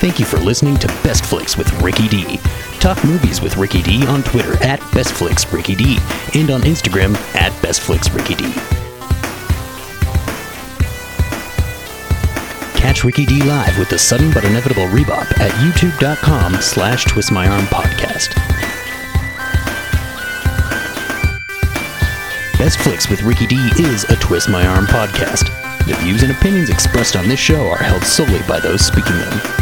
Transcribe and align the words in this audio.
Thank 0.00 0.18
you 0.18 0.24
for 0.24 0.38
listening 0.38 0.78
to 0.78 0.86
Best 1.04 1.26
Flicks 1.26 1.58
with 1.58 1.70
Ricky 1.82 2.08
D. 2.08 2.38
Talk 2.78 3.04
movies 3.04 3.42
with 3.42 3.58
Ricky 3.58 3.82
D 3.82 4.06
on 4.06 4.22
Twitter 4.22 4.54
at 4.64 4.80
Best 4.94 5.12
Flicks 5.12 5.52
Ricky 5.52 5.74
D 5.74 5.98
and 6.34 6.50
on 6.50 6.62
Instagram 6.62 7.14
at 7.34 7.52
Best 7.60 7.82
Flicks 7.82 8.08
Ricky 8.10 8.34
D. 8.34 8.50
Catch 12.80 13.04
Ricky 13.04 13.26
D 13.26 13.42
live 13.42 13.78
with 13.78 13.90
the 13.90 13.98
sudden 13.98 14.32
but 14.32 14.42
inevitable 14.42 14.86
rebop 14.86 15.38
at 15.38 15.50
youtube.com 15.60 16.54
slash 16.62 17.04
twistmyarmpodcast. 17.04 18.34
Best 22.56 22.78
Flicks 22.78 23.10
with 23.10 23.20
Ricky 23.20 23.46
D 23.46 23.56
is 23.80 24.04
a 24.04 24.16
Twist 24.16 24.48
My 24.48 24.66
Arm 24.66 24.86
podcast. 24.86 25.54
The 25.84 25.94
views 25.96 26.22
and 26.22 26.32
opinions 26.32 26.70
expressed 26.70 27.16
on 27.16 27.28
this 27.28 27.38
show 27.38 27.68
are 27.68 27.82
held 27.82 28.02
solely 28.02 28.40
by 28.48 28.60
those 28.60 28.82
speaking 28.82 29.18
them. 29.18 29.59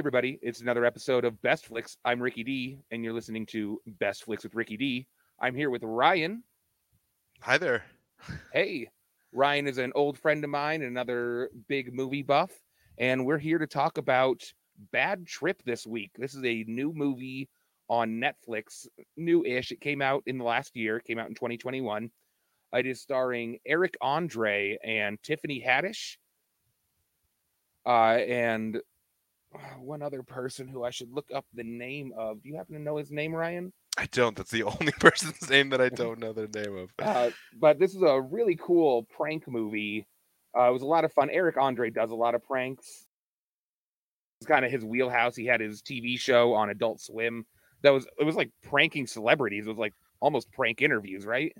Everybody, 0.00 0.38
it's 0.40 0.62
another 0.62 0.86
episode 0.86 1.26
of 1.26 1.42
Best 1.42 1.66
Flicks. 1.66 1.98
I'm 2.06 2.22
Ricky 2.22 2.42
D, 2.42 2.78
and 2.90 3.04
you're 3.04 3.12
listening 3.12 3.44
to 3.48 3.82
Best 3.86 4.24
Flicks 4.24 4.42
with 4.42 4.54
Ricky 4.54 4.78
D. 4.78 5.06
I'm 5.38 5.54
here 5.54 5.68
with 5.68 5.82
Ryan. 5.82 6.42
Hi 7.42 7.58
there. 7.58 7.84
Hey, 8.54 8.88
Ryan 9.30 9.66
is 9.66 9.76
an 9.76 9.92
old 9.94 10.18
friend 10.18 10.42
of 10.42 10.48
mine, 10.48 10.80
another 10.80 11.50
big 11.68 11.92
movie 11.92 12.22
buff, 12.22 12.50
and 12.96 13.26
we're 13.26 13.36
here 13.36 13.58
to 13.58 13.66
talk 13.66 13.98
about 13.98 14.42
Bad 14.90 15.26
Trip 15.26 15.62
this 15.66 15.86
week. 15.86 16.12
This 16.16 16.34
is 16.34 16.46
a 16.46 16.64
new 16.66 16.94
movie 16.94 17.50
on 17.90 18.22
Netflix, 18.22 18.86
new 19.18 19.44
ish. 19.44 19.70
It 19.70 19.82
came 19.82 20.00
out 20.00 20.22
in 20.24 20.38
the 20.38 20.44
last 20.44 20.74
year, 20.78 20.96
it 20.96 21.04
came 21.04 21.18
out 21.18 21.28
in 21.28 21.34
2021. 21.34 22.10
It 22.72 22.86
is 22.86 23.02
starring 23.02 23.58
Eric 23.66 23.98
Andre 24.00 24.78
and 24.82 25.22
Tiffany 25.22 25.62
Haddish. 25.62 26.16
Uh, 27.84 28.16
and 28.26 28.80
one 29.80 30.02
other 30.02 30.22
person 30.22 30.68
who 30.68 30.84
I 30.84 30.90
should 30.90 31.12
look 31.12 31.26
up 31.34 31.44
the 31.54 31.64
name 31.64 32.12
of. 32.16 32.42
Do 32.42 32.48
you 32.48 32.56
happen 32.56 32.74
to 32.74 32.80
know 32.80 32.96
his 32.96 33.10
name, 33.10 33.34
Ryan? 33.34 33.72
I 33.98 34.06
don't. 34.12 34.36
That's 34.36 34.50
the 34.50 34.62
only 34.80 34.92
person's 34.92 35.48
name 35.50 35.70
that 35.70 35.80
I 35.80 35.88
don't 35.88 36.18
know 36.18 36.32
the 36.32 36.48
name 36.48 36.76
of. 36.76 36.90
Uh, 37.00 37.30
but 37.58 37.78
this 37.78 37.94
is 37.94 38.02
a 38.02 38.20
really 38.20 38.56
cool 38.56 39.04
prank 39.16 39.48
movie. 39.48 40.06
Uh, 40.56 40.68
it 40.68 40.72
was 40.72 40.82
a 40.82 40.86
lot 40.86 41.04
of 41.04 41.12
fun. 41.12 41.30
Eric 41.30 41.56
Andre 41.56 41.90
does 41.90 42.10
a 42.10 42.14
lot 42.14 42.34
of 42.34 42.42
pranks. 42.44 43.06
It's 44.40 44.48
kind 44.48 44.64
of 44.64 44.70
his 44.70 44.84
wheelhouse. 44.84 45.36
He 45.36 45.46
had 45.46 45.60
his 45.60 45.82
TV 45.82 46.18
show 46.18 46.54
on 46.54 46.70
Adult 46.70 47.00
Swim. 47.00 47.44
That 47.82 47.90
was 47.90 48.06
it 48.18 48.24
was 48.24 48.36
like 48.36 48.50
pranking 48.62 49.06
celebrities. 49.06 49.66
It 49.66 49.70
was 49.70 49.78
like 49.78 49.94
almost 50.20 50.50
prank 50.52 50.82
interviews, 50.82 51.26
right? 51.26 51.52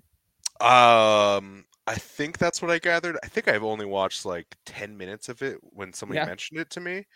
Um, 0.61 1.65
I 1.87 1.95
think 1.95 2.39
that's 2.39 2.61
what 2.61 2.71
I 2.71 2.79
gathered. 2.79 3.17
I 3.23 3.29
think 3.29 3.49
I've 3.49 3.65
only 3.65 3.87
watched 3.87 4.25
like 4.27 4.57
ten 4.67 4.97
minutes 4.97 5.29
of 5.29 5.43
it 5.43 5.59
when 5.63 5.93
somebody 5.93 6.19
Yeah. 6.19 6.27
mentioned 6.27 6.61
it 6.61 6.71
to 6.71 6.81
me. 6.81 7.07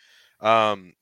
Um, 0.45 0.93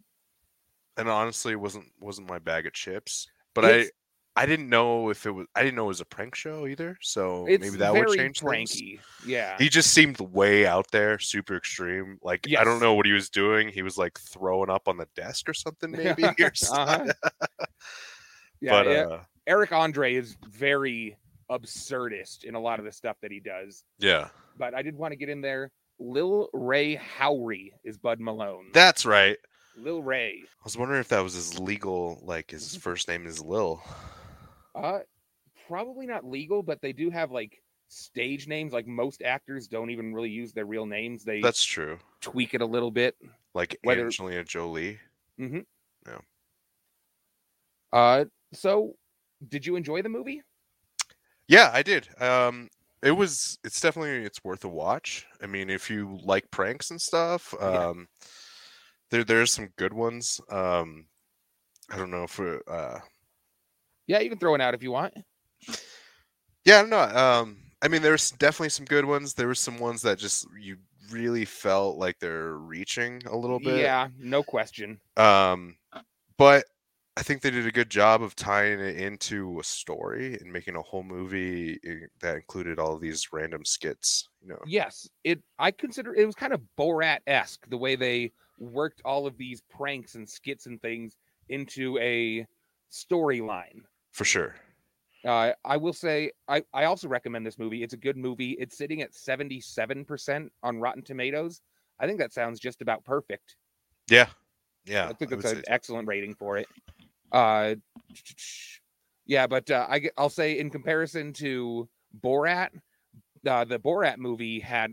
and 0.97 1.09
honestly, 1.09 1.53
it 1.53 1.61
wasn't 1.61 1.87
wasn't 2.01 2.29
my 2.29 2.39
bag 2.39 2.67
of 2.67 2.73
chips. 2.73 3.27
But 3.55 3.65
It's- 3.65 3.87
I 3.87 3.91
I 4.35 4.47
didn't 4.47 4.71
know 4.71 5.11
if 5.11 5.27
it 5.27 5.31
was. 5.31 5.47
I 5.55 5.63
didn't 5.63 5.75
know 5.77 5.85
it 5.85 5.89
was 5.89 6.01
a 6.01 6.07
prank 6.07 6.35
show 6.35 6.67
either. 6.67 6.97
So 7.03 7.45
maybe 7.47 7.69
that 7.71 7.93
would 7.93 8.09
change 8.17 8.41
things. 8.41 8.73
pranky. 8.73 8.99
Yeah. 9.27 9.59
He 9.59 9.69
just 9.69 9.93
seemed 9.93 10.19
way 10.21 10.67
out 10.67 10.87
there, 10.91 11.19
super 11.19 11.55
extreme. 11.55 12.17
Like 12.23 12.47
I 12.59 12.65
don't 12.65 12.81
know 12.81 12.95
what 12.95 13.05
he 13.05 13.13
was 13.13 13.29
doing. 13.29 13.69
He 13.69 13.83
was 13.83 13.99
like 13.99 14.19
throwing 14.19 14.71
up 14.71 14.89
on 14.89 14.97
the 14.97 15.07
desk 15.15 15.51
or 15.51 15.55
something, 15.55 15.91
maybe. 15.91 16.25
or 16.25 16.55
something. 16.55 17.11
Uh-huh. 17.11 17.67
Yeah, 18.63 18.71
but 18.71 18.87
yeah. 18.87 19.03
uh, 19.03 19.23
Eric 19.49 19.73
Andre 19.73 20.15
is 20.15 20.37
very 20.49 21.17
absurdist 21.51 22.45
in 22.45 22.55
a 22.55 22.61
lot 22.61 22.79
of 22.79 22.85
the 22.85 22.93
stuff 22.93 23.17
that 23.23 23.33
he 23.33 23.41
does. 23.41 23.85
yeah, 23.99 24.29
But 24.57 24.73
I 24.73 24.83
did 24.83 24.97
want 24.97 25.13
to 25.13 25.17
get 25.17 25.29
in 25.29 25.41
there. 25.41 25.73
Lil 26.03 26.49
Rel 26.53 26.97
Howery 27.19 27.73
is 27.85 27.97
Bud 27.99 28.21
Malone. 28.21 28.67
that's 28.73 29.05
right. 29.07 29.37
Lil 29.77 30.03
Ray. 30.03 30.43
I 30.45 30.65
was 30.65 30.77
wondering 30.77 31.01
if 31.01 31.09
that 31.09 31.21
was 31.23 31.35
his 31.35 31.59
legal, 31.59 32.21
like 32.23 32.49
Mm-hmm. 32.49 32.57
his 32.57 32.77
first 32.77 33.09
name 33.09 33.27
is 33.27 33.41
Lil. 33.41 33.83
Uh 34.75 35.01
probably 35.69 36.07
not 36.07 36.25
legal, 36.25 36.63
but 36.63 36.81
they 36.83 36.93
do 36.93 37.09
have 37.11 37.31
like 37.31 37.63
stage 37.89 38.47
names. 38.49 38.73
Like 38.73 38.87
most 38.87 39.23
actors 39.23 39.69
don't 39.69 39.91
even 39.91 40.13
really 40.15 40.31
use 40.31 40.53
their 40.53 40.67
real 40.67 40.87
names. 40.87 41.25
They 41.25 41.41
That's 41.41 41.65
true. 41.65 41.99
tweak 42.21 42.53
it 42.55 42.61
a 42.61 42.67
little 42.67 42.91
bit. 42.91 43.17
Like 43.55 43.79
Whether- 43.83 44.05
Angelina 44.07 44.45
Jolie. 44.45 44.99
Mm-hmm. 45.41 45.61
Yeah. 46.07 46.19
Uh 47.93 48.25
so 48.53 48.97
did 49.49 49.65
you 49.67 49.77
enjoy 49.77 50.03
the 50.03 50.09
movie? 50.09 50.43
Yeah, 51.49 51.71
I 51.73 51.83
did. 51.83 52.09
Um, 52.21 52.69
it 53.03 53.13
was. 53.13 53.59
It's 53.65 53.81
definitely. 53.81 54.25
It's 54.25 54.45
worth 54.45 54.65
a 54.65 54.69
watch. 54.69 55.27
I 55.43 55.47
mean, 55.47 55.71
if 55.71 55.91
you 55.91 56.19
like 56.25 56.51
pranks 56.51 56.91
and 56.91 57.01
stuff, 57.01 57.55
Yeah. 57.61 57.89
um, 57.89 58.09
there 59.11 59.25
there's 59.25 59.53
some 59.53 59.69
good 59.77 59.93
ones. 59.93 60.41
Um, 60.51 61.07
I 61.91 61.97
don't 61.97 62.11
know 62.11 62.25
if 62.25 62.39
it, 62.39 62.63
uh, 62.69 62.99
Yeah, 64.07 64.21
you 64.21 64.31
can 64.31 64.39
throw 64.39 64.55
it 64.55 64.61
out 64.61 64.75
if 64.75 64.83
you 64.83 64.93
want. 64.93 65.15
Yeah, 66.65 66.79
I 66.79 66.81
don't 66.83 66.91
know. 66.91 67.01
Um, 67.01 67.59
I 67.83 67.89
mean, 67.89 68.03
there's 68.03 68.31
definitely 68.33 68.71
some 68.71 68.87
good 68.87 69.05
ones. 69.05 69.35
There 69.35 69.49
were 69.49 69.55
some 69.55 69.79
ones 69.79 70.03
that 70.03 70.19
just 70.19 70.47
you 70.59 70.77
really 71.11 71.45
felt 71.45 71.99
like 71.99 72.19
they're 72.21 72.55
reaching 72.55 73.21
a 73.27 73.37
little 73.37 73.59
bit. 73.59 73.81
Yeah, 73.81 74.09
no 74.19 74.43
question. 74.43 75.01
Um, 75.17 75.77
but 76.39 76.65
I 77.17 77.23
think 77.23 77.43
they 77.43 77.51
did 77.51 77.67
a 77.67 77.73
good 77.73 77.91
job 77.91 78.23
of 78.23 78.35
tying 78.35 78.81
it 78.81 78.97
into 78.97 79.61
a 79.61 79.65
story 79.65 80.35
and 80.41 80.51
making 80.51 80.77
a 80.77 80.83
whole 80.83 81.03
movie 81.03 81.79
that 82.21 82.37
included 82.37 82.79
all 82.79 82.95
of 82.95 83.03
these 83.03 83.33
random 83.33 83.67
skits. 83.67 84.29
You 84.41 84.49
know, 84.49 84.59
Yes, 84.67 85.09
it 85.23 85.43
I 85.59 85.73
consider 85.73 86.15
it 86.15 86.25
was 86.25 86.35
kind 86.35 86.55
of 86.55 86.63
Borat-esque 86.79 87.69
the 87.69 87.77
way 87.77 87.97
they 87.97 88.33
worked 88.59 89.03
all 89.05 89.27
of 89.27 89.37
these 89.37 89.61
pranks 89.61 90.15
and 90.15 90.27
skits 90.27 90.67
and 90.67 90.81
things 90.81 91.17
into 91.51 91.99
a 91.99 92.47
storyline. 92.91 93.83
for 94.13 94.25
sure. 94.25 94.55
Uh, 95.25 95.53
I 95.65 95.77
will 95.77 95.93
say 95.93 96.33
I, 96.49 96.65
I 96.73 96.85
also 96.85 97.09
recommend 97.09 97.47
this 97.47 97.59
movie. 97.59 97.83
It's 97.83 97.95
a 97.95 97.99
good 97.99 98.17
movie. 98.17 98.53
It's 98.53 98.77
sitting 98.77 99.03
at 99.03 99.13
77% 99.13 100.49
on 100.63 100.81
Rotten 100.81 101.03
Tomatoes. 101.03 101.61
I 102.01 102.07
think 102.07 102.19
that 102.19 102.33
sounds 102.33 102.59
just 102.59 102.81
about 102.81 103.05
perfect. 103.05 103.57
Yeah, 104.11 104.27
yeah. 104.85 105.09
I 105.09 105.13
think 105.13 105.31
that's 105.31 105.53
an 105.53 105.63
excellent 105.69 106.09
rating 106.09 106.35
for 106.35 106.57
it. 106.57 106.67
Uh, 107.33 107.75
yeah, 109.27 109.47
but 109.47 109.71
uh, 109.71 109.87
I, 109.89 110.11
will 110.19 110.29
say 110.29 110.59
in 110.59 110.71
comparison 110.71 111.33
to 111.35 111.89
Borat, 112.23 112.71
uh, 113.47 113.65
the 113.65 113.79
Borat 113.79 114.19
movie 114.19 114.61
had 114.61 114.93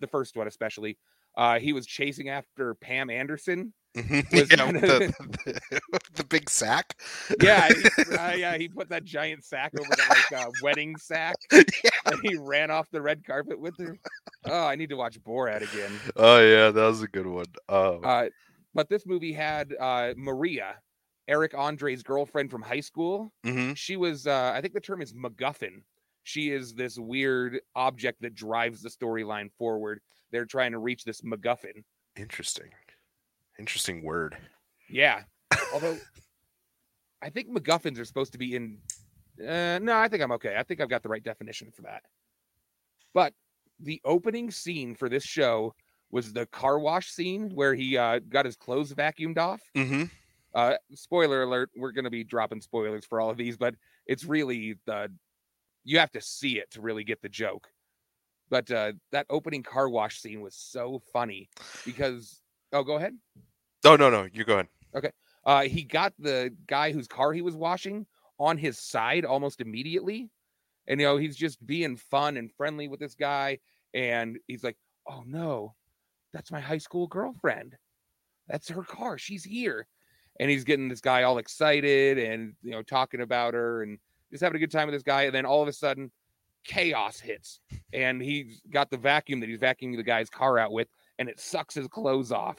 the 0.00 0.06
first 0.06 0.36
one 0.36 0.46
especially. 0.46 0.98
Uh, 1.36 1.58
he 1.58 1.72
was 1.72 1.86
chasing 1.86 2.28
after 2.28 2.74
Pam 2.74 3.08
Anderson. 3.10 3.72
Mhm, 3.96 4.32
was 4.32 4.50
yeah, 4.50 4.56
kinda- 4.56 4.80
the, 4.80 5.14
the, 5.70 5.80
the 6.14 6.24
big 6.24 6.48
sack. 6.50 6.96
Yeah, 7.40 7.68
he, 7.68 8.14
uh, 8.16 8.32
yeah, 8.34 8.56
he 8.56 8.68
put 8.68 8.88
that 8.90 9.04
giant 9.04 9.44
sack 9.44 9.72
over 9.78 9.88
the 9.88 10.04
like 10.08 10.46
uh, 10.46 10.50
wedding 10.62 10.96
sack. 10.96 11.34
yeah. 11.52 11.60
and 12.06 12.20
he 12.22 12.36
ran 12.36 12.70
off 12.70 12.88
the 12.90 13.02
red 13.02 13.24
carpet 13.24 13.58
with 13.58 13.76
her. 13.78 13.96
Oh, 14.44 14.64
I 14.66 14.76
need 14.76 14.90
to 14.90 14.96
watch 14.96 15.20
Borat 15.22 15.62
again. 15.72 15.92
Oh 16.16 16.38
yeah, 16.40 16.70
that 16.70 16.84
was 16.86 17.02
a 17.02 17.08
good 17.08 17.26
one. 17.26 17.46
Um, 17.68 18.00
Uh, 18.04 18.26
but 18.74 18.88
this 18.88 19.04
movie 19.06 19.32
had 19.32 19.74
uh, 19.80 20.14
Maria, 20.16 20.76
Eric 21.30 21.54
Andre's 21.56 22.02
girlfriend 22.02 22.50
from 22.50 22.60
high 22.60 22.80
school. 22.80 23.32
mhm. 23.46 23.76
She 23.76 23.96
was, 23.96 24.26
uh, 24.26 24.52
I 24.54 24.60
think 24.60 24.74
the 24.74 24.80
term 24.80 25.00
is 25.00 25.14
MacGuffin. 25.14 25.82
She 26.24 26.50
is 26.50 26.74
this 26.74 26.98
weird 26.98 27.60
object 27.74 28.20
that 28.22 28.34
drives 28.34 28.82
the 28.82 28.90
storyline 28.90 29.50
forward. 29.56 30.00
They're 30.32 30.44
trying 30.44 30.72
to 30.72 30.78
reach 30.78 31.04
this 31.04 31.22
MacGuffin. 31.22 31.84
Interesting. 32.16 32.70
Interesting 33.58 34.02
word. 34.02 34.36
Yeah. 34.88 35.22
Although 35.72 35.98
I 37.22 37.30
think 37.30 37.48
MacGuffins 37.48 37.98
are 37.98 38.04
supposed 38.04 38.32
to 38.32 38.38
be 38.38 38.56
in. 38.56 38.78
Uh, 39.40 39.78
no, 39.80 39.96
I 39.96 40.08
think 40.08 40.22
I'm 40.22 40.32
okay. 40.32 40.56
I 40.58 40.64
think 40.64 40.80
I've 40.80 40.90
got 40.90 41.02
the 41.02 41.08
right 41.08 41.22
definition 41.22 41.70
for 41.70 41.82
that. 41.82 42.02
But 43.14 43.34
the 43.78 44.00
opening 44.04 44.50
scene 44.50 44.94
for 44.94 45.08
this 45.08 45.24
show 45.24 45.74
was 46.10 46.32
the 46.32 46.46
car 46.46 46.78
wash 46.78 47.10
scene 47.10 47.50
where 47.54 47.74
he 47.74 47.96
uh, 47.96 48.18
got 48.28 48.44
his 48.44 48.56
clothes 48.56 48.92
vacuumed 48.92 49.38
off. 49.38 49.62
Mm-hmm. 49.76 50.04
Uh, 50.54 50.74
spoiler 50.94 51.42
alert: 51.42 51.70
We're 51.76 51.92
going 51.92 52.04
to 52.04 52.10
be 52.10 52.24
dropping 52.24 52.60
spoilers 52.60 53.04
for 53.04 53.20
all 53.20 53.30
of 53.30 53.36
these, 53.36 53.56
but 53.56 53.74
it's 54.06 54.24
really 54.24 54.76
the 54.86 55.10
you 55.84 55.98
have 55.98 56.12
to 56.12 56.20
see 56.20 56.58
it 56.58 56.70
to 56.72 56.80
really 56.80 57.04
get 57.04 57.22
the 57.22 57.28
joke. 57.28 57.68
But 58.50 58.70
uh, 58.70 58.92
that 59.12 59.26
opening 59.30 59.62
car 59.62 59.88
wash 59.88 60.20
scene 60.20 60.40
was 60.40 60.54
so 60.56 61.00
funny 61.12 61.48
because 61.84 62.40
oh, 62.72 62.82
go 62.82 62.96
ahead. 62.96 63.16
No, 63.84 63.96
no, 63.96 64.10
no, 64.10 64.26
you 64.32 64.44
go 64.44 64.54
ahead. 64.54 64.68
Okay, 64.94 65.12
uh, 65.44 65.62
he 65.62 65.82
got 65.82 66.12
the 66.18 66.54
guy 66.66 66.92
whose 66.92 67.06
car 67.06 67.32
he 67.32 67.42
was 67.42 67.54
washing 67.54 68.06
on 68.38 68.56
his 68.56 68.78
side 68.78 69.24
almost 69.24 69.60
immediately. 69.60 70.30
And, 70.86 71.00
you 71.00 71.06
know, 71.06 71.18
he's 71.18 71.36
just 71.36 71.64
being 71.66 71.96
fun 71.96 72.36
and 72.36 72.50
friendly 72.52 72.88
with 72.88 73.00
this 73.00 73.14
guy. 73.14 73.58
And 73.94 74.38
he's 74.48 74.64
like, 74.64 74.76
oh 75.06 75.22
no, 75.26 75.74
that's 76.32 76.50
my 76.50 76.60
high 76.60 76.78
school 76.78 77.06
girlfriend. 77.06 77.76
That's 78.48 78.68
her 78.70 78.82
car. 78.82 79.18
She's 79.18 79.44
here. 79.44 79.86
And 80.40 80.50
he's 80.50 80.64
getting 80.64 80.88
this 80.88 81.00
guy 81.02 81.22
all 81.22 81.38
excited 81.38 82.18
and 82.18 82.54
you 82.62 82.70
know 82.72 82.82
talking 82.82 83.20
about 83.20 83.54
her 83.54 83.82
and 83.84 83.98
just 84.32 84.42
having 84.42 84.56
a 84.56 84.58
good 84.58 84.70
time 84.72 84.86
with 84.86 84.94
this 84.94 85.02
guy. 85.02 85.22
And 85.22 85.34
then 85.34 85.44
all 85.46 85.60
of 85.62 85.68
a 85.68 85.72
sudden, 85.72 86.10
chaos 86.64 87.20
hits, 87.20 87.60
and 87.92 88.20
he's 88.22 88.60
got 88.70 88.90
the 88.90 88.96
vacuum 88.96 89.40
that 89.40 89.48
he's 89.48 89.58
vacuuming 89.58 89.96
the 89.96 90.02
guy's 90.02 90.30
car 90.30 90.58
out 90.58 90.72
with, 90.72 90.88
and 91.18 91.28
it 91.28 91.38
sucks 91.38 91.74
his 91.74 91.86
clothes 91.88 92.32
off. 92.32 92.56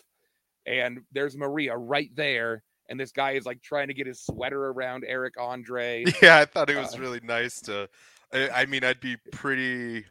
And 0.68 1.00
there's 1.12 1.36
Maria 1.36 1.76
right 1.76 2.12
there, 2.16 2.62
and 2.88 3.00
this 3.00 3.12
guy 3.12 3.32
is 3.32 3.46
like 3.46 3.62
trying 3.64 3.88
to 3.88 3.96
get 3.96 4.06
his 4.06 4.20
sweater 4.22 4.68
around 4.68 5.04
Eric 5.08 5.36
Andre. 5.40 6.06
Yeah, 6.22 6.38
I 6.38 6.46
thought 6.46 6.70
it 6.70 6.78
was 6.78 6.96
Uh, 6.96 7.00
really 7.00 7.20
nice 7.24 7.62
to. 7.62 7.90
I, 8.32 8.50
I 8.50 8.66
mean, 8.68 8.84
I'd 8.84 9.00
be 9.02 9.18
pretty. 9.32 10.06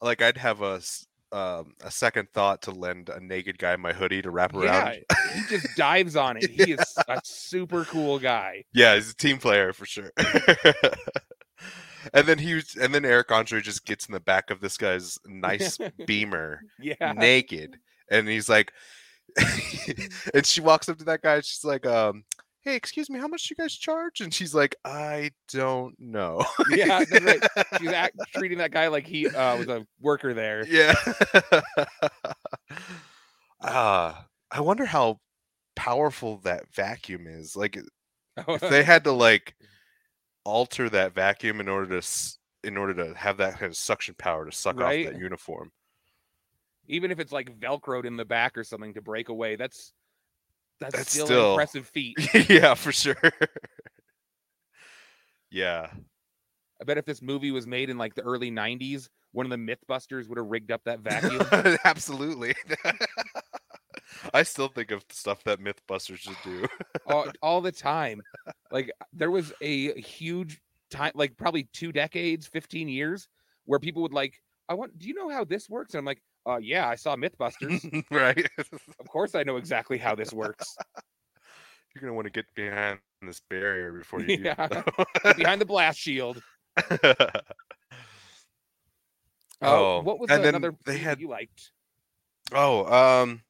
Like, 0.00 0.22
I'd 0.22 0.36
have 0.38 0.62
a 0.62 0.80
um, 1.32 1.74
a 1.82 1.90
second 1.90 2.28
thought 2.32 2.62
to 2.62 2.70
lend 2.70 3.08
a 3.08 3.18
naked 3.20 3.58
guy 3.58 3.74
my 3.76 3.92
hoodie 3.92 4.22
to 4.22 4.30
wrap 4.30 4.54
around. 4.54 4.98
Yeah, 5.10 5.16
he 5.34 5.56
just 5.56 5.66
dives 5.76 6.14
on 6.16 6.36
it. 6.36 6.50
He 6.50 6.72
is 6.72 6.94
a 7.08 7.20
super 7.24 7.84
cool 7.84 8.18
guy. 8.18 8.64
Yeah, 8.74 8.94
he's 8.94 9.10
a 9.10 9.16
team 9.16 9.38
player 9.38 9.72
for 9.72 9.86
sure. 9.86 10.10
and 12.12 12.26
then 12.26 12.38
he 12.38 12.54
was, 12.54 12.76
and 12.76 12.94
then 12.94 13.04
Eric 13.04 13.30
Andre 13.32 13.60
just 13.60 13.84
gets 13.86 14.06
in 14.06 14.12
the 14.12 14.20
back 14.20 14.50
of 14.50 14.60
this 14.60 14.76
guy's 14.76 15.18
nice 15.26 15.78
Beamer, 16.06 16.60
Yeah. 16.80 17.12
naked, 17.12 17.76
and 18.10 18.28
he's 18.28 18.48
like, 18.48 18.72
and 20.34 20.44
she 20.44 20.60
walks 20.60 20.88
up 20.88 20.98
to 20.98 21.04
that 21.04 21.22
guy. 21.22 21.40
She's 21.40 21.64
like, 21.64 21.86
um. 21.86 22.24
Hey, 22.62 22.76
excuse 22.76 23.10
me, 23.10 23.18
how 23.18 23.26
much 23.26 23.44
do 23.48 23.52
you 23.52 23.56
guys 23.62 23.74
charge? 23.74 24.20
And 24.20 24.32
she's 24.32 24.54
like, 24.54 24.76
I 24.84 25.32
don't 25.48 25.98
know. 25.98 26.44
Yeah, 26.64 27.04
that's 27.08 27.24
right. 27.24 27.42
She's 27.70 27.90
act, 27.92 28.16
treating 28.32 28.58
that 28.58 28.70
guy 28.70 28.88
like 28.88 29.06
he 29.06 29.28
uh, 29.30 29.56
was 29.56 29.68
a 29.68 29.86
worker 30.00 30.32
there. 30.34 30.68
Yeah. 30.68 30.94
Ah, 33.60 34.28
I 34.50 34.60
wonder 34.60 34.84
how 34.86 35.20
powerful 35.76 36.38
that 36.38 36.72
vacuum 36.74 37.26
is. 37.26 37.56
Like, 37.56 37.78
if 38.54 38.68
they 38.68 38.82
had 38.84 39.04
to 39.04 39.12
like 39.12 39.56
alter 40.44 40.90
that 40.90 41.14
vacuum 41.14 41.60
in 41.60 41.68
order 41.68 42.00
to 42.00 42.38
in 42.64 42.76
order 42.78 42.94
to 42.94 43.14
have 43.18 43.38
that 43.38 43.54
kind 43.54 43.70
of 43.70 43.76
suction 43.76 44.14
power 44.16 44.46
to 44.46 44.52
suck 44.52 44.76
Right. 44.76 45.06
off 45.06 45.12
that 45.12 45.20
uniform. 45.20 45.72
Even 46.88 47.10
if 47.10 47.18
it's 47.20 47.32
like 47.32 47.58
velcroed 47.58 48.04
in 48.04 48.16
the 48.16 48.24
back 48.24 48.58
or 48.58 48.64
something 48.64 48.94
to 48.94 49.00
break 49.02 49.28
away, 49.28 49.56
that's 49.56 49.92
that's, 50.82 50.96
That's 50.96 51.10
still, 51.12 51.26
still- 51.26 51.44
an 51.46 51.50
impressive 51.52 51.86
feat. 51.86 52.16
yeah, 52.48 52.74
for 52.74 52.92
sure. 52.92 53.16
yeah. 55.50 55.88
I 56.80 56.84
bet 56.84 56.98
if 56.98 57.04
this 57.04 57.22
movie 57.22 57.50
was 57.52 57.66
made 57.66 57.90
in 57.90 57.98
like 57.98 58.14
the 58.14 58.22
early 58.22 58.50
'90s, 58.50 59.08
one 59.32 59.46
of 59.46 59.50
the 59.50 59.56
MythBusters 59.56 60.28
would 60.28 60.38
have 60.38 60.48
rigged 60.48 60.72
up 60.72 60.82
that 60.84 61.00
vacuum. 61.00 61.46
Absolutely. 61.84 62.54
I 64.34 64.42
still 64.42 64.68
think 64.68 64.90
of 64.90 65.04
stuff 65.10 65.42
that 65.44 65.58
Mythbusters 65.60 66.18
should 66.18 66.36
do. 66.44 66.66
all, 67.06 67.26
all 67.40 67.60
the 67.60 67.72
time. 67.72 68.20
Like 68.70 68.90
there 69.12 69.30
was 69.30 69.52
a 69.60 69.98
huge 70.00 70.60
time, 70.90 71.12
like 71.14 71.36
probably 71.36 71.68
two 71.72 71.92
decades, 71.92 72.46
15 72.46 72.88
years, 72.88 73.28
where 73.64 73.78
people 73.78 74.02
would 74.02 74.12
like, 74.12 74.34
I 74.68 74.74
want, 74.74 74.98
do 74.98 75.08
you 75.08 75.14
know 75.14 75.28
how 75.28 75.44
this 75.44 75.68
works? 75.68 75.94
And 75.94 75.98
I'm 76.00 76.04
like, 76.04 76.22
uh, 76.46 76.58
yeah, 76.62 76.88
I 76.88 76.94
saw 76.96 77.16
Mythbusters. 77.16 78.02
right? 78.10 78.48
of 78.58 79.08
course 79.08 79.34
I 79.34 79.42
know 79.42 79.56
exactly 79.56 79.98
how 79.98 80.14
this 80.14 80.32
works. 80.32 80.76
You're 81.94 82.00
gonna 82.02 82.14
want 82.14 82.26
to 82.26 82.30
get 82.32 82.46
behind 82.54 82.98
this 83.20 83.40
barrier 83.50 83.92
before 83.92 84.20
you 84.24 84.38
Yeah. 84.44 84.82
Behind 85.36 85.60
the 85.60 85.66
blast 85.66 85.98
shield. 85.98 86.42
Uh, 86.90 87.26
Oh, 89.64 90.00
what 90.02 90.18
was 90.18 90.28
and 90.30 90.42
then 90.42 90.54
another 90.56 90.76
they 90.86 90.98
had- 90.98 91.20
you 91.20 91.28
liked? 91.28 91.70
oh, 92.52 92.84
um, 92.92 93.42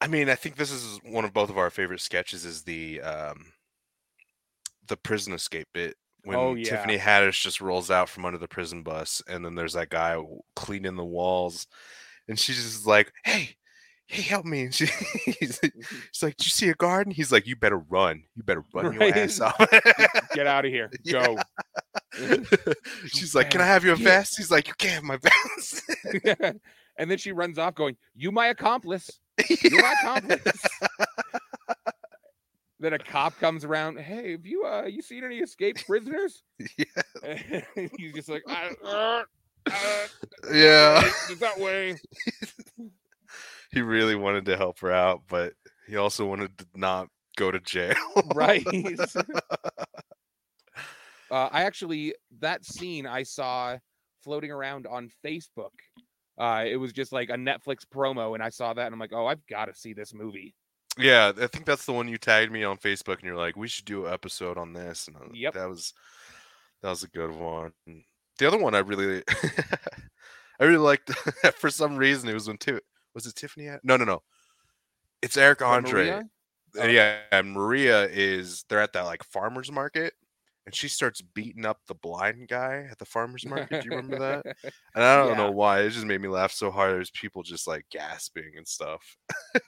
I 0.00 0.06
mean, 0.06 0.30
I 0.30 0.34
think 0.34 0.56
this 0.56 0.70
is 0.72 0.98
one 1.04 1.26
of 1.26 1.34
both 1.34 1.50
of 1.50 1.58
our 1.58 1.68
favorite 1.68 2.00
sketches. 2.00 2.46
Is 2.46 2.62
the 2.62 3.02
um, 3.02 3.52
the 4.86 4.96
prison 4.96 5.34
escape 5.34 5.68
bit 5.74 5.96
Oh, 6.26 6.28
when 6.28 6.38
Oh, 6.38 6.54
yeah. 6.54 6.64
Tiffany 6.64 6.98
Haddish 6.98 7.42
just 7.42 7.60
rolls 7.60 7.90
out 7.90 8.08
from 8.08 8.24
under 8.24 8.38
the 8.38 8.48
prison 8.48 8.82
bus, 8.82 9.22
and 9.28 9.44
then 9.44 9.54
there's 9.54 9.74
that 9.74 9.90
guy 9.90 10.16
cleaning 10.56 10.96
the 10.96 11.04
walls, 11.04 11.66
and 12.28 12.38
she's 12.38 12.56
just 12.56 12.86
like, 12.86 13.12
"Hey, 13.24 13.56
hey, 14.06 14.22
help 14.22 14.44
me!" 14.44 14.62
And 14.62 14.74
she, 14.74 14.86
he's, 15.24 15.58
mm-hmm. 15.60 15.80
she's 16.12 16.22
like, 16.22 16.36
"Do 16.36 16.44
you 16.44 16.50
see 16.50 16.68
a 16.68 16.74
garden?" 16.74 17.12
He's 17.12 17.32
like, 17.32 17.46
"You 17.46 17.56
better 17.56 17.78
run! 17.78 18.24
You 18.34 18.42
better 18.42 18.64
run 18.74 18.92
your 18.92 19.02
ass 19.02 19.40
off!" 19.40 19.58
Get 20.34 20.46
out 20.46 20.64
of 20.64 20.70
here. 20.70 20.90
Yeah. 21.02 21.26
Go. 21.26 21.38
She's 23.06 23.34
like, 23.34 23.50
"Can 23.50 23.60
I 23.60 23.66
have 23.66 23.84
your 23.84 23.96
vest?" 23.96 24.36
He's 24.36 24.50
like, 24.50 24.68
"You 24.68 24.74
can't 24.78 24.94
have 24.94 25.04
my 25.04 25.18
vest." 25.18 25.82
and 26.96 27.10
then 27.10 27.18
she 27.18 27.32
runs 27.32 27.58
off 27.58 27.74
going, 27.74 27.96
You 28.14 28.30
my 28.30 28.48
accomplice. 28.48 29.10
You're 29.48 29.82
my 29.82 29.94
accomplice. 30.02 30.62
Then 32.80 32.94
a 32.94 32.98
cop 32.98 33.38
comes 33.38 33.64
around. 33.64 33.98
Hey, 33.98 34.32
have 34.32 34.46
you 34.46 34.64
uh 34.64 34.86
you 34.86 35.02
seen 35.02 35.22
any 35.22 35.38
escaped 35.38 35.86
prisoners? 35.86 36.42
Yeah. 36.76 36.84
And 37.22 37.90
he's 37.98 38.12
just 38.14 38.28
like, 38.28 38.42
uh, 38.48 38.70
uh, 38.84 39.22
yeah. 40.52 41.08
that 41.38 41.58
way. 41.58 41.96
he 43.70 43.82
really 43.82 44.14
wanted 44.14 44.46
to 44.46 44.56
help 44.56 44.80
her 44.80 44.90
out, 44.90 45.22
but 45.28 45.52
he 45.86 45.96
also 45.96 46.26
wanted 46.26 46.56
to 46.58 46.66
not 46.74 47.08
go 47.36 47.50
to 47.50 47.60
jail. 47.60 47.94
Right. 48.34 48.66
uh, 51.30 51.48
I 51.52 51.64
actually 51.64 52.14
that 52.40 52.64
scene 52.64 53.06
I 53.06 53.22
saw 53.22 53.76
floating 54.22 54.50
around 54.50 54.86
on 54.86 55.10
Facebook. 55.24 55.70
Uh, 56.38 56.64
it 56.66 56.76
was 56.76 56.92
just 56.92 57.12
like 57.12 57.28
a 57.28 57.36
Netflix 57.36 57.80
promo, 57.94 58.34
and 58.34 58.42
I 58.42 58.48
saw 58.48 58.72
that, 58.72 58.86
and 58.86 58.94
I'm 58.94 59.00
like, 59.00 59.12
"Oh, 59.12 59.26
I've 59.26 59.46
got 59.46 59.66
to 59.66 59.74
see 59.74 59.92
this 59.92 60.14
movie." 60.14 60.54
Yeah, 61.02 61.32
I 61.40 61.46
think 61.46 61.64
that's 61.66 61.84
the 61.86 61.92
one 61.92 62.08
you 62.08 62.18
tagged 62.18 62.52
me 62.52 62.64
on 62.64 62.76
Facebook, 62.78 63.14
and 63.14 63.24
you're 63.24 63.36
like, 63.36 63.56
"We 63.56 63.68
should 63.68 63.84
do 63.84 64.06
an 64.06 64.12
episode 64.12 64.58
on 64.58 64.72
this." 64.72 65.08
And 65.08 65.18
was- 65.18 65.30
Yep. 65.34 65.54
that 65.54 65.68
was 65.68 65.92
that 66.82 66.90
was 66.90 67.02
a 67.02 67.08
good 67.08 67.30
one. 67.30 67.72
The 68.38 68.46
other 68.46 68.58
one 68.58 68.74
I 68.74 68.78
really, 68.78 69.22
I 70.60 70.64
really 70.64 70.76
liked. 70.78 71.10
for 71.56 71.70
some 71.70 71.96
reason, 71.96 72.28
it 72.28 72.34
was 72.34 72.48
when 72.48 72.58
Ti- 72.58 72.78
was 73.14 73.26
it 73.26 73.34
Tiffany? 73.34 73.66
Had- 73.66 73.80
No, 73.84 73.96
no, 73.96 74.04
no. 74.04 74.22
It's 75.22 75.36
Eric 75.36 75.60
Oh, 75.62 75.66
Andre. 75.66 76.04
Maria? 76.04 76.22
Uh, 76.78 76.84
yeah, 76.86 77.18
and 77.32 77.52
Maria 77.52 78.04
is 78.06 78.64
they're 78.68 78.80
at 78.80 78.92
that 78.92 79.04
like 79.04 79.24
farmers 79.24 79.70
market, 79.72 80.14
and 80.66 80.74
she 80.74 80.88
starts 80.88 81.20
beating 81.22 81.64
up 81.64 81.78
the 81.86 81.94
blind 81.94 82.48
guy 82.48 82.86
at 82.90 82.98
the 82.98 83.04
farmers 83.06 83.46
market. 83.46 83.82
Do 83.82 83.88
you 83.88 83.96
remember 83.96 84.18
that? 84.18 84.56
And 84.94 85.04
I 85.04 85.16
don't 85.16 85.30
Yeah. 85.30 85.36
know 85.36 85.50
why. 85.52 85.80
It 85.80 85.90
just 85.90 86.04
made 86.06 86.20
me 86.20 86.28
laugh 86.28 86.52
so 86.52 86.70
hard. 86.70 86.92
There's 86.92 87.10
people 87.10 87.42
just 87.42 87.66
like 87.66 87.86
gasping 87.90 88.52
and 88.56 88.66
stuff. 88.66 89.16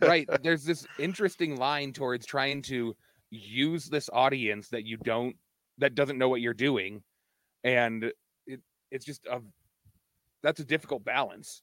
right. 0.00 0.28
There's 0.42 0.64
this 0.64 0.86
interesting 0.98 1.56
line 1.56 1.92
towards 1.92 2.26
trying 2.26 2.62
to 2.62 2.94
use 3.30 3.86
this 3.86 4.10
audience 4.12 4.68
that 4.68 4.84
you 4.84 4.96
don't 4.98 5.36
that 5.78 5.94
doesn't 5.94 6.18
know 6.18 6.28
what 6.28 6.40
you're 6.42 6.52
doing, 6.54 7.02
and 7.64 8.12
it 8.46 8.60
it's 8.90 9.04
just 9.06 9.24
a 9.26 9.40
that's 10.42 10.60
a 10.60 10.64
difficult 10.64 11.04
balance. 11.04 11.62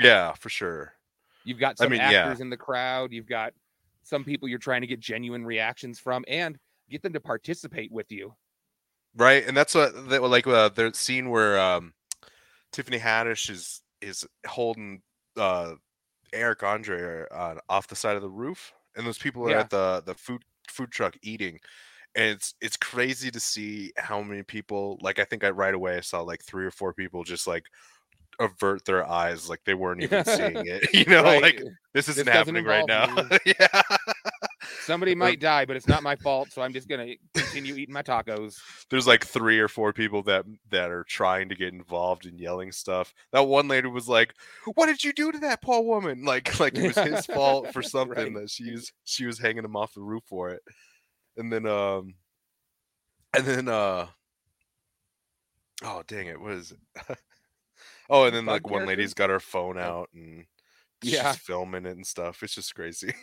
Yeah, 0.00 0.32
for 0.32 0.48
sure. 0.48 0.94
You've 1.44 1.60
got 1.60 1.76
I 1.80 1.84
some 1.84 1.90
mean, 1.92 2.00
yeah. 2.00 2.22
actors 2.22 2.40
in 2.40 2.50
the 2.50 2.56
crowd. 2.56 3.12
You've 3.12 3.26
got 3.26 3.52
some 4.02 4.24
people 4.24 4.48
you're 4.48 4.58
trying 4.58 4.80
to 4.80 4.86
get 4.86 5.00
genuine 5.00 5.44
reactions 5.44 5.98
from, 6.00 6.24
and 6.28 6.58
get 6.90 7.02
them 7.02 7.12
to 7.14 7.20
participate 7.20 7.92
with 7.92 8.10
you. 8.12 8.34
Right, 9.16 9.46
and 9.46 9.56
that's 9.56 9.74
what 9.74 10.08
that 10.10 10.22
like 10.22 10.46
uh, 10.46 10.68
the 10.70 10.92
scene 10.94 11.30
where 11.30 11.58
um, 11.58 11.92
Tiffany 12.72 12.98
Haddish 12.98 13.50
is 13.50 13.82
is 14.00 14.26
holding 14.46 15.02
uh, 15.36 15.74
Eric 16.32 16.62
Andre 16.62 17.24
uh, 17.30 17.56
off 17.68 17.88
the 17.88 17.96
side 17.96 18.16
of 18.16 18.22
the 18.22 18.30
roof, 18.30 18.72
and 18.96 19.06
those 19.06 19.18
people 19.18 19.44
are 19.46 19.50
Yeah. 19.50 19.60
at 19.60 19.70
the 19.70 20.02
the 20.06 20.14
food 20.14 20.42
food 20.68 20.92
truck 20.92 21.16
eating, 21.22 21.58
and 22.14 22.26
it's 22.26 22.54
it's 22.60 22.76
crazy 22.76 23.30
to 23.32 23.40
see 23.40 23.92
how 23.96 24.22
many 24.22 24.42
people 24.44 24.98
like 25.02 25.18
I 25.18 25.24
think 25.24 25.42
I 25.44 25.50
right 25.50 25.74
away 25.74 25.96
I 25.96 26.00
saw 26.00 26.20
like 26.22 26.44
three 26.44 26.64
or 26.66 26.70
four 26.70 26.94
people 26.94 27.24
just 27.24 27.46
like 27.48 27.64
avert 28.40 28.84
their 28.84 29.06
eyes 29.08 29.48
like 29.50 29.60
they 29.64 29.74
weren't 29.74 30.02
even 30.02 30.24
seeing 30.26 30.66
it. 30.66 30.88
You 30.94 31.04
know, 31.06 31.22
Right. 31.24 31.42
like 31.42 31.62
this 31.94 32.08
isn't 32.08 32.26
This 32.26 32.32
happening 32.34 32.64
right 32.64 32.86
now. 32.86 33.08
yeah. 33.46 33.82
Somebody 34.82 35.14
might 35.14 35.40
die, 35.40 35.64
but 35.66 35.76
it's 35.76 35.86
not 35.86 36.02
my 36.02 36.16
fault, 36.16 36.52
so 36.52 36.62
I'm 36.62 36.72
just 36.72 36.88
gonna 36.88 37.14
continue 37.34 37.74
eating 37.76 37.92
my 37.92 38.02
tacos. 38.02 38.56
there's 38.90 39.06
like 39.06 39.24
three 39.24 39.58
or 39.58 39.68
four 39.68 39.92
people 39.92 40.22
that 40.24 40.44
that 40.70 40.90
are 40.90 41.04
trying 41.04 41.48
to 41.50 41.54
get 41.54 41.72
involved 41.72 42.26
in 42.26 42.38
yelling 42.38 42.72
stuff. 42.72 43.12
That 43.32 43.42
one 43.46 43.68
lady 43.68 43.88
was 43.88 44.08
like, 44.08 44.34
"What 44.74 44.86
did 44.86 45.04
you 45.04 45.12
do 45.12 45.30
to 45.32 45.38
that 45.40 45.62
poor 45.62 45.82
woman?" 45.82 46.24
Like 46.30 46.58
like 46.60 46.76
it 46.76 46.86
was 46.94 46.96
his 46.98 47.26
fault 47.34 47.72
for 47.72 47.82
something 47.82 48.34
Right. 48.34 48.42
that 48.42 48.50
she 48.50 48.72
was 48.72 48.92
she 49.04 49.26
was 49.26 49.38
hanging 49.38 49.64
him 49.64 49.76
off 49.76 49.94
the 49.94 50.00
roof 50.02 50.22
for 50.26 50.50
it. 50.50 50.62
And 51.36 51.52
then 51.52 51.66
um 51.66 52.14
and 53.34 53.44
then 53.44 53.68
uh 53.68 54.06
oh 55.84 56.02
dang 56.06 56.26
it, 56.26 56.40
what 56.40 56.52
is 56.52 56.72
it? 56.72 57.18
oh, 58.10 58.24
and 58.24 58.34
then 58.34 58.46
like 58.46 58.68
one 58.68 58.86
lady's 58.86 59.14
got 59.14 59.30
her 59.30 59.40
phone 59.40 59.78
Oh. 59.78 59.80
out 59.82 60.08
and 60.14 60.44
Yeah. 61.02 61.32
filming 61.32 61.86
it 61.86 61.96
and 61.96 62.06
stuff. 62.06 62.42
It's 62.42 62.54
just 62.54 62.74
crazy. 62.74 63.14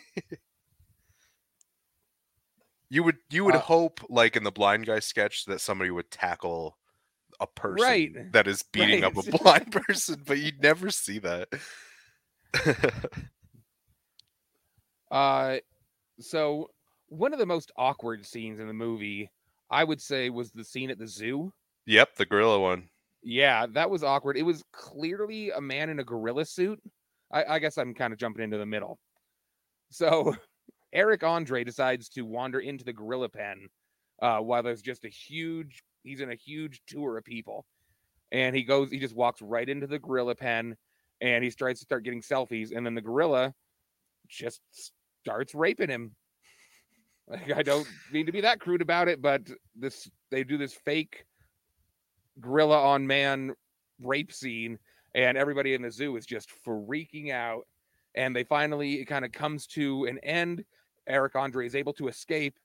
You 2.90 3.02
would 3.04 3.18
you 3.30 3.44
would 3.44 3.54
Uh, 3.54 3.60
hope 3.60 4.00
like 4.08 4.36
in 4.36 4.44
the 4.44 4.50
blind 4.52 4.86
guy 4.86 4.98
sketch 5.00 5.44
that 5.46 5.60
somebody 5.60 5.90
would 5.90 6.10
tackle 6.10 6.78
a 7.40 7.46
person 7.46 7.84
Right, 7.84 8.12
that 8.32 8.46
is 8.48 8.62
beating 8.62 9.04
up 9.04 9.16
a 9.16 9.22
blind 9.38 9.70
person, 9.72 10.22
but 10.26 10.38
you'd 10.38 10.62
never 10.62 10.90
see 10.90 11.18
that. 11.20 11.48
Uh, 15.10 15.58
so 16.20 16.70
one 17.08 17.32
of 17.32 17.38
the 17.38 17.46
most 17.46 17.72
awkward 17.76 18.26
scenes 18.26 18.60
in 18.60 18.66
the 18.66 18.72
movie, 18.74 19.30
I 19.70 19.84
would 19.84 20.00
say, 20.00 20.30
was 20.30 20.50
the 20.52 20.64
scene 20.64 20.90
at 20.90 20.98
the 20.98 21.06
zoo. 21.06 21.52
yep, 21.86 22.14
the 22.16 22.26
gorilla 22.26 22.60
one. 22.60 22.90
Yeah, 23.22 23.66
that 23.72 23.90
was 23.90 24.04
awkward. 24.04 24.36
It 24.36 24.42
was 24.42 24.62
clearly 24.72 25.50
a 25.50 25.60
man 25.60 25.90
in 25.90 25.98
a 25.98 26.04
gorilla 26.04 26.44
suit. 26.44 26.80
I, 27.32 27.44
I 27.44 27.58
guess 27.58 27.76
I'm 27.76 27.94
kind 27.94 28.12
of 28.12 28.18
jumping 28.18 28.44
into 28.44 28.58
the 28.58 28.66
middle. 28.66 28.98
So 29.90 30.36
Eric 30.92 31.22
Andre 31.22 31.64
decides 31.64 32.08
to 32.10 32.22
wander 32.22 32.60
into 32.60 32.84
the 32.84 32.92
gorilla 32.92 33.28
pen 33.28 33.68
uh, 34.22 34.38
while 34.38 34.62
there's 34.62 34.82
just 34.82 35.04
a 35.04 35.08
huge, 35.08 35.82
he's 36.02 36.20
in 36.20 36.30
a 36.30 36.34
huge 36.34 36.80
tour 36.86 37.18
of 37.18 37.24
people. 37.24 37.66
And 38.32 38.54
he 38.54 38.62
goes, 38.62 38.90
he 38.90 38.98
just 38.98 39.16
walks 39.16 39.40
right 39.40 39.68
into 39.68 39.86
the 39.86 39.98
gorilla 39.98 40.34
pen 40.34 40.76
and 41.20 41.42
he 41.42 41.50
tries 41.50 41.78
to 41.78 41.84
start 41.84 42.04
getting 42.04 42.22
selfies. 42.22 42.76
And 42.76 42.84
then 42.84 42.94
the 42.94 43.00
gorilla 43.00 43.54
just 44.28 44.60
starts 45.22 45.54
raping 45.54 45.90
him. 45.90 46.12
Like, 47.30 47.52
I 47.52 47.62
don't 47.62 47.86
mean 48.10 48.24
to 48.24 48.32
be 48.32 48.40
that 48.40 48.58
crude 48.58 48.80
about 48.80 49.06
it, 49.06 49.20
but 49.20 49.42
this 49.76 50.08
they 50.30 50.44
do 50.44 50.56
this 50.56 50.72
fake 50.72 51.26
gorilla 52.40 52.82
on 52.82 53.06
man 53.06 53.52
rape 54.00 54.32
scene, 54.32 54.78
and 55.14 55.36
everybody 55.36 55.74
in 55.74 55.82
the 55.82 55.90
zoo 55.90 56.16
is 56.16 56.24
just 56.24 56.48
freaking 56.66 57.30
out. 57.30 57.66
And 58.14 58.34
they 58.34 58.44
finally, 58.44 58.94
it 58.94 59.04
kind 59.04 59.26
of 59.26 59.32
comes 59.32 59.66
to 59.66 60.06
an 60.06 60.18
end. 60.22 60.64
Eric 61.08 61.36
Andre 61.36 61.66
is 61.66 61.74
able 61.74 61.92
to 61.94 62.08
escape, 62.08 62.58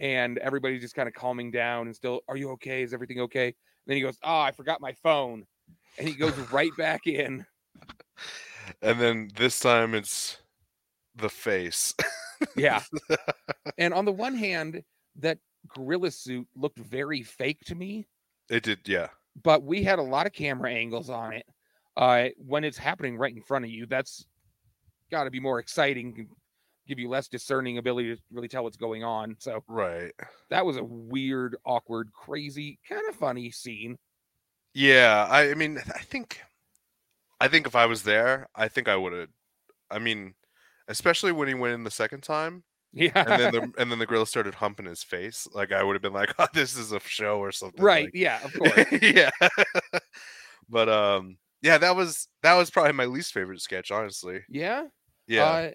and 0.00 0.38
everybody's 0.38 0.80
just 0.80 0.94
kind 0.94 1.08
of 1.08 1.14
calming 1.14 1.50
down 1.50 1.86
and 1.86 1.94
still, 1.94 2.20
are 2.28 2.36
you 2.36 2.50
okay? 2.50 2.82
Is 2.82 2.92
everything 2.94 3.20
okay? 3.20 3.54
then 3.86 3.96
he 3.96 4.02
goes, 4.02 4.18
oh, 4.22 4.40
I 4.40 4.52
forgot 4.52 4.80
my 4.80 4.92
phone. 4.92 5.44
And 5.98 6.08
he 6.08 6.14
goes 6.14 6.36
right 6.52 6.70
back 6.76 7.06
in. 7.06 7.44
And 8.80 8.98
then 9.00 9.28
this 9.34 9.58
time 9.58 9.92
it's 9.92 10.38
the 11.16 11.28
face. 11.28 11.92
Yeah. 12.56 12.80
and 13.78 13.92
on 13.92 14.04
the 14.04 14.12
one 14.12 14.36
hand, 14.36 14.82
that 15.16 15.38
gorilla 15.68 16.12
suit 16.12 16.46
looked 16.54 16.78
very 16.78 17.22
fake 17.22 17.58
to 17.66 17.74
me, 17.74 18.06
It 18.48 18.62
did, 18.62 18.78
yeah. 18.86 19.08
but 19.42 19.64
we 19.64 19.82
had 19.82 19.98
a 19.98 20.02
lot 20.02 20.26
of 20.26 20.32
camera 20.32 20.70
angles 20.70 21.10
on 21.10 21.32
it. 21.32 21.44
Uh, 21.96 22.28
when 22.36 22.62
it's 22.62 22.78
happening 22.78 23.18
right 23.18 23.34
in 23.34 23.42
front 23.42 23.64
of 23.64 23.70
you, 23.70 23.84
that's 23.86 24.26
got 25.10 25.24
to 25.24 25.30
be 25.30 25.40
more 25.40 25.58
exciting, 25.58 26.14
and 26.16 26.28
give 26.86 26.98
you 26.98 27.08
less 27.08 27.28
discerning 27.28 27.78
ability 27.78 28.14
to 28.14 28.20
really 28.32 28.48
tell 28.48 28.64
what's 28.64 28.76
going 28.76 29.04
on. 29.04 29.36
So 29.38 29.62
Right. 29.68 30.12
that 30.50 30.64
was 30.66 30.76
a 30.76 30.84
weird, 30.84 31.56
awkward, 31.64 32.10
crazy, 32.12 32.78
kind 32.88 33.02
of 33.08 33.14
funny 33.16 33.50
scene. 33.50 33.96
Yeah, 34.74 35.26
I, 35.30 35.50
I 35.50 35.54
mean, 35.54 35.78
I 35.94 36.00
think, 36.00 36.40
I 37.40 37.48
think 37.48 37.66
if 37.66 37.76
I 37.76 37.86
was 37.86 38.02
there, 38.02 38.48
I 38.54 38.68
think 38.68 38.88
I 38.88 38.96
would 38.96 39.12
have. 39.12 39.28
I 39.90 39.98
mean, 39.98 40.34
especially 40.88 41.32
when 41.32 41.48
he 41.48 41.54
went 41.54 41.74
in 41.74 41.84
the 41.84 41.90
second 41.90 42.22
time, 42.22 42.64
Yeah. 42.92 43.10
and 43.14 43.28
then 43.40 43.52
the 43.52 43.80
and 43.82 43.90
then 43.90 43.98
the 43.98 44.06
gorilla 44.06 44.26
started 44.26 44.54
humping 44.54 44.86
his 44.86 45.02
face. 45.02 45.46
Like 45.52 45.72
I 45.72 45.82
would 45.82 45.94
have 45.94 46.02
been 46.02 46.12
like, 46.14 46.34
"Oh, 46.38 46.46
this 46.54 46.76
is 46.76 46.92
a 46.92 47.00
show 47.00 47.38
or 47.38 47.52
something." 47.52 47.82
right. 47.84 48.04
like- 48.06 48.14
Yeah. 48.14 48.40
Of 48.44 48.52
course. 48.54 48.86
yeah. 49.02 49.30
but 50.68 50.88
um, 50.88 51.36
yeah, 51.60 51.78
that 51.78 51.94
was 51.96 52.28
that 52.42 52.54
was 52.54 52.70
probably 52.70 52.92
my 52.92 53.04
least 53.06 53.32
favorite 53.32 53.60
sketch, 53.60 53.90
honestly. 53.90 54.40
yeah. 54.48 54.84
Yeah. 55.28 55.44
Uh, 55.44 55.70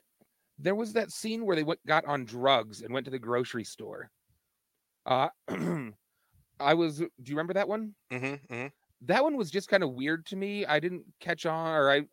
there 0.57 0.75
was 0.75 0.93
that 0.93 1.11
scene 1.11 1.45
where 1.45 1.55
they 1.55 1.63
went, 1.63 1.85
got 1.85 2.05
on 2.05 2.25
drugs 2.25 2.81
and 2.81 2.93
went 2.93 3.05
to 3.05 3.11
the 3.11 3.19
grocery 3.19 3.63
store. 3.63 4.11
Uh, 5.05 5.29
I 6.59 6.73
was. 6.75 6.99
Do 6.99 7.09
you 7.25 7.35
remember 7.35 7.53
that 7.53 7.69
one? 7.69 7.95
hmm 8.11 8.35
hmm 8.49 8.67
That 9.01 9.23
one 9.23 9.37
was 9.37 9.51
just 9.51 9.69
kind 9.69 9.83
of 9.83 9.93
weird 9.93 10.25
to 10.27 10.35
me. 10.35 10.65
I 10.65 10.79
didn't 10.79 11.05
catch 11.19 11.45
on, 11.45 11.75
or 11.75 11.91
I, 11.91 12.07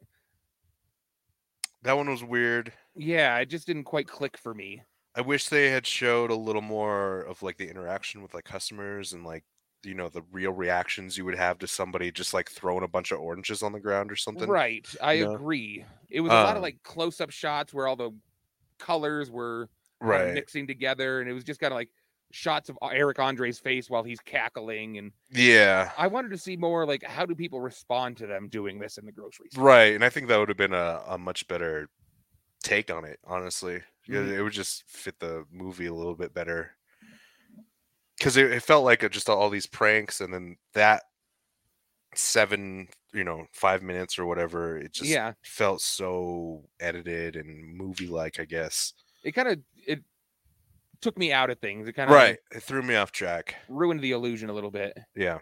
That 1.82 1.92
one 1.92 2.10
was 2.10 2.24
weird. 2.24 2.72
yeah, 2.96 3.38
it 3.38 3.46
just 3.46 3.66
didn't 3.66 3.84
quite 3.84 4.08
click 4.08 4.36
for 4.36 4.54
me. 4.54 4.82
I 5.14 5.20
wish 5.20 5.48
they 5.48 5.70
had 5.70 5.86
showed 5.86 6.30
a 6.30 6.34
little 6.36 6.62
more 6.62 7.20
of 7.20 7.42
like 7.42 7.56
the 7.56 7.68
interaction 7.70 8.22
with 8.22 8.34
like 8.34 8.44
customers 8.44 9.12
and 9.12 9.24
like 9.24 9.44
you 9.84 9.94
know 9.94 10.08
the 10.08 10.22
real 10.22 10.52
reactions 10.52 11.16
you 11.18 11.24
would 11.24 11.36
have 11.36 11.58
to 11.58 11.66
somebody 11.66 12.10
just 12.10 12.34
like 12.34 12.50
throwing 12.50 12.82
a 12.84 12.88
bunch 12.88 13.12
of 13.12 13.20
oranges 13.20 13.62
on 13.62 13.72
the 13.72 13.80
ground 13.80 14.10
or 14.10 14.16
something. 14.16 14.56
Right. 14.56 14.86
I 15.00 15.12
you 15.12 15.24
know? 15.26 15.38
agree. 15.38 15.84
It 16.10 16.20
was 16.20 16.34
a 16.34 16.38
lot 16.38 16.56
of 16.56 16.62
Um, 16.62 16.62
like 16.62 16.82
close 16.82 17.20
up 17.20 17.30
shots 17.30 17.72
where 17.72 17.86
all 17.86 17.96
the 17.96 18.10
colors 18.78 19.30
were 19.30 19.68
uh, 20.02 20.10
kinda 20.10 20.34
mixing 20.34 20.66
together, 20.66 21.20
and 21.20 21.28
it 21.30 21.32
was 21.32 21.44
just 21.44 21.60
kind 21.60 21.72
of 21.72 21.76
like 21.76 21.90
shots 22.32 22.68
of 22.68 22.76
uh, 22.82 22.88
Eric 22.88 23.18
Andre's 23.20 23.58
face 23.58 23.88
while 23.88 24.02
he's 24.02 24.20
cackling. 24.20 24.98
And 24.98 25.12
Yeah. 25.30 25.92
I 25.96 26.06
wanted 26.08 26.30
to 26.30 26.38
see 26.38 26.56
more 26.56 26.84
like 26.84 27.02
how 27.04 27.24
do 27.24 27.34
people 27.34 27.60
respond 27.60 28.16
to 28.18 28.26
them 28.26 28.48
doing 28.48 28.78
this 28.78 28.98
in 28.98 29.06
the 29.06 29.12
grocery 29.12 29.48
store? 29.52 29.64
Right. 29.64 29.94
And 29.94 30.04
I 30.04 30.08
think 30.08 30.28
that 30.28 30.38
would 30.38 30.48
have 30.48 30.58
been 30.58 30.72
a, 30.74 31.02
a 31.06 31.18
much 31.18 31.46
better 31.46 31.88
take 32.62 32.90
on 32.90 33.04
it, 33.04 33.20
honestly. 33.24 33.82
Mhm. 34.08 34.32
It 34.32 34.42
would 34.42 34.52
just 34.52 34.84
fit 34.88 35.18
the 35.20 35.44
movie 35.52 35.86
a 35.86 35.94
little 35.94 36.14
bit 36.16 36.34
better. 36.34 36.72
Because 38.18 38.36
it, 38.36 38.50
it 38.52 38.62
felt 38.62 38.84
like 38.84 39.02
a, 39.02 39.08
just 39.08 39.28
all 39.28 39.50
these 39.50 39.66
pranks, 39.66 40.20
and 40.20 40.32
then 40.32 40.56
that 40.72 41.02
seven, 42.14 42.88
you 43.14 43.24
know, 43.24 43.46
five 43.52 43.82
minutes 43.82 44.18
or 44.18 44.26
whatever, 44.26 44.76
it 44.78 44.92
just 44.92 45.08
Yeah. 45.10 45.32
felt 45.42 45.80
so 45.80 46.68
edited 46.80 47.36
and 47.36 47.76
movie 47.76 48.08
like, 48.08 48.40
I 48.40 48.44
guess. 48.44 48.92
It 49.22 49.32
kind 49.32 49.48
of 49.48 49.60
it 49.86 50.02
took 51.00 51.16
me 51.18 51.32
out 51.32 51.50
of 51.50 51.58
things. 51.60 51.86
It 51.88 51.92
kind 51.92 52.10
of 52.10 52.16
Right. 52.16 52.38
It 52.50 52.62
threw 52.62 52.82
me 52.82 52.94
off 52.96 53.12
track. 53.12 53.54
ruined 53.68 54.00
the 54.00 54.12
illusion 54.12 54.50
a 54.50 54.52
little 54.52 54.70
bit. 54.70 54.98
Yeah. 55.14 55.38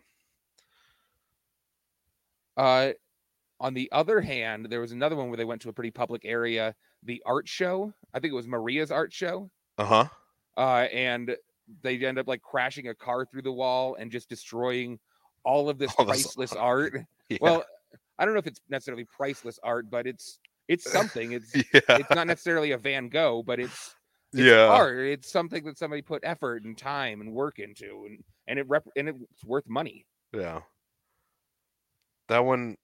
Uh, 2.57 2.91
on 3.61 3.75
the 3.75 3.88
other 3.93 4.21
hand, 4.21 4.67
there 4.71 4.81
was 4.81 4.93
another 4.93 5.17
one 5.17 5.29
where 5.29 5.37
they 5.37 5.45
went 5.45 5.62
to 5.62 5.69
a 5.69 5.73
pretty 5.73 5.91
public 5.91 6.23
area, 6.25 6.75
the 7.02 7.23
art 7.25 7.49
show. 7.49 7.93
I 8.12 8.21
think 8.21 8.33
it 8.33 8.37
was 8.37 8.47
Maria's 8.49 8.91
art 8.91 9.12
show. 9.12 9.50
Uh 9.79 9.85
huh. 9.85 10.09
Uh, 10.57 10.87
and 10.93 11.35
they 11.83 11.97
end 12.05 12.19
up 12.19 12.29
like 12.29 12.43
crashing 12.43 12.88
a 12.88 12.95
car 12.95 13.25
through 13.25 13.43
the 13.43 13.52
wall 13.52 13.95
and 13.99 14.11
just 14.11 14.29
destroying 14.29 14.99
all 15.45 15.69
of 15.69 15.79
this 15.79 15.93
All 15.97 16.05
this 16.05 16.23
priceless 16.25 16.52
art. 16.52 16.95
Yeah. 17.35 17.39
Well, 17.41 17.65
I 18.19 18.25
don't 18.25 18.35
know 18.35 18.41
if 18.41 18.47
it's 18.47 18.61
necessarily 18.69 19.05
priceless 19.05 19.59
art, 19.62 19.91
but 19.91 20.07
it's 20.07 20.39
it's 20.69 20.91
something. 20.91 21.33
It's 21.33 21.55
yeah. 21.55 21.81
it's 21.89 22.11
not 22.11 22.27
necessarily 22.27 22.73
a 22.73 22.79
Van 22.79 23.09
Gogh, 23.09 23.43
but 23.43 23.59
it's 23.61 23.95
it's 24.33 24.43
yeah. 24.43 24.67
art. 24.67 24.99
It's 24.99 25.31
something 25.31 25.65
that 25.65 25.79
somebody 25.79 26.03
put 26.03 26.23
effort 26.25 26.65
and 26.65 26.77
time 26.77 27.21
and 27.21 27.33
work 27.33 27.59
into, 27.59 28.07
and 28.07 28.23
and 28.47 28.59
it 28.59 28.69
rep- 28.69 28.89
and 28.97 29.09
it's 29.09 29.45
worth 29.45 29.69
money. 29.69 30.07
Yeah. 30.33 30.61
That 32.29 32.45
one 32.45 32.77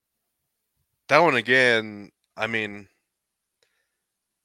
that 1.07 1.19
one 1.19 1.35
again, 1.35 2.11
I 2.37 2.47
mean 2.47 2.87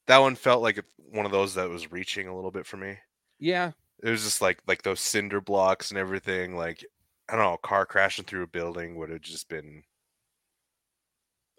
that 0.06 0.18
one 0.18 0.34
felt 0.34 0.62
like 0.62 0.82
one 0.96 1.26
of 1.26 1.32
those 1.32 1.54
that 1.54 1.68
was 1.68 1.92
reaching 1.92 2.28
a 2.28 2.34
little 2.34 2.50
bit 2.50 2.66
for 2.66 2.76
me. 2.76 2.98
Yeah, 3.38 3.72
It 4.02 4.10
was 4.10 4.22
just 4.22 4.40
like 4.40 4.60
like 4.66 4.82
those 4.82 5.00
cinder 5.00 5.40
blocks 5.40 5.90
and 5.90 5.98
everything 5.98 6.56
like 6.56 6.84
I 7.28 7.36
don't 7.36 7.44
know, 7.44 7.54
a 7.54 7.58
car 7.58 7.86
crashing 7.86 8.24
through 8.24 8.42
a 8.42 8.46
building 8.46 8.96
would 8.96 9.10
have 9.10 9.22
just 9.22 9.48
been 9.48 9.82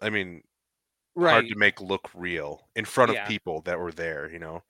I 0.00 0.10
mean, 0.10 0.42
right. 1.14 1.32
hard 1.32 1.48
to 1.48 1.56
make 1.56 1.80
look 1.80 2.10
real 2.14 2.68
in 2.76 2.84
front 2.84 3.12
Yeah. 3.12 3.22
of 3.22 3.28
people 3.28 3.62
that 3.62 3.78
were 3.78 3.92
there, 3.92 4.30
you 4.30 4.38
know. 4.38 4.62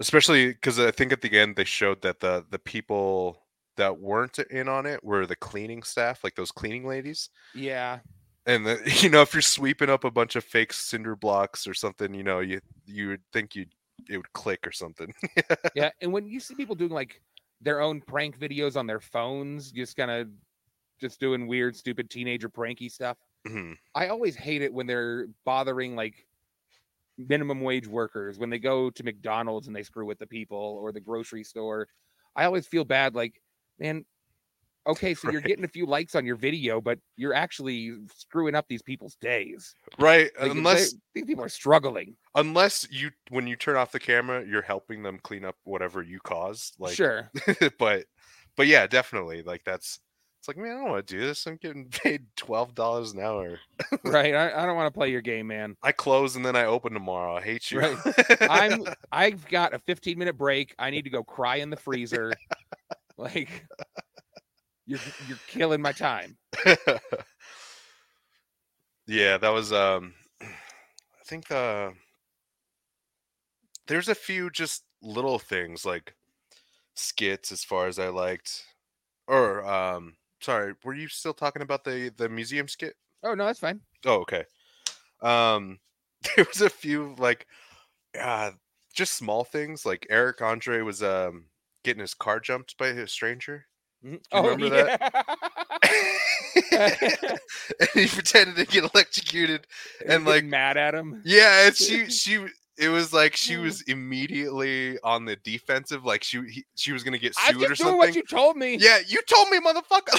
Especially 0.00 0.48
because 0.52 0.78
I 0.80 0.90
think 0.90 1.12
at 1.12 1.20
the 1.20 1.38
end 1.38 1.54
they 1.56 1.64
showed 1.64 2.02
that 2.02 2.20
the 2.20 2.44
the 2.50 2.58
people 2.58 3.46
that 3.76 3.98
weren't 3.98 4.38
in 4.38 4.68
on 4.68 4.84
it 4.86 5.02
were 5.04 5.26
the 5.26 5.36
cleaning 5.36 5.82
staff, 5.82 6.24
like 6.24 6.34
those 6.34 6.50
cleaning 6.52 6.86
ladies. 6.86 7.30
Yeah, 7.54 8.00
And 8.46 8.66
the, 8.66 8.80
you 9.02 9.08
know, 9.10 9.22
if 9.22 9.32
you're 9.34 9.42
sweeping 9.42 9.90
up 9.90 10.04
a 10.04 10.10
bunch 10.10 10.36
of 10.36 10.44
fake 10.44 10.72
cinder 10.72 11.16
blocks 11.16 11.66
or 11.66 11.74
something, 11.74 12.14
you 12.14 12.22
know, 12.24 12.40
you 12.40 12.60
you 12.86 13.08
would 13.08 13.22
think 13.32 13.54
you 13.54 13.66
it 14.08 14.16
would 14.16 14.32
click 14.32 14.66
or 14.66 14.72
something. 14.72 15.12
yeah. 15.74 15.90
And 16.00 16.12
when 16.12 16.26
you 16.28 16.40
see 16.40 16.54
people 16.56 16.74
doing 16.74 16.90
like 16.92 17.22
their 17.60 17.80
own 17.80 18.00
prank 18.00 18.38
videos 18.38 18.76
on 18.76 18.86
their 18.86 19.00
phones, 19.00 19.70
just 19.72 19.96
kind 19.96 20.10
of 20.10 20.28
just 21.00 21.20
doing 21.20 21.46
weird, 21.46 21.76
stupid 21.76 22.10
teenager 22.10 22.48
pranky 22.48 22.88
stuff, 22.90 23.18
Mhm. 23.46 23.76
I 23.94 24.08
always 24.08 24.36
hate 24.36 24.62
it 24.62 24.72
when 24.72 24.86
they're 24.86 25.26
bothering 25.44 25.96
like 25.96 26.26
minimum 27.18 27.60
wage 27.60 27.86
workers 27.86 28.38
when 28.38 28.50
they 28.50 28.58
go 28.58 28.90
to 28.90 29.04
McDonald's 29.04 29.66
and 29.66 29.76
they 29.76 29.82
screw 29.82 30.06
with 30.06 30.18
the 30.18 30.26
people 30.26 30.58
or 30.80 30.92
the 30.92 31.00
grocery 31.00 31.44
store. 31.44 31.88
I 32.36 32.44
always 32.44 32.66
feel 32.66 32.84
bad, 32.84 33.14
like, 33.14 33.40
man. 33.78 34.04
Okay, 34.84 35.14
so 35.14 35.30
you're 35.30 35.40
getting 35.42 35.64
a 35.64 35.68
few 35.68 35.86
likes 35.86 36.16
on 36.16 36.26
your 36.26 36.34
video, 36.34 36.80
but 36.80 36.98
you're 37.16 37.34
actually 37.34 37.96
screwing 38.16 38.56
up 38.56 38.66
these 38.68 38.82
people's 38.82 39.14
days. 39.14 39.76
right? 39.98 40.32
Like, 40.34 40.34
they- 40.34 40.50
unless 40.50 40.94
these 41.14 41.24
people 41.24 41.44
are 41.44 41.48
struggling. 41.48 42.16
unless 42.34 42.90
you 42.90 43.12
when 43.30 43.46
you 43.46 43.54
turn 43.54 43.76
off 43.76 43.92
the 43.92 44.00
camera, 44.00 44.44
you're 44.44 44.62
helping 44.62 45.04
them 45.04 45.20
clean 45.20 45.44
up 45.44 45.56
whatever 45.62 46.02
you 46.02 46.18
caused. 46.18 46.80
Like 46.80 46.96
sure, 46.96 47.30
but 47.78 48.06
but 48.56 48.66
yeah, 48.66 48.88
definitely. 48.88 49.42
Like 49.42 49.62
that's 49.64 50.00
it's 50.42 50.48
like, 50.48 50.56
man, 50.56 50.72
I 50.72 50.80
don't 50.80 50.90
want 50.90 51.06
to 51.06 51.14
do 51.14 51.20
this. 51.20 51.46
I'm 51.46 51.54
getting 51.54 51.84
paid 51.90 52.26
twelve 52.34 52.74
dollars 52.74 53.12
an 53.12 53.20
hour. 53.20 53.60
right? 54.04 54.34
I, 54.34 54.62
I 54.62 54.66
don't 54.66 54.74
want 54.74 54.92
to 54.92 54.98
play 54.98 55.08
your 55.08 55.20
game, 55.20 55.46
man. 55.46 55.76
I 55.84 55.92
close 55.92 56.34
and 56.34 56.44
then 56.44 56.56
I 56.56 56.64
open 56.64 56.92
tomorrow. 56.92 57.36
I 57.36 57.42
hate 57.42 57.70
you. 57.70 57.78
Right. 57.78 57.96
I'm 58.50 58.82
I've 59.12 59.46
got 59.46 59.72
a 59.72 59.78
15 59.78 60.18
minute 60.18 60.36
break. 60.36 60.74
I 60.80 60.90
need 60.90 61.02
to 61.02 61.10
go 61.10 61.22
cry 61.22 61.56
in 61.56 61.70
the 61.70 61.76
freezer. 61.76 62.32
like 63.16 63.68
You're 64.84 64.98
you're 65.28 65.38
killing 65.46 65.80
my 65.80 65.92
time. 65.92 66.36
yeah, 69.06 69.38
that 69.38 69.52
was 69.52 69.72
um 69.72 70.14
I 70.42 71.24
think 71.24 71.46
the 71.46 71.92
there's 73.86 74.08
a 74.08 74.14
few 74.16 74.50
just 74.50 74.82
little 75.00 75.38
things 75.38 75.86
like 75.86 76.16
skits 76.94 77.52
as 77.52 77.62
far 77.62 77.86
as 77.86 78.00
I 78.00 78.08
liked. 78.08 78.64
Or 79.28 79.64
um 79.64 80.14
sorry, 80.42 80.74
were 80.84 80.94
you 80.94 81.08
still 81.08 81.34
talking 81.34 81.62
about 81.62 81.84
the 81.84 82.12
the 82.16 82.28
museum 82.28 82.68
skit? 82.68 82.94
Oh 83.22 83.34
no, 83.34 83.46
that's 83.46 83.60
fine. 83.60 83.80
Oh, 84.04 84.20
okay. 84.20 84.44
Um 85.20 85.78
there 86.36 86.44
was 86.46 86.60
a 86.60 86.70
few 86.70 87.14
like 87.18 87.46
uh 88.18 88.50
just 88.94 89.14
small 89.14 89.44
things 89.44 89.86
like 89.86 90.06
Eric 90.10 90.42
Andre 90.42 90.82
was 90.82 91.02
um 91.02 91.46
getting 91.84 92.00
his 92.00 92.14
car 92.14 92.40
jumped 92.40 92.76
by 92.76 92.88
a 92.88 93.06
stranger. 93.06 93.66
Mhm. 94.04 94.20
you 94.32 94.40
remember 94.50 94.68
that? 94.70 95.24
and 97.80 97.88
he 97.94 98.06
pretended 98.08 98.56
to 98.56 98.64
get 98.66 98.84
electrocuted 98.94 99.66
and 100.06 100.24
like 100.24 100.44
mad 100.44 100.76
at 100.76 100.94
him. 100.94 101.22
yeah 101.24 101.66
and 101.66 101.76
she 101.76 102.08
she 102.10 102.46
it 102.78 102.88
was 102.88 103.12
like 103.12 103.36
she 103.36 103.56
was 103.56 103.82
immediately 103.82 104.98
on 105.04 105.24
the 105.24 105.36
defensive 105.36 106.04
like 106.04 106.24
she 106.24 106.40
he, 106.48 106.64
she 106.74 106.92
was 106.92 107.02
gonna 107.04 107.18
get 107.18 107.34
I'm 107.38 107.54
sued 107.54 107.64
or 107.64 107.68
just 107.68 107.82
doing 107.82 107.96
what 107.98 108.14
you 108.14 108.22
told 108.22 108.56
me. 108.56 108.76
yeah 108.80 108.98
you 109.06 109.20
told 109.28 109.50
me 109.50 109.58
motherfucker 109.60 110.18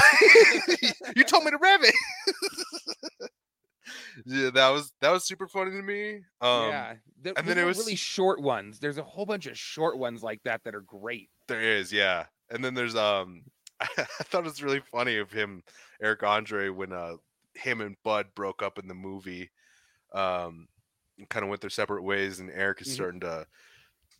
you 1.15 1.23
told 1.23 1.45
me 1.45 1.51
to 1.51 1.57
rev 1.57 1.81
it 1.83 1.95
yeah 4.25 4.49
that 4.51 4.69
was 4.69 4.93
that 5.01 5.09
was 5.11 5.25
super 5.25 5.47
funny 5.47 5.71
to 5.71 5.81
me 5.81 6.15
um 6.41 6.69
yeah. 6.69 6.93
There, 7.21 7.33
and 7.37 7.47
then 7.47 7.57
it 7.57 7.63
was- 7.65 7.77
really 7.77 7.95
short 7.95 8.41
ones. 8.41 8.79
There's 8.79 8.97
a 8.97 9.03
whole 9.03 9.25
bunch 9.25 9.45
of 9.47 9.57
short 9.57 9.97
ones 9.97 10.21
like 10.21 10.41
that 10.43 10.61
that 10.65 10.75
are 10.75 10.81
great. 10.81 11.29
There 11.47 11.61
is, 11.61 11.91
yeah. 11.91 12.25
And 12.49 12.63
then 12.63 12.73
there's 12.73 12.95
um 12.95 13.43
I 13.79 13.85
thought 14.23 14.41
it 14.41 14.43
was 14.43 14.61
really 14.61 14.81
funny 14.91 15.17
of 15.17 15.31
him, 15.31 15.63
Eric 16.01 16.23
Andre, 16.23 16.69
when 16.69 16.91
uh 16.91 17.13
him 17.55 17.79
and 17.81 17.95
Bud 18.03 18.27
broke 18.35 18.61
up 18.61 18.77
in 18.77 18.87
the 18.87 18.93
movie, 18.93 19.49
um 20.13 20.67
kind 21.29 21.43
of 21.43 21.49
went 21.49 21.61
their 21.61 21.69
separate 21.69 22.03
ways 22.03 22.39
and 22.39 22.49
Eric 22.51 22.81
is 22.81 22.87
Mhm. 22.89 22.93
starting 22.93 23.19
to 23.21 23.47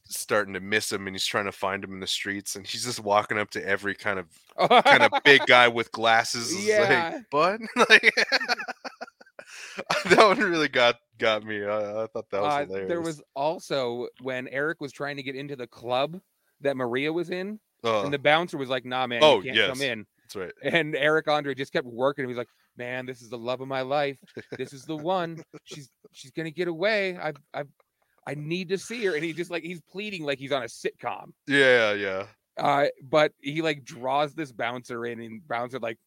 starting 0.05 0.53
to 0.53 0.59
miss 0.59 0.91
him 0.91 1.07
and 1.07 1.15
he's 1.15 1.25
trying 1.25 1.45
to 1.45 1.51
find 1.51 1.81
him 1.83 1.93
in 1.93 1.99
the 2.01 2.07
streets 2.07 2.55
and 2.57 2.67
he's 2.67 2.83
just 2.83 2.99
walking 2.99 3.37
up 3.39 3.49
to 3.51 3.65
every 3.65 3.95
kind 3.95 4.19
of 4.19 4.27
kind 4.83 5.01
of 5.01 5.11
big 5.23 5.41
guy 5.47 5.67
with 5.67 5.91
glasses 5.93 6.53
Yeah. 6.67 7.11
like 7.15 7.29
bud 7.31 7.61
like 7.89 8.13
that 10.09 10.17
one 10.25 10.37
really 10.39 10.67
got 10.67 10.97
got 11.17 11.43
me 11.45 11.63
i, 11.63 12.03
I 12.03 12.07
thought 12.07 12.29
that 12.31 12.41
was 12.41 12.53
Uh, 12.53 12.65
hilarious 12.65 12.87
there 12.89 13.01
was 13.01 13.21
also 13.35 14.07
when 14.21 14.47
Eric 14.49 14.81
was 14.81 14.91
trying 14.91 15.15
to 15.17 15.23
get 15.23 15.35
into 15.35 15.55
the 15.55 15.67
club 15.67 16.19
that 16.61 16.75
Maria 16.77 17.11
was 17.11 17.29
in, 17.29 17.59
uh, 17.83 18.03
and 18.03 18.13
the 18.13 18.19
bouncer 18.19 18.57
was 18.57 18.69
like, 18.69 18.85
"Nah, 18.85 19.05
man, 19.07 19.21
oh, 19.21 19.37
you 19.41 19.51
can't 19.51 19.69
come 19.69 19.81
in." 19.81 20.05
That's 20.23 20.35
right 20.35 20.51
And 20.63 20.95
Eric 20.95 21.27
Andre 21.27 21.53
just 21.53 21.71
kept 21.73 21.85
working. 21.87 22.23
He 22.23 22.27
was 22.27 22.37
like, 22.37 22.47
"Man, 22.77 23.05
this 23.05 23.21
is 23.21 23.29
the 23.29 23.37
love 23.37 23.61
of 23.61 23.67
my 23.67 23.81
life. 23.81 24.17
This 24.57 24.73
is 24.73 24.83
the 24.85 24.95
one. 24.97 25.43
She's 25.65 25.89
she's 26.11 26.31
gonna 26.31 26.51
get 26.51 26.67
away. 26.67 27.17
I 27.17 27.33
I 27.53 27.63
I 28.25 28.35
need 28.35 28.69
to 28.69 28.77
see 28.77 29.03
her." 29.05 29.15
And 29.15 29.23
he 29.23 29.33
just 29.33 29.51
like 29.51 29.63
he's 29.63 29.81
pleading 29.81 30.23
like 30.23 30.39
he's 30.39 30.51
on 30.51 30.63
a 30.63 30.67
sitcom. 30.67 31.33
yeah 31.47 31.93
yeah 31.93 32.27
Uh, 32.57 32.87
but 33.03 33.33
he 33.41 33.61
like 33.61 33.83
draws 33.83 34.33
this 34.33 34.51
bouncer 34.51 35.05
in, 35.05 35.19
and 35.19 35.47
bouncer 35.47 35.79
like 35.79 35.97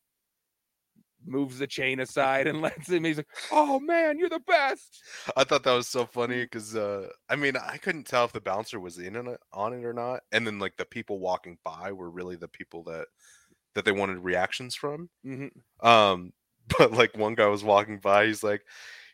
moves 1.29 1.59
the 1.59 1.67
chain 1.67 1.99
aside 2.01 2.47
and 2.47 2.61
lets 2.67 2.89
him. 2.89 3.05
He's 3.05 3.17
like, 3.17 3.29
"Oh 3.51 3.81
man, 3.81 4.19
you're 4.19 4.29
the 4.29 4.41
best." 4.47 5.03
I 5.37 5.45
thought 5.45 5.65
that 5.65 5.73
was 5.75 5.89
so 5.89 6.07
funny 6.07 6.37
Mm. 6.37 6.43
because 6.45 6.77
uh, 6.77 7.09
I 7.29 7.37
mean 7.37 7.57
I 7.57 7.79
couldn't 7.79 8.05
tell 8.07 8.25
if 8.25 8.33
the 8.33 8.41
bouncer 8.41 8.79
was 8.81 8.99
in 8.99 9.17
it, 9.17 9.41
on 9.53 9.73
it 9.73 9.85
or 9.85 9.93
not, 9.93 10.21
and 10.33 10.47
then 10.47 10.59
like 10.59 10.77
the 10.77 10.85
people 10.85 11.19
walking 11.19 11.59
by 11.65 11.93
were 11.93 12.11
really 12.11 12.37
the 12.37 12.49
people 12.49 12.83
that 12.85 13.07
that 13.77 13.85
they 13.85 13.93
wanted 13.93 14.19
reactions 14.19 14.75
from. 14.75 15.09
Mhm. 15.25 15.51
Um, 15.81 16.33
but 16.79 16.93
like 16.93 17.17
one 17.17 17.35
guy 17.35 17.47
was 17.47 17.63
walking 17.63 17.99
by, 17.99 18.27
he's 18.27 18.43
like, 18.43 18.63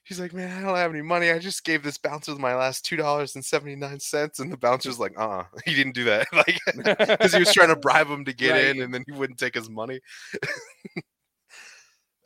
he's 0.04 0.18
like, 0.18 0.32
man, 0.32 0.56
I 0.56 0.66
don't 0.66 0.76
have 0.76 0.90
any 0.90 1.02
money. 1.02 1.30
I 1.30 1.38
just 1.38 1.64
gave 1.64 1.82
this 1.82 1.98
bouncer 1.98 2.34
my 2.36 2.54
last 2.54 2.84
two 2.84 2.96
dollars 2.96 3.34
and 3.34 3.44
seventy 3.44 3.76
nine 3.76 4.00
cents, 4.00 4.38
and 4.38 4.50
the 4.50 4.56
bouncer's 4.56 4.98
like, 4.98 5.12
uh, 5.18 5.28
uh 5.28 5.44
he 5.66 5.74
didn't 5.74 5.94
do 5.94 6.04
that, 6.04 6.26
like 6.32 6.58
because 6.66 7.34
he 7.34 7.40
was 7.40 7.52
trying 7.52 7.68
to 7.68 7.76
bribe 7.76 8.06
him 8.06 8.24
to 8.24 8.32
get 8.32 8.64
in, 8.64 8.80
and 8.80 8.94
then 8.94 9.04
he 9.06 9.12
wouldn't 9.12 9.38
take 9.38 9.54
his 9.54 9.68
money. 9.68 10.00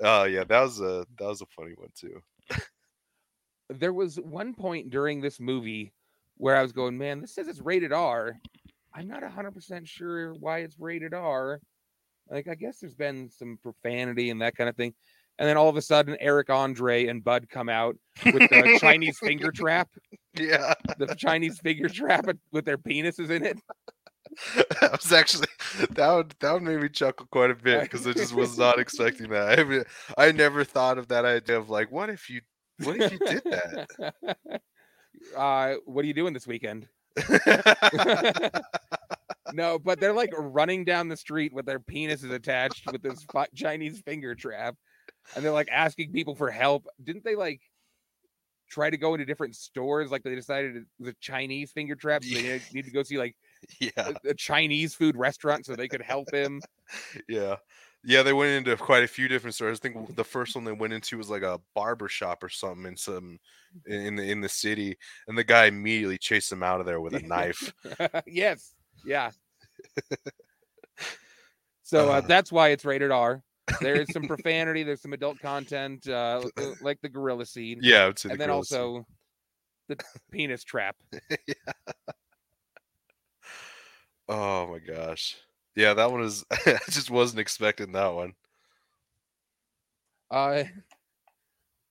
Oh 0.01 0.25
yeah, 0.25 0.45
that 0.45 0.61
was 0.61 0.81
a 0.81 1.07
that 1.19 1.27
was 1.27 1.41
a 1.41 1.47
funny 1.47 1.73
one 1.77 1.89
too. 1.99 2.21
there 3.71 3.93
was 3.93 4.17
one 4.17 4.55
point 4.55 4.91
during 4.91 5.21
this 5.21 5.41
movie 5.41 5.93
where 6.37 6.57
I 6.57 6.63
was 6.63 6.73
going, 6.73 6.99
man, 6.99 7.21
this 7.21 7.35
says 7.35 7.49
it's 7.49 7.61
rated 7.61 7.93
R. 7.93 8.39
I'm 8.95 9.09
not 9.09 9.23
100% 9.23 9.87
sure 9.87 10.33
why 10.35 10.61
it's 10.61 10.79
rated 10.79 11.13
R. 11.13 11.61
Like, 12.31 12.49
I 12.49 12.55
guess 12.55 12.79
there's 12.81 12.95
been 12.95 13.31
some 13.31 13.59
profanity 13.63 14.31
and 14.31 14.43
that 14.43 14.57
kind 14.57 14.69
of 14.69 14.77
thing. 14.77 14.95
And 15.39 15.49
then 15.49 15.57
all 15.57 15.69
of 15.69 15.77
a 15.77 15.83
sudden, 15.83 16.17
Eric 16.19 16.49
Andre 16.51 17.07
and 17.07 17.23
Bud 17.23 17.49
come 17.51 17.69
out 17.69 17.97
with 18.25 18.49
the 18.49 18.79
Chinese 18.81 19.19
finger 19.19 19.53
trap, 19.53 19.89
Yeah. 20.35 20.75
the 20.99 21.15
Chinese 21.15 21.59
finger 21.61 21.89
trap 21.89 22.27
with 22.53 22.65
their 22.65 22.79
penises 22.79 23.31
in 23.31 23.45
it. 23.45 23.59
that 24.81 24.93
was 24.93 25.13
actually 25.13 25.47
that 25.91 26.13
would 26.13 26.35
that 26.41 26.53
would 26.53 26.63
make 26.63 26.81
me 26.81 26.89
chuckle 26.89 27.27
quite 27.31 27.51
a 27.51 27.55
bit 27.55 27.83
because 27.83 28.07
I 28.07 28.13
just 28.13 28.35
was 28.35 28.59
not 28.59 28.79
expecting 28.81 29.29
that. 29.31 29.59
I 29.59 29.65
mean, 29.65 29.85
I 30.19 30.33
never 30.33 30.65
thought 30.65 30.99
of 30.99 31.09
that 31.09 31.25
idea 31.25 31.59
of 31.59 31.71
like, 31.71 31.93
what 31.93 32.11
if 32.11 32.29
you 32.29 32.41
what 32.83 32.97
if 33.01 33.13
you 33.13 33.19
did 33.19 33.43
that? 33.45 34.61
uh, 35.37 35.75
what 35.85 36.05
are 36.05 36.09
you 36.09 36.15
doing 36.15 36.33
this 36.33 36.47
weekend? 36.47 36.89
No, 39.51 39.79
but 39.79 40.01
they're 40.01 40.13
like 40.13 40.33
running 40.37 40.85
down 40.85 41.09
the 41.09 41.17
street 41.17 41.53
with 41.53 41.67
their 41.67 41.81
penises 41.81 42.33
attached 42.33 42.87
with 42.89 43.03
this 43.03 43.27
Chinese 43.55 44.01
finger 44.01 44.35
trap, 44.35 44.77
and 45.35 45.45
they're 45.45 45.53
like 45.53 45.71
asking 45.71 46.13
people 46.13 46.35
for 46.35 46.51
help. 46.51 46.87
Didn't 47.03 47.25
they 47.25 47.37
like 47.37 47.63
try 48.69 48.91
to 48.91 48.97
go 48.97 49.15
into 49.15 49.25
different 49.25 49.57
stores? 49.57 50.11
Like 50.11 50.23
they 50.23 50.35
decided 50.35 50.77
it 50.77 50.85
was 50.99 51.09
a 51.09 51.15
Chinese 51.21 51.73
finger 51.73 51.95
trap, 51.97 52.25
so 52.25 52.35
they 52.35 52.43
Yeah. 52.43 52.59
need 52.71 52.85
to 52.85 52.91
go 52.91 53.03
see 53.03 53.19
like 53.19 53.37
yeah, 53.81 54.09
a, 54.09 54.17
a 54.27 54.35
Chinese 54.35 54.95
food 54.95 55.17
restaurant 55.17 55.67
so 55.67 55.77
they 55.77 55.89
could 55.89 56.03
help 56.03 56.33
him. 56.35 56.65
yeah, 57.29 57.57
yeah. 58.05 58.23
They 58.23 58.33
went 58.33 58.51
into 58.53 58.77
quite 58.83 59.05
a 59.05 59.09
few 59.09 59.29
different 59.29 59.55
stores. 59.55 59.79
I 59.79 59.83
think 59.83 60.17
the 60.17 60.25
first 60.25 60.55
one 60.55 60.65
they 60.65 60.73
went 60.73 60.93
into 60.93 61.19
was 61.19 61.31
like 61.31 61.43
a 61.43 61.61
barber 61.75 62.09
shop 62.09 62.43
or 62.43 62.49
something 62.49 62.87
in 62.87 62.97
some 62.97 63.39
in 63.87 64.17
the 64.17 64.31
in 64.31 64.41
the 64.41 64.49
city, 64.49 64.97
and 65.27 65.37
the 65.37 65.45
guy 65.45 65.67
immediately 65.67 66.19
chased 66.19 66.51
them 66.51 66.63
out 66.63 66.81
of 66.81 66.87
there 66.87 67.01
with 67.01 67.15
a 67.15 67.21
knife. 67.21 67.73
yes, 68.27 68.76
yeah. 69.07 69.31
So 71.83 72.11
uh, 72.11 72.15
Uh. 72.17 72.21
that's 72.23 72.51
why 72.51 72.71
it's 72.71 72.85
rated 72.85 73.13
R. 73.13 73.43
There 73.81 74.01
is 74.01 74.09
some 74.13 74.23
profanity. 74.29 74.83
There's 74.83 75.01
some 75.01 75.13
adult 75.13 75.39
content, 75.39 76.09
uh, 76.09 76.43
like 76.81 77.01
the 77.01 77.09
gorilla 77.09 77.47
scene. 77.47 77.79
Yeah, 77.81 78.11
say 78.17 78.29
the 78.29 78.33
and 78.33 78.41
then 78.41 78.49
gorilla 78.49 78.65
scene. 78.65 78.79
also 78.81 79.07
the 79.89 79.97
penis 80.33 80.65
trap. 80.65 80.97
yeah. 81.47 81.55
Oh 84.29 84.67
my 84.67 84.81
gosh. 84.81 85.37
Yeah, 85.77 85.95
that 85.95 86.11
one 86.11 86.23
is 86.23 86.45
I 86.51 86.79
just 86.91 87.09
wasn't 87.11 87.39
expecting 87.39 87.93
that 87.93 88.15
one. 88.15 88.35
Uh, 90.29 90.65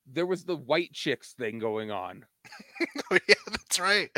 there 0.05 0.25
was 0.25 0.43
the 0.45 0.55
white 0.55 0.91
chicks 0.93 1.33
thing 1.33 1.59
going 1.59 1.91
on. 1.91 2.25
Oh 3.11 3.17
yeah, 3.27 3.35
that's 3.51 3.79
right. 3.79 4.09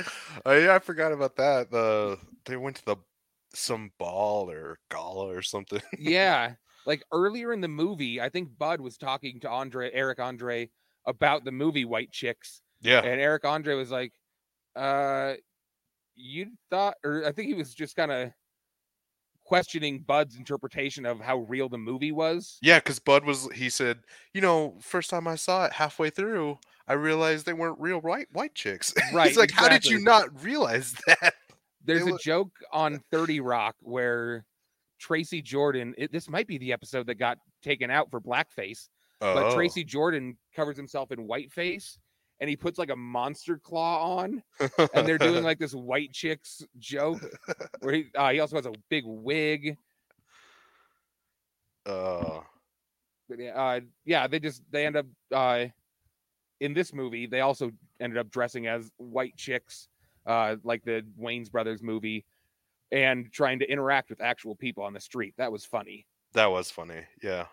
Oh 0.46 0.56
yeah, 0.58 0.74
I 0.76 0.80
forgot 0.80 1.12
about 1.12 1.36
that. 1.38 1.70
The 1.72 2.18
they 2.46 2.56
went 2.58 2.78
to 2.78 2.86
the 2.86 2.96
some 3.54 3.92
ball 3.98 4.50
or 4.50 4.80
gala 4.90 5.28
or 5.28 5.42
something. 5.42 5.82
Yeah, 6.00 6.54
like 6.86 7.04
earlier 7.12 7.52
in 7.54 7.62
the 7.62 7.68
movie, 7.68 8.22
I 8.22 8.30
think 8.30 8.50
Bud 8.58 8.80
was 8.82 8.98
talking 8.98 9.40
to 9.42 9.50
Andre, 9.50 9.92
Eric 9.94 10.20
Andre, 10.20 10.70
about 11.06 11.44
the 11.44 11.52
movie 11.52 11.86
White 11.86 12.12
Chicks, 12.12 12.62
Yeah. 12.82 13.00
and 13.02 13.20
Eric 13.22 13.46
Andre 13.46 13.76
was 13.76 13.92
like, 13.92 14.14
"Uh, 14.76 15.34
you 16.16 16.48
thought?" 16.70 16.96
Or 17.04 17.26
I 17.26 17.32
think 17.32 17.48
he 17.48 17.54
was 17.54 17.74
just 17.74 17.96
kind 17.96 18.12
of 18.12 18.32
questioning 19.48 20.00
Bud's 20.06 20.36
interpretation 20.36 21.06
of 21.06 21.22
how 21.22 21.38
real 21.40 21.70
the 21.70 21.78
movie 21.78 22.12
was. 22.12 22.58
Yeah, 22.62 22.80
because 22.80 23.00
Bud 23.00 23.24
was 23.26 23.48
he 23.56 23.70
said, 23.70 24.00
you 24.34 24.42
know, 24.42 24.76
first 24.82 25.10
time 25.10 25.26
I 25.28 25.36
saw 25.36 25.66
it 25.66 25.72
halfway 25.74 26.10
through, 26.10 26.60
I 26.86 26.94
realized 26.94 27.46
they 27.46 27.54
weren't 27.54 27.80
real 27.80 28.00
white 28.02 28.28
white 28.34 28.54
chicks. 28.56 28.94
Right, 29.14 29.30
He's 29.30 29.38
like, 29.38 29.52
how 29.52 29.70
did 29.70 29.86
you 29.86 30.00
not 30.00 30.44
realize 30.44 30.94
that? 31.08 31.34
There's 31.84 32.02
a 32.04 32.08
look- 32.12 32.22
joke 32.22 32.52
on 32.74 33.00
30 33.10 33.40
Rock 33.40 33.76
where 33.80 34.46
Tracy 35.00 35.42
Jordan, 35.42 35.96
it, 35.98 36.12
this 36.12 36.30
might 36.30 36.48
be 36.48 36.58
the 36.58 36.74
episode 36.74 37.08
that 37.08 37.16
got 37.16 37.38
taken 37.64 37.90
out 37.90 38.12
for 38.12 38.20
blackface, 38.20 38.90
but 39.22 39.52
Oh. 39.52 39.56
Tracy 39.56 39.86
Jordan 39.86 40.38
covers 40.56 40.76
himself 40.76 41.12
in 41.12 41.20
whiteface 41.26 41.98
and 42.40 42.50
he 42.50 42.56
puts 42.56 42.78
like 42.78 42.90
a 42.90 42.96
monster 42.96 43.58
claw 43.58 44.18
on 44.18 44.44
and 44.94 45.08
they're 45.08 45.18
doing 45.18 45.44
like 45.50 45.60
this 45.60 45.74
white 45.74 46.12
chicks 46.14 46.64
joke 46.78 47.20
where 47.82 47.96
he, 47.96 48.06
uh, 48.16 48.32
he 48.32 48.40
also 48.40 48.56
has 48.56 48.66
a 48.66 48.74
big 48.90 49.04
wig. 49.06 49.78
uh, 51.86 52.42
But 53.30 53.40
yeah, 53.40 53.56
uh, 53.62 53.80
yeah, 54.06 54.28
they 54.28 54.40
just, 54.40 54.62
they 54.72 54.86
end 54.86 54.98
up, 54.98 55.06
uh, 55.34 55.66
in 56.60 56.74
this 56.74 56.94
movie, 56.94 57.28
they 57.28 57.42
also 57.42 57.72
ended 58.00 58.18
up 58.18 58.30
dressing 58.30 58.68
as 58.68 58.92
white 58.98 59.36
chicks, 59.38 59.88
uh, 60.26 60.56
like 60.64 60.84
the 60.84 61.06
Wayans 61.20 61.52
Brothers 61.52 61.84
movie, 61.84 62.26
and 62.92 63.32
trying 63.32 63.60
to 63.60 63.70
interact 63.70 64.10
with 64.10 64.22
actual 64.22 64.56
people 64.56 64.84
on 64.84 64.94
the 64.94 65.00
street. 65.00 65.34
That 65.38 65.52
was 65.52 65.66
funny. 65.66 66.08
That 66.34 66.52
was 66.52 66.72
funny. 66.72 67.02
Yeah. 67.22 67.46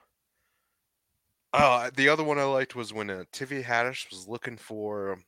Oh, 1.57 1.89
the 1.95 2.09
other 2.09 2.25
one 2.25 2.39
I 2.39 2.45
liked 2.45 2.75
was 2.75 2.93
when 2.93 3.11
uh, 3.11 3.25
Tiffany 3.33 3.63
Haddish 3.63 4.11
was 4.11 4.27
looking 4.27 4.57
for 4.57 5.19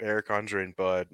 Eric 0.00 0.30
Andre 0.30 0.62
and 0.64 0.76
Bud. 0.76 1.08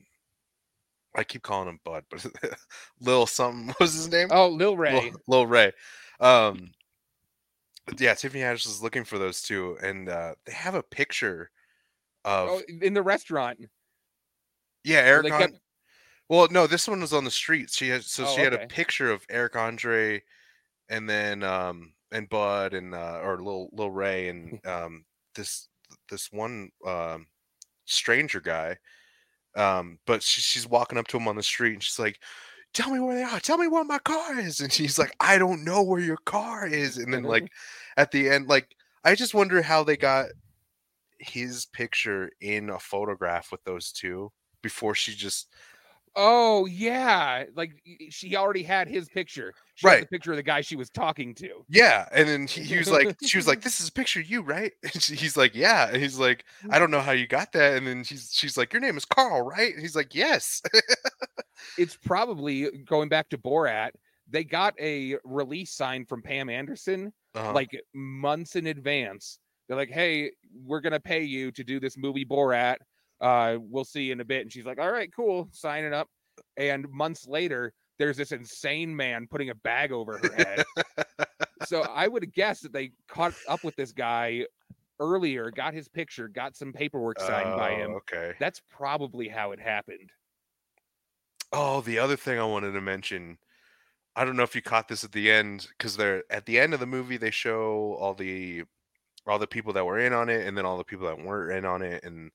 I 1.16 1.24
keep 1.24 1.42
calling 1.42 1.68
him 1.68 1.80
Bud, 1.84 2.04
but 2.10 2.24
Lil 3.00 3.26
something 3.26 3.66
what 3.68 3.80
was 3.80 3.94
his 3.94 4.10
name? 4.10 4.28
Oh, 4.30 4.48
Lil 4.48 4.76
Ray. 4.76 4.92
Lil, 4.92 5.12
Lil 5.26 5.46
Ray. 5.46 5.72
Um, 6.20 6.70
yeah, 7.98 8.12
Tiffany 8.14 8.42
Haddish 8.42 8.66
is 8.66 8.82
looking 8.82 9.04
for 9.04 9.18
those 9.18 9.40
two, 9.40 9.78
and 9.82 10.08
uh, 10.10 10.34
they 10.44 10.52
have 10.52 10.74
a 10.74 10.82
picture 10.82 11.50
of 12.26 12.48
Oh, 12.50 12.62
in 12.82 12.92
the 12.94 13.02
restaurant. 13.02 13.58
yeah 14.84 14.98
Eric. 14.98 15.24
they 15.24 15.30
An- 15.32 15.38
kept- 15.40 15.60
Well, 16.28 16.46
no, 16.50 16.66
this 16.66 16.86
one 16.86 17.00
was 17.00 17.14
on 17.14 17.24
the 17.24 17.30
street. 17.30 17.70
She 17.70 17.88
had 17.88 18.04
so 18.04 18.24
Oh, 18.26 18.34
she 18.34 18.42
had 18.42 18.52
okay. 18.52 18.64
a 18.64 18.66
picture 18.68 19.10
of 19.10 19.24
Eric 19.30 19.56
Andre, 19.56 20.22
and 20.90 21.08
then 21.08 21.42
um 21.42 21.94
and 22.12 22.28
Bud 22.28 22.74
and 22.74 22.94
uh, 22.94 23.20
or 23.22 23.38
little 23.38 23.70
little 23.72 23.92
Ray 23.92 24.28
and 24.28 24.60
um 24.66 25.04
this 25.34 25.68
this 26.08 26.30
one 26.32 26.70
um 26.86 27.26
stranger 27.86 28.40
guy. 28.40 28.76
Um, 29.56 29.98
but 30.06 30.22
she, 30.22 30.40
she's 30.40 30.66
walking 30.66 30.98
up 30.98 31.08
to 31.08 31.16
him 31.16 31.26
on 31.26 31.36
the 31.36 31.42
street 31.42 31.74
and 31.74 31.82
she's 31.82 31.98
like, 31.98 32.20
"Tell 32.72 32.90
me 32.90 33.00
where 33.00 33.16
they 33.16 33.22
are. 33.24 33.40
Tell 33.40 33.58
me 33.58 33.66
where 33.66 33.84
my 33.84 33.98
car 33.98 34.38
is." 34.38 34.60
And 34.60 34.72
she's 34.72 34.98
like, 34.98 35.14
"I 35.20 35.38
don't 35.38 35.64
know 35.64 35.82
where 35.82 36.00
your 36.00 36.18
car 36.18 36.66
is." 36.66 36.98
And 36.98 37.12
then 37.12 37.24
like 37.24 37.50
at 37.96 38.12
the 38.12 38.30
end, 38.30 38.48
like 38.48 38.68
I 39.04 39.14
just 39.14 39.34
wonder 39.34 39.62
how 39.62 39.82
they 39.82 39.96
got 39.96 40.26
his 41.18 41.66
picture 41.66 42.30
in 42.40 42.70
a 42.70 42.78
photograph 42.78 43.50
with 43.52 43.62
those 43.64 43.92
two 43.92 44.32
before 44.62 44.94
she 44.94 45.14
just 45.14 45.48
Oh 46.16 46.66
yeah, 46.66 47.44
like 47.54 47.72
she 48.10 48.36
already 48.36 48.62
had 48.62 48.88
his 48.88 49.08
picture. 49.08 49.54
She 49.74 49.88
had 49.88 49.98
Right. 49.98 50.00
the 50.00 50.06
picture 50.06 50.32
of 50.32 50.36
the 50.36 50.42
guy 50.42 50.60
she 50.60 50.76
was 50.76 50.90
talking 50.90 51.34
to. 51.36 51.66
Yeah, 51.72 52.08
and 52.10 52.28
then 52.28 52.46
he, 52.48 52.64
he 52.64 52.78
was 52.78 52.90
like, 52.90 53.16
she 53.22 53.36
was 53.38 53.46
like, 53.46 53.60
"This 53.62 53.80
is 53.80 53.88
a 53.88 53.92
picture 53.92 54.18
of 54.20 54.26
you, 54.26 54.42
right?" 54.42 54.72
And 54.82 55.00
she, 55.02 55.14
he's 55.14 55.36
like, 55.36 55.54
"Yeah," 55.54 55.86
and 55.88 55.96
he's 56.02 56.18
like, 56.18 56.44
"I 56.68 56.80
don't 56.80 56.90
know 56.90 57.00
how 57.00 57.12
you 57.12 57.28
got 57.28 57.52
that." 57.52 57.76
And 57.76 57.86
then 57.86 58.02
she's 58.02 58.30
she's 58.32 58.56
like, 58.56 58.72
"Your 58.72 58.80
name 58.82 58.96
is 58.96 59.04
Carl, 59.04 59.42
right?" 59.42 59.72
And 59.72 59.80
he's 59.80 59.94
like, 59.94 60.14
"Yes." 60.14 60.62
It's 61.76 61.96
probably 61.96 62.70
going 62.84 63.08
back 63.08 63.28
to 63.30 63.38
Borat. 63.38 63.90
They 64.28 64.44
got 64.44 64.74
a 64.80 65.16
release 65.24 65.72
sign 65.72 66.04
from 66.06 66.22
Pam 66.22 66.48
Anderson 66.48 67.12
Uh-huh. 67.34 67.60
like 67.60 67.70
months 67.94 68.56
in 68.56 68.66
advance. 68.66 69.38
They're 69.66 69.76
like, 69.76 69.90
"Hey, 69.90 70.32
we're 70.52 70.80
gonna 70.80 71.00
pay 71.00 71.22
you 71.24 71.50
to 71.52 71.64
do 71.64 71.80
this 71.80 71.96
movie 71.96 72.24
Borat. 72.24 72.76
Uh, 73.20 73.58
we'll 73.60 73.84
see 73.84 74.10
in 74.10 74.20
a 74.20 74.24
bit." 74.24 74.42
And 74.42 74.52
she's 74.52 74.66
like, 74.66 74.78
"All 74.78 74.90
right, 74.92 75.10
cool, 75.14 75.48
sign 75.52 75.84
it 75.84 75.92
up." 75.92 76.08
And 76.56 76.88
months 76.90 77.26
later, 77.26 77.72
there's 77.98 78.16
this 78.16 78.32
insane 78.32 78.94
man 78.94 79.26
putting 79.30 79.50
a 79.50 79.54
bag 79.54 79.92
over 79.92 80.18
her 80.18 80.32
head. 80.34 80.64
so 81.66 81.82
I 81.82 82.08
would 82.08 82.32
guess 82.32 82.60
that 82.60 82.72
they 82.72 82.92
caught 83.08 83.34
up 83.48 83.62
with 83.62 83.76
this 83.76 83.92
guy 83.92 84.46
earlier, 84.98 85.50
got 85.50 85.74
his 85.74 85.88
picture, 85.88 86.28
got 86.28 86.56
some 86.56 86.72
paperwork 86.72 87.18
signed 87.20 87.56
by 87.56 87.72
Oh, 87.72 87.76
him. 87.76 87.90
Okay. 87.92 88.34
That's 88.38 88.60
probably 88.70 89.28
how 89.28 89.52
it 89.52 89.60
happened. 89.60 90.10
Oh, 91.52 91.80
the 91.80 91.98
other 91.98 92.16
thing 92.16 92.38
I 92.38 92.44
wanted 92.44 92.72
to 92.72 92.80
mention, 92.80 93.38
I 94.14 94.24
don't 94.24 94.36
know 94.36 94.44
if 94.44 94.54
you 94.54 94.62
caught 94.62 94.88
this 94.88 95.02
at 95.04 95.12
the 95.12 95.30
end 95.30 95.66
because 95.76 95.96
they're 95.96 96.22
at 96.30 96.46
the 96.46 96.58
end 96.58 96.74
of 96.74 96.80
the 96.80 96.86
movie 96.86 97.16
they 97.16 97.30
show 97.30 97.96
all 97.98 98.14
the 98.14 98.64
all 99.26 99.38
the 99.38 99.46
people 99.46 99.72
that 99.74 99.84
were 99.84 99.98
in 99.98 100.12
on 100.12 100.28
it 100.28 100.46
and 100.46 100.56
then 100.56 100.64
all 100.64 100.78
the 100.78 100.84
people 100.84 101.06
that 101.06 101.18
weren't 101.18 101.52
in 101.56 101.64
on 101.64 101.82
it 101.82 102.04
and 102.04 102.30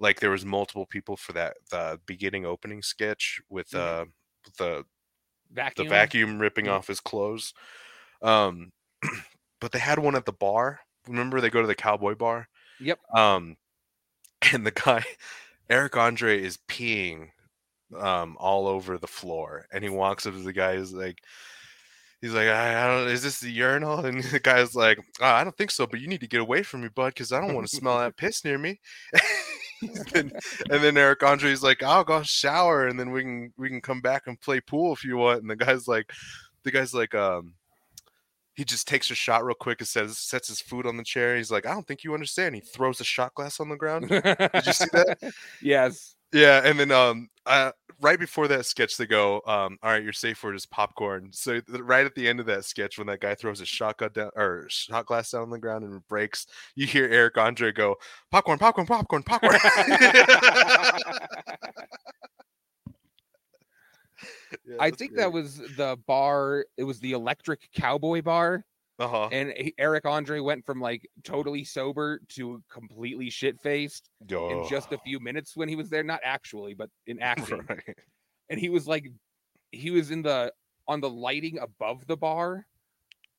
like 0.00 0.20
there 0.20 0.30
was 0.30 0.44
multiple 0.44 0.86
people 0.86 1.16
for 1.16 1.32
that 1.32 1.56
the 1.70 1.98
beginning 2.06 2.46
opening 2.46 2.82
sketch 2.82 3.40
with 3.48 3.70
Mhm. 3.70 3.78
uh 3.80 4.04
the 4.58 4.84
Vacuum. 5.50 5.86
the 5.86 5.90
vacuum 5.90 6.38
ripping 6.38 6.66
Mhm. 6.66 6.72
off 6.72 6.86
his 6.88 7.00
clothes. 7.00 7.54
Um, 8.22 8.72
but 9.60 9.72
they 9.72 9.78
had 9.78 9.98
one 9.98 10.14
at 10.14 10.24
the 10.26 10.32
bar. 10.32 10.80
Remember, 11.06 11.40
they 11.40 11.50
go 11.50 11.60
to 11.62 11.66
the 11.66 11.74
cowboy 11.74 12.14
bar. 12.14 12.48
Yep. 12.80 12.98
Um, 13.14 13.56
and 14.52 14.66
the 14.66 14.70
guy, 14.70 15.04
Eric 15.70 15.96
Andre, 15.96 16.40
is 16.42 16.58
peeing 16.68 17.30
um 17.96 18.36
all 18.38 18.66
over 18.68 18.98
the 18.98 19.06
floor, 19.06 19.66
and 19.72 19.82
he 19.82 19.88
walks 19.90 20.26
up 20.26 20.34
to 20.34 20.40
the 20.40 20.52
guy. 20.52 20.76
He's 20.78 20.92
like. 20.92 21.18
He's 22.20 22.32
like, 22.34 22.48
I, 22.48 22.82
I 22.82 22.86
don't. 22.88 23.06
Is 23.08 23.22
this 23.22 23.38
the 23.38 23.48
urinal? 23.48 24.00
And 24.04 24.24
the 24.24 24.40
guy's 24.40 24.74
like, 24.74 24.98
"Oh, 25.20 25.24
I 25.24 25.44
don't 25.44 25.56
think 25.56 25.70
so. 25.70 25.86
But 25.86 26.00
you 26.00 26.08
need 26.08 26.20
to 26.22 26.26
get 26.26 26.40
away 26.40 26.64
from 26.64 26.80
me, 26.80 26.88
bud, 26.88 27.14
because 27.14 27.30
I 27.30 27.40
don't 27.40 27.54
want 27.54 27.68
to 27.68 27.76
smell 27.76 27.96
that 28.00 28.16
piss 28.16 28.44
near 28.44 28.58
me. 28.58 28.80
and, 30.14 30.32
and 30.70 30.82
then 30.84 30.96
Eric 30.96 31.22
Andre's 31.22 31.62
like, 31.62 31.82
I'll 31.82 32.04
go 32.04 32.22
shower, 32.22 32.86
and 32.86 32.98
then 32.98 33.10
we 33.10 33.22
can 33.22 33.52
we 33.56 33.68
can 33.68 33.80
come 33.80 34.00
back 34.00 34.26
and 34.26 34.40
play 34.40 34.60
pool 34.60 34.92
if 34.92 35.04
you 35.04 35.16
want. 35.16 35.42
And 35.42 35.50
the 35.50 35.56
guy's 35.56 35.88
like, 35.88 36.12
the 36.64 36.70
guy's 36.70 36.94
like, 36.94 37.14
um, 37.14 37.54
he 38.54 38.64
just 38.64 38.88
takes 38.88 39.10
a 39.10 39.14
shot 39.14 39.44
real 39.44 39.54
quick 39.54 39.80
and 39.80 39.86
says, 39.86 40.18
sets 40.18 40.48
his 40.48 40.60
food 40.60 40.84
on 40.84 40.96
the 40.96 41.04
chair. 41.04 41.36
He's 41.36 41.50
like, 41.50 41.64
I 41.64 41.72
don't 41.72 41.86
think 41.86 42.02
you 42.02 42.12
understand. 42.12 42.56
He 42.56 42.60
throws 42.60 43.00
a 43.00 43.04
shot 43.04 43.34
glass 43.34 43.60
on 43.60 43.68
the 43.68 43.76
ground. 43.76 44.08
Did 44.08 44.66
you 44.66 44.72
see 44.72 44.86
that? 44.92 45.18
Yes. 45.62 46.16
yeah, 46.32 46.62
and 46.64 46.78
then 46.78 46.90
um, 46.90 47.28
uh, 47.46 47.70
right 48.00 48.18
before 48.18 48.48
that 48.48 48.66
sketch, 48.66 48.96
they 48.96 49.06
go, 49.06 49.36
um, 49.46 49.78
all 49.82 49.90
right, 49.90 50.02
your 50.02 50.12
safe 50.12 50.42
word 50.42 50.54
is 50.56 50.66
popcorn. 50.66 51.30
So 51.32 51.60
th- 51.60 51.80
right 51.80 52.06
at 52.06 52.14
the 52.14 52.28
end 52.28 52.40
of 52.40 52.46
that 52.46 52.64
sketch, 52.64 52.98
when 52.98 53.06
that 53.08 53.20
guy 53.20 53.34
throws 53.34 53.60
a 53.60 53.66
shotgun 53.66 54.10
down 54.12 54.30
or 54.36 54.66
shot 54.68 55.06
glass 55.06 55.30
down 55.30 55.42
on 55.42 55.50
the 55.50 55.58
ground 55.58 55.84
and 55.84 56.06
breaks, 56.08 56.46
you 56.74 56.86
hear 56.86 57.08
Eric 57.08 57.36
Andre 57.38 57.72
go, 57.72 57.96
popcorn, 58.30 58.58
popcorn, 58.58 58.86
popcorn, 58.86 59.22
popcorn. 59.22 59.56
Yeah, 64.66 64.76
I 64.80 64.90
think 64.90 65.12
great. 65.12 65.22
that 65.22 65.32
was 65.32 65.58
the 65.76 65.96
bar. 66.06 66.64
It 66.76 66.84
was 66.84 67.00
the 67.00 67.12
Electric 67.12 67.70
Cowboy 67.72 68.22
Bar, 68.22 68.64
uh-huh. 68.98 69.28
and 69.30 69.52
Eric 69.78 70.04
Andre 70.06 70.40
went 70.40 70.64
from 70.64 70.80
like 70.80 71.08
totally 71.22 71.64
sober 71.64 72.20
to 72.30 72.62
completely 72.70 73.30
shit 73.30 73.60
faced 73.60 74.10
in 74.50 74.68
just 74.68 74.92
a 74.92 74.98
few 74.98 75.20
minutes 75.20 75.56
when 75.56 75.68
he 75.68 75.76
was 75.76 75.88
there. 75.90 76.02
Not 76.02 76.20
actually, 76.24 76.74
but 76.74 76.90
in 77.06 77.18
acting. 77.22 77.60
right. 77.68 77.96
And 78.50 78.58
he 78.58 78.68
was 78.68 78.86
like, 78.88 79.10
he 79.72 79.90
was 79.90 80.10
in 80.10 80.22
the 80.22 80.52
on 80.86 81.00
the 81.00 81.10
lighting 81.10 81.58
above 81.58 82.06
the 82.06 82.16
bar. 82.16 82.66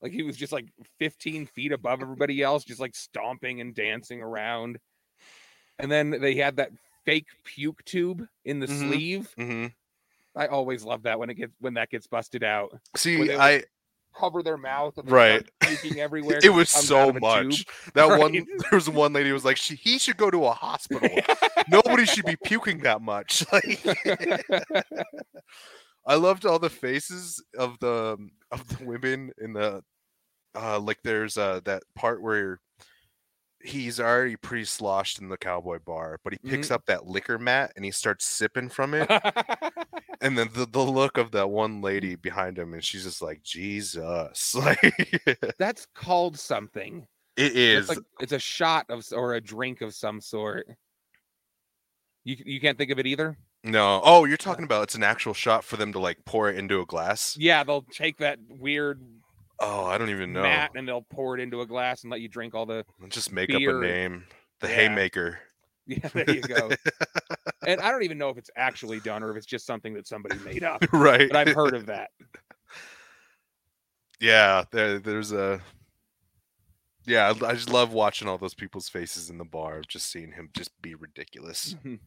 Like 0.01 0.11
he 0.13 0.23
was 0.23 0.37
just 0.37 0.53
like 0.53 0.67
15 0.99 1.47
feet 1.47 1.71
above 1.73 2.01
everybody 2.01 2.41
else, 2.41 2.63
just 2.63 2.79
like 2.79 2.95
stomping 2.95 3.59
and 3.59 3.75
dancing 3.75 4.21
around. 4.21 4.79
And 5.77 5.91
then 5.91 6.11
they 6.11 6.35
had 6.35 6.57
that 6.57 6.71
fake 7.05 7.27
puke 7.43 7.83
tube 7.85 8.25
in 8.45 8.59
the 8.59 8.67
Mhm. 8.67 8.85
sleeve. 8.87 9.33
hmm 9.37 9.65
I 10.35 10.47
always 10.47 10.83
love 10.83 11.03
that 11.03 11.19
when 11.19 11.29
it 11.29 11.33
gets 11.33 11.51
when 11.59 11.73
that 11.73 11.89
gets 11.89 12.07
busted 12.07 12.43
out. 12.43 12.79
See, 12.95 13.33
I 13.33 13.63
Cover 14.17 14.43
their 14.43 14.57
mouth 14.57 14.97
and 14.97 15.09
Right. 15.09 15.47
everywhere. 15.97 16.39
it 16.43 16.49
was 16.49 16.69
so 16.69 17.13
much. 17.13 17.59
tube. 17.59 17.67
That 17.93 18.05
Right. 18.09 18.19
one, 18.19 18.31
there 18.33 18.69
was 18.73 18.89
one 18.89 19.13
lady 19.13 19.29
who 19.29 19.33
was 19.33 19.45
like, 19.45 19.57
she, 19.57 19.75
he 19.75 19.97
should 19.97 20.17
go 20.17 20.29
to 20.29 20.45
a 20.45 20.51
hospital. 20.51 21.09
Nobody 21.69 22.05
should 22.05 22.25
be 22.25 22.35
puking 22.43 22.79
that 22.79 23.01
much. 23.01 23.45
Like, 23.53 23.85
I 26.05 26.15
loved 26.15 26.45
all 26.45 26.59
the 26.59 26.69
faces 26.69 27.43
of 27.57 27.77
the 27.79 28.17
of 28.51 28.67
the 28.67 28.83
women 28.83 29.31
in 29.39 29.53
the 29.53 29.83
uh 30.55 30.79
like 30.79 30.97
there's 31.03 31.37
uh 31.37 31.59
that 31.65 31.83
part 31.95 32.21
where 32.21 32.59
he's 33.61 33.99
already 33.99 34.35
pretty 34.35 34.65
sloshed 34.65 35.19
in 35.19 35.29
the 35.29 35.37
cowboy 35.37 35.79
bar, 35.85 36.19
but 36.23 36.33
he 36.33 36.39
picks 36.49 36.69
Mhm. 36.69 36.71
up 36.71 36.85
that 36.85 37.07
liquor 37.07 37.37
mat 37.37 37.73
and 37.75 37.83
he 37.83 37.91
starts 37.91 38.25
sipping 38.25 38.69
from 38.69 38.93
it. 38.93 39.09
and 40.21 40.37
then 40.37 40.49
the, 40.53 40.65
the 40.65 40.79
look 40.81 41.17
of 41.17 41.31
that 41.31 41.49
one 41.49 41.81
lady 41.81 42.15
behind 42.15 42.57
him, 42.57 42.73
and 42.73 42.83
she's 42.83 43.03
just 43.03 43.21
like, 43.21 43.43
Jesus. 43.43 44.55
Like 44.55 45.55
That's 45.57 45.85
called 45.93 46.37
something. 46.39 47.05
is. 47.37 47.79
It's 47.89 47.89
like 47.89 48.05
it's 48.21 48.31
a 48.33 48.39
shot 48.39 48.85
of 48.89 49.05
or 49.13 49.33
a 49.35 49.41
drink 49.41 49.81
of 49.81 49.93
some 49.93 50.19
sort. 50.21 50.67
You 52.23 52.35
you 52.45 52.59
can't 52.59 52.77
think 52.77 52.91
of 52.91 52.99
it 52.99 53.07
either. 53.07 53.37
no. 53.63 54.01
Oh, 54.03 54.25
you're 54.25 54.37
talking 54.37 54.65
about 54.65 54.83
it's 54.83 54.95
an 54.95 55.03
actual 55.03 55.33
shot 55.33 55.63
for 55.63 55.77
them 55.77 55.91
to 55.93 55.99
like 55.99 56.17
pour 56.25 56.49
it 56.49 56.57
into 56.57 56.79
a 56.81 56.85
glass. 56.85 57.35
Yeah, 57.37 57.63
they'll 57.63 57.81
take 57.83 58.17
that 58.17 58.39
weird 58.49 59.01
Oh, 59.61 59.85
I 59.85 59.97
don't 59.97 60.09
even 60.09 60.31
know. 60.33 60.43
mat 60.43 60.71
and 60.75 60.87
they'll 60.87 61.05
pour 61.09 61.37
it 61.37 61.41
into 61.41 61.61
a 61.61 61.65
glass 61.65 62.03
and 62.03 62.11
let 62.11 62.21
you 62.21 62.27
drink 62.29 62.55
all 62.55 62.65
the. 62.65 62.85
Just 63.09 63.31
make 63.31 63.49
beer. 63.49 63.77
up 63.79 63.83
a 63.83 63.87
name. 63.87 64.25
The 64.61 64.67
Yeah. 64.67 64.75
haymaker. 64.75 65.39
Yeah, 65.87 66.07
there 66.13 66.29
you 66.29 66.41
go. 66.43 66.69
and 67.65 67.81
I 67.81 67.89
don't 67.89 68.03
even 68.03 68.19
know 68.19 68.29
if 68.29 68.37
it's 68.37 68.51
actually 68.55 68.99
done 68.99 69.23
or 69.23 69.31
if 69.31 69.37
it's 69.37 69.45
just 69.47 69.65
something 69.65 69.95
that 69.95 70.05
somebody 70.05 70.37
made 70.45 70.63
up. 70.63 70.85
right. 70.93 71.27
But 71.27 71.35
I've 71.47 71.55
heard 71.55 71.73
of 71.73 71.87
that. 71.87 72.11
yeah, 74.19 74.65
there, 74.71 74.99
there's 74.99 75.31
a. 75.31 75.59
Yeah, 77.07 77.33
I, 77.41 77.47
I 77.47 77.53
just 77.53 77.71
love 77.71 77.91
watching 77.91 78.27
all 78.27 78.37
those 78.37 78.53
people's 78.53 78.87
faces 78.87 79.31
in 79.31 79.39
the 79.39 79.45
bar, 79.45 79.79
of 79.79 79.87
just 79.87 80.11
seeing 80.11 80.31
him 80.31 80.49
just 80.55 80.69
be 80.81 80.93
ridiculous. 80.93 81.75
Mhm. 81.83 81.97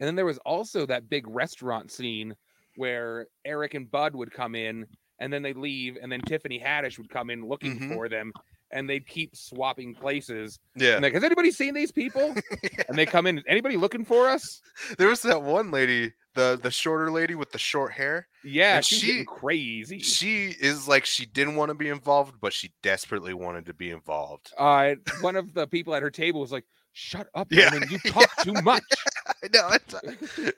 And 0.00 0.08
then 0.08 0.16
there 0.16 0.26
was 0.26 0.38
also 0.38 0.84
that 0.86 1.08
big 1.08 1.28
restaurant 1.28 1.92
scene 1.92 2.34
where 2.74 3.28
Eric 3.44 3.74
and 3.74 3.88
Bud 3.88 4.16
would 4.16 4.32
come 4.32 4.56
in 4.56 4.86
and 5.22 5.32
then 5.32 5.42
they 5.42 5.52
leave, 5.54 5.96
and 6.02 6.10
then 6.10 6.20
Tiffany 6.22 6.58
Haddish 6.60 6.98
would 6.98 7.08
come 7.08 7.30
in 7.30 7.46
looking 7.46 7.78
Mhm. 7.78 7.94
for 7.94 8.08
them, 8.08 8.32
and 8.70 8.88
they'd 8.90 9.06
keep 9.06 9.36
swapping 9.36 9.94
places. 9.94 10.58
Yeah, 10.76 10.94
And 10.94 11.02
like, 11.02 11.14
has 11.14 11.22
anybody 11.24 11.50
seen 11.50 11.74
these 11.74 11.92
people? 11.92 12.34
And 12.88 12.98
they 12.98 13.06
come 13.06 13.26
in, 13.26 13.42
anybody 13.46 13.76
looking 13.76 14.04
for 14.04 14.28
us? 14.28 14.60
there 14.98 15.08
was 15.08 15.22
that 15.22 15.42
one 15.42 15.70
lady 15.70 16.12
the 16.34 16.58
the 16.62 16.70
shorter 16.70 17.10
lady 17.10 17.34
with 17.34 17.52
the 17.52 17.58
short 17.58 17.92
hair. 17.92 18.26
Yeah, 18.42 18.76
And 18.76 18.84
she- 18.84 19.24
crazy. 19.24 20.00
She 20.00 20.46
is 20.48 20.88
like 20.88 21.04
she 21.06 21.26
didn't 21.26 21.56
want 21.56 21.68
to 21.70 21.74
be 21.74 21.88
involved, 21.88 22.40
but 22.40 22.52
she 22.52 22.72
desperately 22.82 23.34
wanted 23.34 23.66
to 23.66 23.74
be 23.74 23.90
involved. 23.90 24.52
uh, 24.58 24.94
one 25.20 25.36
of 25.36 25.52
the 25.54 25.66
people 25.66 25.94
at 25.94 26.02
her 26.02 26.10
table 26.10 26.40
was 26.40 26.50
like, 26.52 26.64
"Shut 26.92 27.28
up, 27.34 27.48
Yeah, 27.52 27.72
woman! 27.72 27.88
You 27.90 27.98
talk 28.10 28.30
too 28.44 28.54
much." 28.62 28.82
I 29.44 29.48
know. 29.54 29.68
it's- 29.78 30.52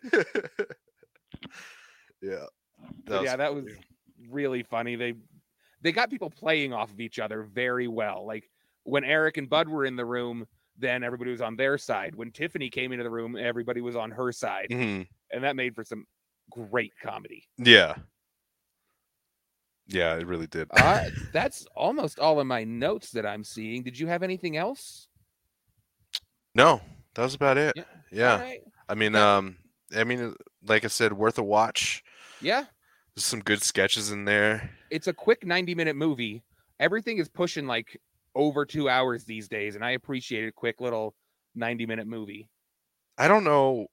yeah. 2.22 2.44
But 3.06 3.24
yeah, 3.24 3.36
that 3.36 3.54
was. 3.54 3.64
Really 4.30 4.62
funny. 4.62 4.96
They 4.96 5.14
they 5.82 5.92
got 5.92 6.10
people 6.10 6.30
playing 6.30 6.72
off 6.72 6.90
of 6.90 7.00
each 7.00 7.18
other 7.18 7.42
very 7.42 7.88
well. 7.88 8.26
Like 8.26 8.48
when 8.84 9.04
Eric 9.04 9.36
and 9.36 9.48
Bud 9.48 9.68
were 9.68 9.84
in 9.84 9.96
the 9.96 10.04
room, 10.04 10.46
then 10.78 11.02
everybody 11.04 11.30
was 11.30 11.40
on 11.42 11.56
their 11.56 11.76
side. 11.78 12.14
When 12.14 12.30
Tiffany 12.32 12.70
came 12.70 12.92
into 12.92 13.04
the 13.04 13.10
room, 13.10 13.36
everybody 13.36 13.80
was 13.80 13.94
on 13.96 14.10
her 14.10 14.32
side, 14.32 14.68
Mhm. 14.70 15.06
and 15.30 15.44
that 15.44 15.56
made 15.56 15.74
for 15.74 15.84
some 15.84 16.06
great 16.50 16.92
comedy. 17.02 17.46
Yeah. 17.58 17.94
Yeah, 19.86 20.16
it 20.16 20.26
really 20.26 20.46
did. 20.46 20.68
Uh, 20.70 21.10
that's 21.32 21.66
almost 21.76 22.18
all 22.18 22.40
of 22.40 22.46
my 22.46 22.64
notes 22.64 23.10
that 23.12 23.26
I'm 23.26 23.44
seeing. 23.44 23.82
Did 23.82 23.98
you 23.98 24.06
have 24.06 24.22
anything 24.22 24.56
else? 24.56 25.08
no, 26.56 26.80
that 27.14 27.22
was 27.22 27.34
about 27.34 27.58
it. 27.58 27.74
Yeah. 27.76 27.84
Yeah. 28.12 28.40
Right. 28.40 28.60
I 28.88 28.94
mean, 28.94 29.12
Yeah. 29.14 29.36
um, 29.36 29.56
I 29.94 30.04
mean, 30.04 30.34
like 30.62 30.84
I 30.84 30.88
said, 30.88 31.12
worth 31.12 31.36
a 31.38 31.42
watch. 31.42 32.02
Yeah, 32.40 32.64
There's 33.14 33.24
some 33.24 33.40
good 33.40 33.62
sketches 33.62 34.10
in 34.10 34.24
there. 34.24 34.70
it's 34.90 35.06
a 35.06 35.12
quick 35.12 35.46
90 35.46 35.74
minute 35.74 35.96
movie. 35.96 36.42
Everything 36.80 37.18
is 37.18 37.28
pushing 37.28 37.66
like 37.66 38.00
over 38.34 38.64
two 38.66 38.88
hours 38.88 39.24
these 39.24 39.48
days, 39.48 39.76
and 39.76 39.84
I 39.84 39.92
appreciate 39.92 40.48
a 40.48 40.52
quick 40.52 40.80
little 40.80 41.14
90 41.54 41.86
minute 41.86 42.06
movie. 42.06 42.48
I 43.16 43.28
don't 43.28 43.44
know. 43.44 43.86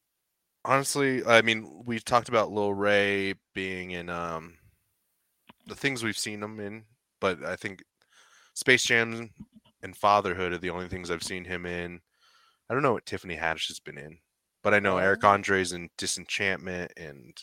Honestly, 0.66 1.24
I 1.26 1.42
mean, 1.42 1.84
we 1.86 2.00
talked 2.00 2.30
about 2.30 2.52
Lil 2.52 2.74
Ray 2.74 3.36
being 3.54 3.92
in 3.92 4.10
um 4.10 4.58
the 5.68 5.76
things 5.76 6.04
we've 6.04 6.18
seen 6.18 6.42
him 6.42 6.60
in, 6.60 6.86
but 7.20 7.44
I 7.44 7.56
think 7.56 7.84
Space 8.56 8.84
Jam 8.84 9.30
and 9.84 9.96
Fatherhood 9.96 10.54
are 10.54 10.58
the 10.58 10.72
only 10.72 10.88
things 10.88 11.12
I've 11.12 11.24
seen 11.24 11.46
him 11.46 11.66
in. 11.68 12.02
I 12.70 12.74
don't 12.74 12.84
know 12.84 12.94
what 12.94 13.06
Tiffany 13.06 13.38
Haddish 13.38 13.68
has 13.68 13.80
been 13.80 13.98
in, 13.98 14.18
but 14.64 14.74
I 14.74 14.80
know 14.80 14.98
Eric. 14.98 15.24
Andre's 15.24 15.74
in 15.74 15.90
Disenchantment 15.98 16.92
and 16.98 17.38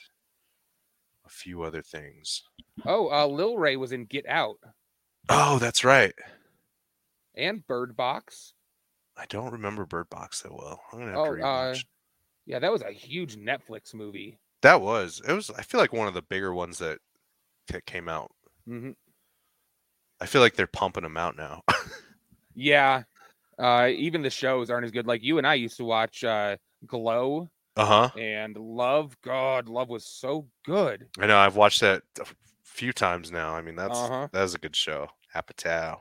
a 1.28 1.30
few 1.30 1.62
other 1.62 1.82
things. 1.82 2.42
Oh, 2.86 3.10
uh, 3.10 3.26
Lil 3.26 3.56
Ray 3.58 3.76
was 3.76 3.92
in 3.92 4.06
Get 4.06 4.26
Out 4.28 4.56
Oh, 5.28 5.58
that's 5.58 5.84
right. 5.84 6.14
and 7.36 7.66
Bird 7.66 7.96
Box. 7.96 8.54
I 9.16 9.26
don't 9.28 9.52
remember 9.52 9.84
Bird 9.84 10.08
Box 10.10 10.42
that 10.42 10.52
well. 10.54 10.80
I'm 10.92 11.00
gonna 11.00 11.10
have 11.12 11.20
Oh, 11.20 11.34
to 11.36 11.42
uh, 11.42 11.72
rewatch. 11.74 11.84
Yeah, 12.46 12.58
that 12.60 12.72
was 12.72 12.82
a 12.82 12.90
huge 12.92 13.36
Netflix 13.36 13.92
movie. 13.94 14.38
that 14.62 14.80
was 14.80 15.20
it 15.28 15.32
was. 15.32 15.50
I 15.50 15.62
feel 15.62 15.80
like 15.80 15.92
one 15.92 16.08
of 16.08 16.14
the 16.14 16.22
bigger 16.22 16.52
ones 16.54 16.78
that 16.78 16.98
that 17.68 17.84
came 17.86 18.08
out. 18.08 18.30
hmm 18.66 18.92
I 20.20 20.26
feel 20.26 20.40
like 20.40 20.54
they're 20.56 20.66
pumping 20.66 21.02
them 21.04 21.16
out 21.16 21.36
now. 21.36 21.62
Yeah, 22.60 23.04
uh, 23.56 23.88
even 23.94 24.22
the 24.22 24.30
shows 24.30 24.68
aren't 24.68 24.84
as 24.84 24.90
good. 24.90 25.06
Like 25.06 25.22
you 25.22 25.38
and 25.38 25.46
I 25.46 25.54
used 25.54 25.76
to 25.76 25.84
watch 25.84 26.24
uh, 26.24 26.56
Glow 26.86 27.48
uh 27.78 27.84
huh. 27.86 28.10
and 28.18 28.56
Love. 28.56 29.16
God, 29.22 29.68
Love 29.68 29.88
was 29.88 30.04
so 30.06 30.46
good. 30.64 31.06
I 31.18 31.26
know. 31.26 31.38
I've 31.38 31.56
watched 31.56 31.80
that 31.80 32.02
a 32.20 32.26
few 32.64 32.92
times 32.92 33.30
now. 33.30 33.54
I 33.54 33.62
mean, 33.62 33.76
that's 33.76 33.98
Uh-huh. 33.98 34.28
that 34.32 34.42
was 34.42 34.54
a 34.54 34.58
good 34.58 34.76
show. 34.76 35.08
Apatow. 35.34 36.00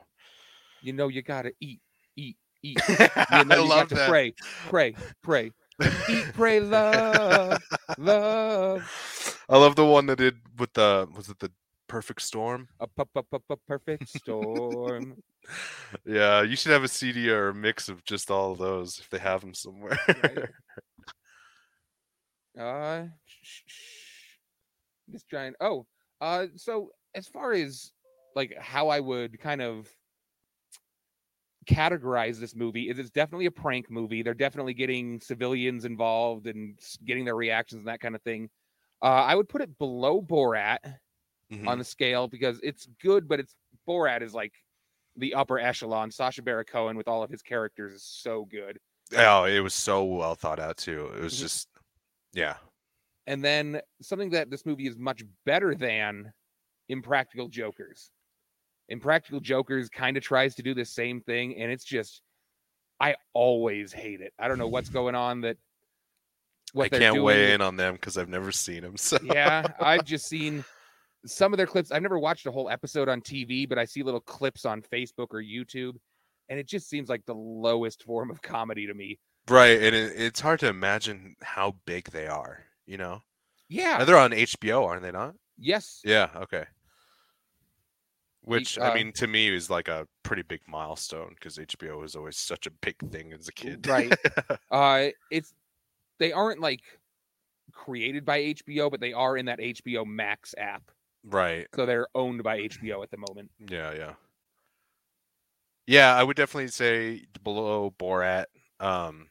You 0.82 0.92
know, 0.92 1.08
you 1.08 1.22
gotta 1.22 1.52
eat, 1.60 1.80
eat, 2.16 2.36
eat. 2.62 2.78
I 2.88 3.38
You 3.40 3.44
know, 3.44 3.62
you 3.62 3.68
love 3.68 3.88
that. 3.90 4.08
pray, 4.08 4.34
pray, 4.68 4.94
pray. 5.22 5.52
Eat, 6.08 6.32
pray, 6.34 6.58
love, 6.60 7.62
love. 7.98 9.44
I 9.48 9.56
love 9.56 9.76
the 9.76 9.86
one 9.86 10.06
that 10.06 10.18
did 10.18 10.36
with 10.58 10.72
the 10.72 11.08
was 11.14 11.28
it 11.28 11.38
the 11.38 11.52
perfect 11.86 12.20
storm? 12.22 12.68
A 12.80 12.86
pu- 12.88 13.04
pu- 13.14 13.22
pu- 13.48 13.56
perfect 13.66 14.08
storm. 14.08 15.16
Yeah, 16.04 16.42
you 16.42 16.56
should 16.56 16.72
have 16.72 16.84
a 16.84 16.88
CD 16.88 17.30
or 17.30 17.48
a 17.48 17.54
mix 17.54 17.88
of 17.88 18.04
just 18.04 18.30
all 18.30 18.52
of 18.52 18.58
those 18.58 18.98
if 18.98 19.08
they 19.08 19.16
have 19.18 19.40
them 19.40 19.54
somewhere. 19.54 19.98
Right. 20.06 20.48
Uh, 22.58 23.06
just 25.10 25.28
trying. 25.28 25.54
Oh, 25.60 25.86
uh, 26.20 26.46
so 26.56 26.90
as 27.14 27.26
far 27.28 27.52
as 27.52 27.92
like 28.34 28.56
how 28.58 28.88
I 28.88 29.00
would 29.00 29.38
kind 29.40 29.62
of 29.62 29.88
categorize 31.66 32.38
this 32.40 32.54
movie 32.54 32.88
is 32.88 32.98
it's 32.98 33.10
definitely 33.10 33.46
a 33.46 33.50
prank 33.50 33.90
movie. 33.90 34.22
They're 34.22 34.34
definitely 34.34 34.74
getting 34.74 35.20
civilians 35.20 35.84
involved 35.84 36.46
and 36.46 36.78
getting 37.04 37.24
their 37.24 37.36
reactions 37.36 37.80
and 37.80 37.88
that 37.88 38.00
kind 38.00 38.14
of 38.14 38.22
thing. 38.22 38.48
Uh, 39.02 39.06
I 39.06 39.34
would 39.34 39.48
put 39.48 39.60
it 39.60 39.78
below 39.78 40.20
Borat 40.20 40.98
Mhm. 41.50 41.68
on 41.68 41.78
the 41.78 41.84
scale 41.84 42.26
because 42.28 42.58
it's 42.62 42.86
good, 43.00 43.28
but 43.28 43.40
it's 43.40 43.54
Borat 43.86 44.22
is 44.22 44.34
like 44.34 44.54
the 45.16 45.34
upper 45.34 45.58
echelon. 45.58 46.10
Sacha 46.10 46.42
Baron 46.42 46.64
Cohen 46.64 46.96
with 46.96 47.08
all 47.08 47.22
of 47.22 47.30
his 47.30 47.42
characters 47.42 47.92
is 47.94 48.02
so 48.02 48.44
good. 48.46 48.80
Oh, 49.14 49.44
it 49.44 49.60
was 49.60 49.74
so 49.74 50.04
well 50.04 50.34
thought 50.34 50.58
out 50.58 50.76
too. 50.76 51.06
It 51.16 51.20
was 51.20 51.34
Mhm. 51.34 51.40
just, 51.40 51.68
yeah, 52.32 52.56
And 53.26 53.44
then 53.44 53.80
something 54.02 54.30
that 54.30 54.50
this 54.50 54.64
movie 54.66 54.86
is 54.86 54.96
much 54.96 55.22
better 55.44 55.74
than 55.74 56.32
Impractical 56.88 57.48
Jokers. 57.48 58.10
Impractical 58.88 59.40
Jokers 59.40 59.88
kind 59.88 60.16
of 60.16 60.22
tries 60.22 60.54
to 60.56 60.62
do 60.62 60.74
the 60.74 60.84
same 60.84 61.20
thing, 61.20 61.56
and 61.60 61.70
it's 61.70 61.84
just, 61.84 62.22
I 63.00 63.16
always 63.34 63.92
hate 63.92 64.20
it. 64.20 64.32
I 64.38 64.48
don't 64.48 64.58
know 64.58 64.68
what's 64.68 64.88
going 64.88 65.14
on 65.14 65.42
that. 65.42 65.56
What 66.72 66.86
I 66.86 66.98
can't 66.98 67.14
doing 67.14 67.24
weigh 67.24 67.52
in 67.52 67.62
on 67.62 67.76
them 67.76 67.94
because 67.94 68.18
I've 68.18 68.28
never 68.28 68.52
seen 68.52 68.82
them. 68.82 68.94
So 68.98 69.18
yeah, 69.22 69.66
I've 69.80 70.04
just 70.04 70.26
seen 70.26 70.64
some 71.26 71.52
of 71.52 71.56
their 71.56 71.66
clips. 71.66 71.90
I've 71.90 72.02
never 72.02 72.18
watched 72.18 72.46
a 72.46 72.50
whole 72.50 72.68
episode 72.68 73.08
on 73.08 73.20
TV, 73.20 73.68
but 73.68 73.78
I 73.78 73.84
see 73.84 74.02
little 74.02 74.20
clips 74.20 74.64
on 74.64 74.82
Facebook 74.82 75.28
or 75.30 75.42
YouTube, 75.42 75.94
and 76.48 76.58
it 76.58 76.66
just 76.66 76.88
seems 76.88 77.08
like 77.08 77.24
the 77.26 77.34
lowest 77.34 78.02
form 78.04 78.30
of 78.30 78.42
comedy 78.42 78.86
to 78.86 78.94
me. 78.94 79.18
Right, 79.48 79.80
and 79.82 79.94
it, 79.94 80.12
it's 80.16 80.40
hard 80.40 80.60
to 80.60 80.68
imagine 80.68 81.36
how 81.42 81.76
big 81.86 82.10
they 82.10 82.26
are. 82.26 82.64
You 82.86 82.96
know, 82.96 83.22
Yeah. 83.68 84.04
they're 84.04 84.16
on 84.16 84.30
HBO, 84.32 84.86
aren't 84.86 85.02
they 85.02 85.10
not? 85.10 85.34
Yes. 85.58 86.00
Yeah. 86.04 86.28
Okay. 86.36 86.64
Which 88.42 88.78
I 88.78 88.90
uh, 88.90 88.94
mean, 88.94 89.12
to 89.14 89.26
me, 89.26 89.48
is 89.54 89.68
like 89.68 89.88
a 89.88 90.06
pretty 90.22 90.42
big 90.42 90.60
milestone 90.66 91.34
because 91.34 91.58
HBO 91.58 92.00
was 92.00 92.16
always 92.16 92.38
such 92.38 92.66
a 92.66 92.70
big 92.70 92.96
thing 93.10 93.32
as 93.34 93.46
a 93.48 93.52
kid. 93.52 93.86
Right. 93.86 94.12
Uh, 94.70 95.08
it's 95.30 95.52
they 96.18 96.32
aren't 96.32 96.60
like 96.60 96.80
created 97.72 98.24
by 98.24 98.40
HBO, 98.40 98.90
but 98.90 99.00
they 99.00 99.12
are 99.12 99.36
in 99.36 99.46
that 99.46 99.58
HBO 99.58 100.06
Max 100.06 100.54
app, 100.56 100.82
right. 101.24 101.66
so 101.74 101.84
they're 101.86 102.08
owned 102.14 102.42
by 102.42 102.60
HBO 102.60 103.02
at 103.02 103.10
the 103.10 103.16
moment. 103.18 103.50
Yeah. 103.68 103.92
Yeah. 103.92 104.12
Yeah, 105.86 106.14
I 106.14 106.22
would 106.22 106.36
definitely 106.36 106.68
say 106.68 107.26
below 107.42 107.94
Borat. 107.98 108.44
Um, 108.78 109.28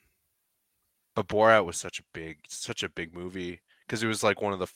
but 1.18 1.28
Borat 1.28 1.66
was 1.66 1.78
such 1.78 2.00
a 2.00 2.04
big, 2.14 2.38
such 2.48 2.84
a 2.84 2.90
big 2.90 3.16
movie 3.16 3.60
because 3.88 4.04
it 4.04 4.08
was 4.08 4.22
like 4.24 4.40
one 4.40 4.54
of 4.54 4.60
the 4.60 4.66
f- 4.66 4.74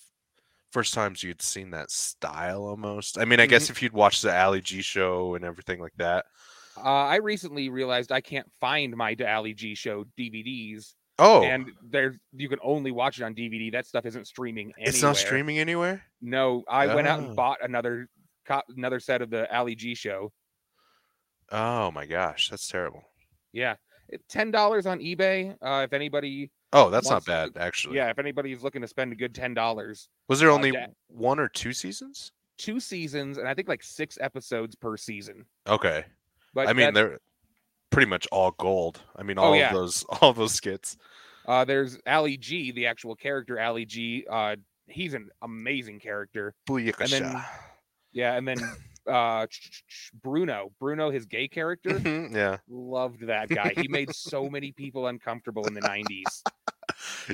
first 0.72 0.92
times 0.94 1.22
you'd 1.22 1.40
seen 1.42 1.70
that 1.70 1.92
style 1.92 2.64
almost. 2.64 3.20
I 3.20 3.26
mean, 3.26 3.40
I 3.40 3.46
guess 3.46 3.70
if 3.70 3.82
you'd 3.84 3.94
watched 3.94 4.24
the 4.24 4.36
Ali 4.36 4.60
G 4.60 4.82
show 4.82 5.36
and 5.36 5.46
everything 5.46 5.80
like 5.80 5.94
that. 5.98 6.26
Uh, 6.78 6.82
I 6.82 7.18
recently 7.18 7.70
realized 7.70 8.12
I 8.12 8.22
can't 8.22 8.50
find 8.60 8.96
my 8.98 9.16
Ali 9.28 9.54
G 9.54 9.76
show 9.76 10.06
DVDs, 10.18 10.94
Oh, 11.20 11.44
and 11.44 11.68
there's 11.84 12.16
you 12.34 12.50
can 12.50 12.58
only 12.64 12.90
watch 12.90 13.20
it 13.20 13.24
on 13.24 13.36
DVD. 13.36 13.72
That 13.72 13.86
stuff 13.86 14.08
isn't 14.08 14.26
streaming 14.26 14.74
anywhere. 14.78 14.90
it's 14.90 15.02
not 15.04 15.18
streaming 15.18 15.60
anywhere. 15.60 16.02
No, 16.22 16.64
I 16.68 16.88
went 16.96 17.08
out 17.08 17.20
Oh. 17.20 17.26
and 17.28 17.36
bought 17.36 17.60
another 17.62 18.08
another 18.76 19.00
set 19.00 19.22
of 19.22 19.30
the 19.30 19.54
Ali 19.56 19.76
G 19.76 19.94
show. 19.94 20.32
Oh 21.52 21.92
my 21.92 22.06
gosh, 22.08 22.50
that's 22.50 22.68
terrible. 22.68 23.04
Yeah, 23.52 23.76
ten 24.30 24.52
dollars 24.52 24.86
on 24.86 25.00
eBay. 25.00 25.56
Uh, 25.62 25.84
if 25.84 25.93
anybody, 25.93 26.52
Oh, 26.74 26.89
that's 26.89 27.08
not 27.10 27.15
Wants 27.15 27.26
to- 27.26 27.32
bad 27.32 27.52
actually. 27.58 27.97
yeah, 27.97 28.10
if 28.10 28.17
anybody's 28.19 28.63
looking 28.63 28.82
to 28.82 28.88
spend 28.88 29.12
a 29.12 29.15
good 29.15 29.36
ten 29.36 29.54
dollars, 29.54 30.08
Was 30.30 30.39
there 30.39 30.52
Uh, 30.52 30.56
only 30.56 30.71
da- 30.71 30.88
one 31.08 31.39
or 31.39 31.47
two 31.50 31.74
seasons? 31.74 32.32
two 32.58 32.80
seasons, 32.80 33.38
and 33.38 33.47
I 33.47 33.54
think 33.54 33.67
like 33.67 33.82
six 33.84 34.17
episodes 34.21 34.76
per 34.76 34.95
season. 34.95 35.45
Okay. 35.67 36.06
But 36.54 36.67
I 36.67 36.74
mean, 36.74 36.93
they're 36.93 37.19
pretty 37.89 38.08
much 38.10 38.28
all 38.32 38.52
gold. 38.52 39.02
I 39.15 39.24
mean, 39.24 39.39
Oh, 39.39 39.43
all 39.43 39.56
yeah. 39.56 39.69
of 39.69 39.74
those, 39.74 40.04
all 40.21 40.32
those 40.34 40.54
skits. 40.54 40.95
Uh, 41.47 41.65
there's 41.65 41.97
Ali 42.06 42.38
G, 42.38 42.71
the 42.71 42.86
actual 42.86 43.15
character 43.15 43.60
Ali 43.60 43.86
G. 43.86 44.26
Uh, 44.30 44.58
he's 44.88 45.13
an 45.15 45.30
amazing 45.41 46.00
character. 46.00 46.54
Booyakasha. 46.69 47.43
Yeah, 48.13 48.36
and 48.36 48.47
then 48.47 48.58
uh, 49.08 49.48
Bruno, 50.22 50.72
Bruno, 50.80 51.10
his 51.12 51.26
gay 51.26 51.48
character, 51.48 51.92
Mhm, 52.00 52.34
yeah. 52.36 52.58
loved 52.70 53.28
that 53.28 53.50
guy. 53.50 53.74
He 53.76 53.88
made 53.88 54.14
so 54.14 54.50
many 54.50 54.72
people 54.72 55.08
uncomfortable 55.08 55.66
in 55.68 55.74
the 55.74 55.82
'90s. 55.82 56.44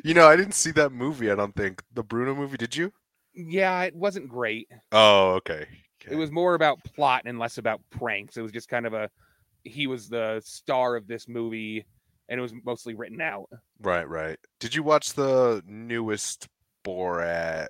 You 0.04 0.14
know, 0.14 0.28
I 0.28 0.36
didn't 0.36 0.54
see 0.54 0.72
that 0.72 0.92
movie. 0.92 1.32
I 1.32 1.36
don't 1.36 1.56
think 1.56 1.82
the 1.94 2.04
Bruno 2.04 2.36
movie. 2.36 2.58
Did 2.58 2.76
you? 2.76 2.94
Yeah, 3.34 3.82
it 3.84 3.96
wasn't 3.96 4.30
great. 4.30 4.68
Oh, 4.92 5.32
okay. 5.36 5.66
It 6.10 6.16
was 6.16 6.32
more 6.32 6.54
about 6.54 6.82
plot 6.84 7.24
and 7.26 7.38
less 7.38 7.58
about 7.58 7.82
pranks. 7.90 8.38
It 8.38 8.42
was 8.42 8.52
just 8.54 8.70
kind 8.70 8.86
of 8.86 8.94
a 8.94 9.10
he 9.64 9.88
was 9.88 10.08
the 10.08 10.42
star 10.46 10.96
of 10.96 11.06
this 11.08 11.28
movie, 11.28 11.86
and 12.30 12.40
it 12.40 12.42
was 12.42 12.54
mostly 12.64 12.94
written 12.94 13.20
out. 13.20 13.50
right, 13.82 14.08
right. 14.08 14.38
Did 14.60 14.74
you 14.74 14.84
watch 14.84 15.14
the 15.14 15.62
newest 15.68 16.48
Borat. 16.86 17.68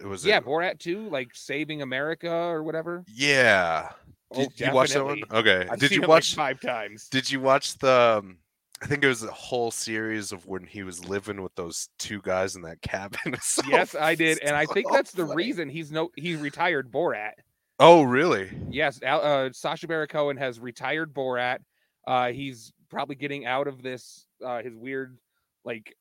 It 0.00 0.06
was 0.06 0.24
yeah, 0.24 0.40
Borat 0.40 0.78
2, 0.78 1.08
like 1.10 1.30
Saving 1.34 1.82
America 1.82 2.30
or 2.30 2.62
whatever. 2.62 3.04
yeah. 3.08 3.90
Oh, 4.30 4.46
Did 4.46 4.60
you 4.60 4.72
watch 4.72 4.92
that 4.92 5.04
one? 5.04 5.22
Okay. 5.32 5.66
I've 5.70 5.78
Did 5.80 5.90
you 5.90 6.02
watch? 6.02 6.36
like 6.36 6.58
five 6.58 6.60
times? 6.60 7.08
Did 7.08 7.30
you 7.30 7.40
watch 7.40 7.78
the? 7.78 8.18
Um, 8.22 8.36
I 8.82 8.86
think 8.86 9.02
it 9.02 9.08
was 9.08 9.24
a 9.24 9.30
whole 9.32 9.70
series 9.70 10.32
of 10.32 10.46
when 10.46 10.64
he 10.66 10.82
was 10.82 11.02
living 11.08 11.40
with 11.42 11.54
those 11.54 11.88
two 11.98 12.20
guys 12.22 12.54
in 12.54 12.60
that 12.62 12.82
cabin. 12.82 13.36
So- 13.40 13.62
yes, 13.66 13.94
I 13.94 14.14
did, 14.16 14.38
and 14.42 14.54
I 14.54 14.66
think 14.66 14.86
so 14.88 14.94
that's 14.94 15.12
the 15.12 15.24
funny. 15.26 15.34
reason 15.36 15.68
he's 15.70 15.90
no 15.90 16.10
he 16.14 16.36
retired 16.36 16.92
Borat. 16.92 17.32
Oh, 17.80 18.02
really? 18.02 18.50
Yes, 18.70 19.02
uh, 19.02 19.48
Sacha 19.52 19.86
Baron 19.88 20.08
Cohen 20.08 20.36
has 20.36 20.60
retired 20.60 21.14
Borat. 21.14 21.58
Uh, 22.06 22.28
he's 22.32 22.72
probably 22.90 23.14
getting 23.16 23.46
out 23.46 23.66
of 23.66 23.82
this 23.82 24.26
uh, 24.44 24.62
his 24.62 24.74
weird 24.74 25.16
like 25.64 25.96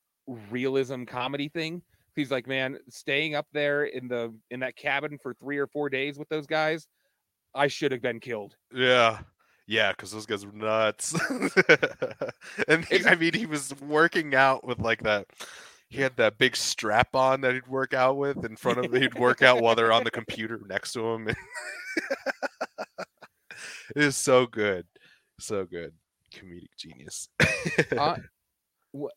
realism 0.51 1.03
comedy 1.05 1.47
thing. 1.49 1.81
He's 2.17 2.31
like, 2.31 2.47
man, 2.47 2.77
staying 2.89 3.35
up 3.35 3.45
there 3.53 3.85
in 3.85 4.07
the 4.09 4.33
in 4.51 4.59
that 4.59 4.75
cabin 4.75 5.17
for 5.21 5.33
three 5.35 5.57
or 5.59 5.67
four 5.67 5.89
days 5.89 6.19
with 6.19 6.27
those 6.27 6.47
guys, 6.47 6.87
I 7.55 7.67
should 7.67 7.93
have 7.93 8.01
been 8.01 8.19
killed. 8.19 8.55
Yeah. 8.73 9.19
Yeah, 9.67 9.91
because 9.91 10.11
those 10.11 10.25
guys 10.25 10.45
were 10.45 10.51
nuts. 10.53 11.13
and 12.67 12.85
he- 12.85 13.05
I 13.05 13.15
mean, 13.15 13.33
he 13.33 13.45
was 13.45 13.73
working 13.81 14.33
out 14.33 14.65
with 14.65 14.79
like 14.79 15.03
that. 15.03 15.27
He 15.89 16.01
had 16.01 16.17
that 16.17 16.37
big 16.37 16.55
strap 16.55 17.15
on 17.15 17.41
that 17.41 17.53
he'd 17.53 17.67
work 17.67 17.93
out 17.93 18.17
with 18.17 18.43
in 18.45 18.55
front 18.57 18.83
of. 18.83 18.91
He'd 18.93 19.13
work 19.13 19.41
out 19.41 19.61
while 19.61 19.75
they're 19.75 19.91
on 19.93 20.03
the 20.03 20.11
computer 20.11 20.59
next 20.67 20.93
to 20.93 21.05
him. 21.05 21.27
it 21.29 21.37
is 23.95 24.15
so 24.15 24.45
good, 24.45 24.85
so 25.39 25.65
good, 25.65 25.93
comedic 26.33 26.67
genius. 26.77 27.29
Uh, 27.97 28.17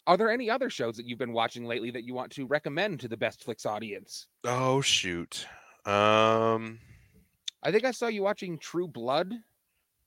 are 0.06 0.16
there 0.16 0.30
any 0.30 0.50
other 0.50 0.70
shows 0.70 0.96
that 0.96 1.06
you've 1.06 1.18
been 1.18 1.32
watching 1.32 1.64
lately 1.64 1.90
that 1.90 2.04
you 2.04 2.14
want 2.14 2.32
to 2.32 2.46
recommend 2.46 3.00
to 3.00 3.08
the 3.08 3.16
Best 3.16 3.44
Flicks 3.44 3.66
audience? 3.66 4.26
oh 4.44 4.80
shoot. 4.80 5.46
Um, 5.86 6.78
I 7.62 7.70
think 7.72 7.84
I 7.84 7.90
saw 7.90 8.06
you 8.08 8.22
watching 8.22 8.58
True 8.58 8.88
Blood. 8.88 9.32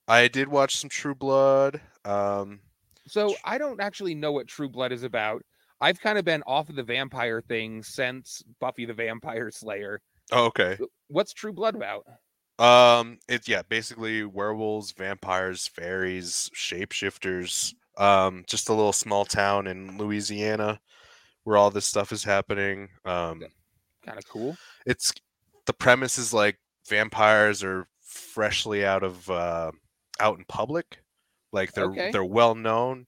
I 0.06 0.28
did 0.28 0.48
watch 0.48 0.76
some 0.76 0.90
True 0.90 1.14
Blood. 1.14 1.80
Um, 2.04 2.60
So 3.06 3.34
I 3.44 3.58
don't 3.58 3.80
actually 3.80 4.14
know 4.14 4.32
what 4.32 4.46
True 4.46 4.68
Blood 4.68 4.92
is 4.92 5.02
about. 5.02 5.42
I've 5.80 6.00
kind 6.00 6.18
of 6.18 6.24
been 6.24 6.42
off 6.46 6.68
of 6.68 6.76
the 6.76 6.82
vampire 6.82 7.40
thing 7.40 7.82
since 7.82 8.42
Buffy 8.60 8.86
the 8.86 8.94
Vampire 8.94 9.50
Slayer. 9.50 10.00
oh, 10.32 10.46
okay. 10.46 10.78
What's 11.08 11.32
True 11.32 11.52
Blood 11.52 11.74
about? 11.74 12.06
Um, 12.58 13.18
it's 13.28 13.48
yeah, 13.48 13.62
basically 13.62 14.24
werewolves, 14.24 14.92
vampires, 14.92 15.66
fairies, 15.66 16.50
shapeshifters. 16.54 17.74
Um, 17.96 18.44
just 18.48 18.68
a 18.68 18.74
little 18.74 18.92
small 18.92 19.24
town 19.24 19.66
in 19.66 19.98
Louisiana 19.98 20.80
where 21.44 21.56
all 21.56 21.70
this 21.70 21.86
stuff 21.86 22.10
is 22.12 22.24
happening. 22.24 22.88
Um, 23.04 23.44
Kind 24.04 24.18
of 24.18 24.28
cool. 24.28 24.56
it's 24.86 25.12
the 25.66 25.72
premise 25.72 26.18
is 26.18 26.32
like 26.34 26.58
vampires 26.88 27.62
are 27.64 27.86
freshly 28.02 28.84
out 28.84 29.02
of 29.02 29.28
uh, 29.30 29.70
out 30.20 30.38
in 30.38 30.44
public, 30.46 31.02
like 31.52 31.72
they're 31.72 31.84
Okay. 31.90 32.10
they're 32.10 32.24
well 32.24 32.54
known. 32.54 33.06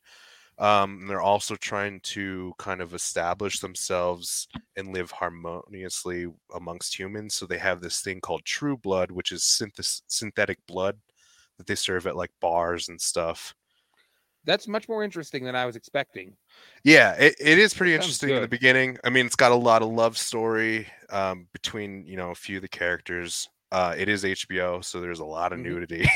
Um, 0.59 1.01
and 1.01 1.11
they're 1.11 1.20
also 1.20 1.55
trying 1.55 2.01
to 2.01 2.55
kind 2.59 2.81
of 2.81 2.94
establish 2.94 3.61
themselves 3.61 4.49
and 4.77 4.94
live 4.94 5.11
harmoniously 5.11 6.29
amongst 6.55 6.99
humans. 6.99 7.35
So 7.35 7.44
they 7.44 7.59
have 7.59 7.83
this 7.83 8.01
thing 8.01 8.22
called 8.22 8.42
True 8.46 8.79
Blood, 8.79 9.11
which 9.11 9.33
is 9.33 9.42
synthes- 9.42 10.01
synthetic 10.07 10.59
blood 10.66 10.99
that 11.59 11.66
they 11.66 11.75
serve 11.75 12.07
at 12.07 12.16
like 12.16 12.31
bars 12.40 12.88
and 12.88 12.99
stuff. 12.99 13.55
That's 14.46 14.68
much 14.68 14.88
more 14.88 15.02
interesting 15.02 15.44
than 15.44 15.56
I 15.56 15.66
was 15.66 15.76
expecting. 15.76 16.37
Yeah, 16.85 17.12
it, 17.14 17.35
it 17.40 17.59
is 17.59 17.74
pretty 17.74 17.92
Sounds 17.92 18.04
interesting 18.04 18.30
in 18.30 18.42
the 18.42 18.48
beginning. 18.48 18.96
I 19.04 19.11
mean, 19.11 19.26
it's 19.26 19.37
got 19.37 19.52
a 19.52 19.56
lot 19.56 19.82
of 19.82 19.88
love 19.88 20.16
story 20.16 20.87
um, 21.11 21.48
between 21.52 22.06
you 22.06 22.16
know 22.16 22.30
a 22.30 22.35
few 22.35 22.56
of 22.56 22.62
the 22.62 22.68
characters. 22.68 23.48
Uh, 23.72 23.94
it 23.98 24.09
is 24.09 24.24
HBO, 24.24 24.85
so 24.85 25.00
there's 25.00 25.18
a 25.18 25.24
lot 25.24 25.52
of 25.52 25.59
Mhm. 25.59 25.62
nudity, 25.64 26.09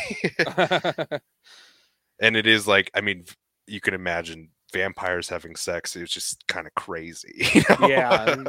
and 2.20 2.36
it 2.36 2.46
is 2.46 2.66
like 2.68 2.90
I 2.94 3.00
mean, 3.00 3.24
you 3.66 3.80
can 3.80 3.94
imagine 3.94 4.50
vampires 4.72 5.28
having 5.28 5.56
sex. 5.56 5.96
It's 5.96 6.12
just 6.12 6.46
kind 6.46 6.66
of 6.66 6.74
crazy. 6.74 7.46
You 7.54 7.62
know? 7.68 7.88
Yeah, 7.88 8.44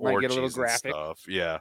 might 0.00 0.20
get 0.20 0.30
a 0.30 0.34
little 0.34 0.48
graphic. 0.48 0.92
Stuff. 0.92 1.20
Yeah, 1.28 1.58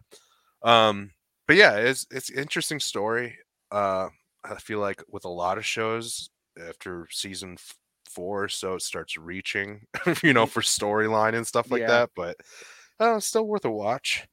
um, 0.64 1.12
but 1.48 1.58
yeah, 1.58 1.76
it's 1.76 2.08
it's 2.10 2.30
interesting 2.30 2.80
story. 2.80 3.38
Uh, 3.72 4.08
I 4.44 4.56
feel 4.56 4.80
like 4.80 5.04
with 5.10 5.26
a 5.26 5.30
lot 5.30 5.58
of 5.58 5.66
shows 5.66 6.30
after 6.60 7.08
season 7.12 7.58
four, 8.10 8.46
or 8.46 8.50
so 8.50 8.76
it 8.76 8.82
starts 8.82 9.18
reaching, 9.18 9.86
you 10.24 10.34
know, 10.34 10.46
for 10.46 10.62
storyline 10.62 11.36
and 11.36 11.46
stuff 11.46 11.72
like. 11.72 11.82
Yeah. 11.82 11.88
that. 11.88 12.10
But 12.16 12.38
uh, 13.00 13.20
still 13.20 13.48
worth 13.48 13.66
a 13.66 13.72
watch. 13.72 14.28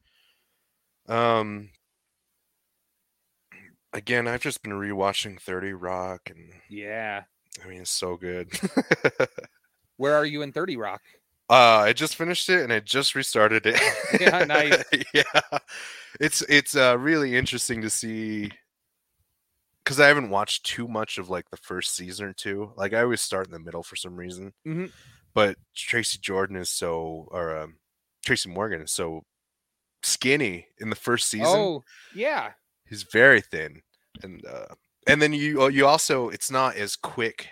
Um, 1.09 1.71
again, 3.93 4.29
I've 4.29 4.43
just 4.43 4.63
been 4.63 4.73
rewatching 4.73 5.41
Thirty 5.41 5.73
Rock, 5.73 6.31
and 6.31 6.53
yeah. 6.69 7.23
I 7.65 7.69
mean, 7.69 7.83
it's 7.83 7.91
so 7.91 8.17
good. 8.17 8.51
Where 9.97 10.15
are 10.15 10.25
you 10.25 10.43
in 10.43 10.53
30 10.53 10.77
Rock? 10.77 11.03
Uh, 11.51 11.83
I 11.85 11.93
just 11.93 12.17
finished 12.17 12.49
it 12.51 12.63
and 12.63 12.73
I 12.73 12.81
just 12.81 13.15
restarted 13.15 13.67
it. 13.67 13.81
Yeah, 14.21 14.45
nice. 14.45 14.85
yeah, 15.15 15.59
it's 16.21 16.43
it's 16.43 16.77
uh 16.77 16.97
really 16.99 17.37
interesting 17.37 17.83
to 17.83 17.91
see 17.91 18.51
because 19.89 20.01
I 20.01 20.09
haven't 20.09 20.29
watched 20.29 20.67
too 20.67 20.87
much 20.87 21.17
of 21.17 21.31
like 21.31 21.49
the 21.49 21.57
first 21.57 21.97
season 21.97 22.27
or 22.27 22.35
two. 22.35 22.73
Like 22.77 22.93
I 22.93 23.01
always 23.01 23.23
start 23.23 23.47
in 23.47 23.53
the 23.53 23.59
middle 23.59 23.83
for 23.83 23.97
some 23.97 24.17
reason. 24.17 24.53
Mhm. 24.67 24.93
But 25.33 25.57
Tracy 25.75 26.19
Jordan 26.21 26.57
is 26.57 26.69
so, 26.69 27.27
or 27.31 27.57
um, 27.57 27.79
Tracy 28.23 28.51
Morgan 28.51 28.83
is 28.83 28.93
so 28.93 29.23
skinny 30.03 30.67
in 30.79 30.91
the 30.91 30.97
first 30.97 31.29
season. 31.29 31.47
Oh, 31.49 31.85
yeah. 32.15 32.53
He's 32.87 33.05
very 33.05 33.41
thin, 33.41 33.81
and 34.23 34.45
uh, 34.45 34.75
and 35.07 35.23
then 35.23 35.33
you 35.33 35.67
you 35.71 35.87
also 35.87 36.29
it's 36.29 36.51
not 36.51 36.77
as 36.77 36.95
quick 36.95 37.49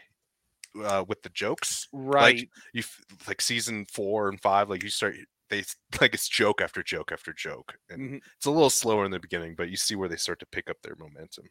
uh, 0.85 1.07
with 1.09 1.23
the 1.23 1.31
jokes 1.31 1.89
Right. 1.91 2.37
Like 2.41 2.49
you 2.75 2.83
like 3.27 3.41
season 3.41 3.87
four 3.91 4.29
and 4.29 4.39
five 4.43 4.69
like 4.69 4.83
you 4.83 4.91
start 4.91 5.17
they 5.49 5.65
like 6.03 6.13
it's 6.13 6.29
joke 6.29 6.61
after 6.61 6.83
joke 6.83 7.13
after 7.13 7.33
joke 7.33 7.79
and 7.89 8.11
Mhm. 8.11 8.21
it's 8.37 8.45
a 8.47 8.51
little 8.51 8.69
slower 8.69 9.07
in 9.07 9.11
the 9.11 9.21
beginning 9.21 9.55
but 9.57 9.71
you 9.71 9.77
see 9.77 9.95
where 9.95 10.09
they 10.09 10.17
start 10.17 10.39
to 10.41 10.47
pick 10.47 10.69
up 10.69 10.77
their 10.83 10.97
momentum 10.97 11.47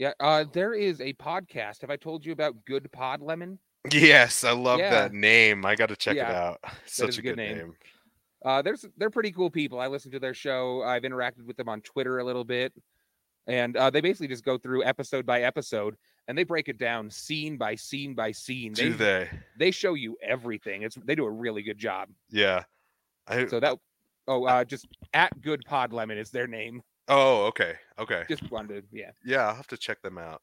yeah. 0.00 0.12
Uh, 0.18 0.44
there 0.52 0.74
is 0.74 1.00
a 1.00 1.12
podcast. 1.12 1.82
Have 1.82 1.90
I 1.90 1.96
told 1.96 2.26
you 2.26 2.32
about 2.32 2.64
Good 2.66 2.90
Pod 2.90 3.22
Lemon? 3.22 3.58
yes 3.92 4.44
i 4.44 4.52
love 4.52 4.78
Yeah. 4.78 4.90
that 4.90 5.12
name 5.14 5.64
i 5.64 5.74
gotta 5.74 5.96
check 5.96 6.16
it 6.18 6.20
out 6.22 6.58
such 6.84 7.16
a 7.16 7.20
a 7.20 7.22
good 7.22 7.28
good 7.30 7.36
name, 7.38 7.56
name. 7.56 7.74
Uh, 8.44 8.60
there's 8.62 8.84
they're 8.98 9.08
pretty 9.10 9.32
cool 9.32 9.50
people. 9.50 9.78
I 9.80 9.86
listen 9.86 10.10
to 10.12 10.18
their 10.18 10.34
show. 10.34 10.82
I've 10.82 11.02
interacted 11.02 11.44
with 11.44 11.56
them 11.56 11.68
on 11.68 11.80
Twitter 11.82 12.18
a 12.18 12.24
little 12.24 12.44
bit, 12.44 12.72
and 13.46 13.76
uh, 13.76 13.88
they 13.90 14.00
basically 14.02 14.28
just 14.28 14.44
go 14.44 14.56
through 14.58 14.82
episode 14.84 15.24
by 15.26 15.42
episode 15.42 15.96
and 16.28 16.36
they 16.36 16.44
break 16.44 16.68
it 16.68 16.78
down 16.78 17.10
scene 17.10 17.56
by 17.58 17.74
scene 17.74 18.14
by 18.14 18.32
scene. 18.32 18.72
do 18.72 18.92
They 18.94 19.24
they 19.24 19.30
they 19.58 19.70
show 19.70 19.94
you 19.94 20.16
everything. 20.22 20.82
It's 20.82 20.96
they 20.96 21.14
do 21.14 21.24
a 21.26 21.30
really 21.30 21.62
good 21.62 21.78
job. 21.78 22.08
yeah 22.30 22.64
I, 23.26 23.46
So 23.46 23.60
that 23.60 23.78
oh 24.28 24.44
uh, 24.44 24.64
just 24.64 24.86
at 25.14 25.38
Good 25.40 25.62
Pod 25.66 25.92
Lemon 25.92 26.16
is 26.18 26.30
their 26.30 26.46
name. 26.46 26.82
Oh 27.10 27.44
okay 27.46 27.74
okay 27.98 28.24
Just 28.28 28.48
to 28.48 28.82
yeah 28.92 29.10
yeah 29.24 29.46
i'll 29.48 29.54
have 29.54 29.66
to 29.66 29.76
check 29.76 30.00
them 30.00 30.16
out 30.16 30.40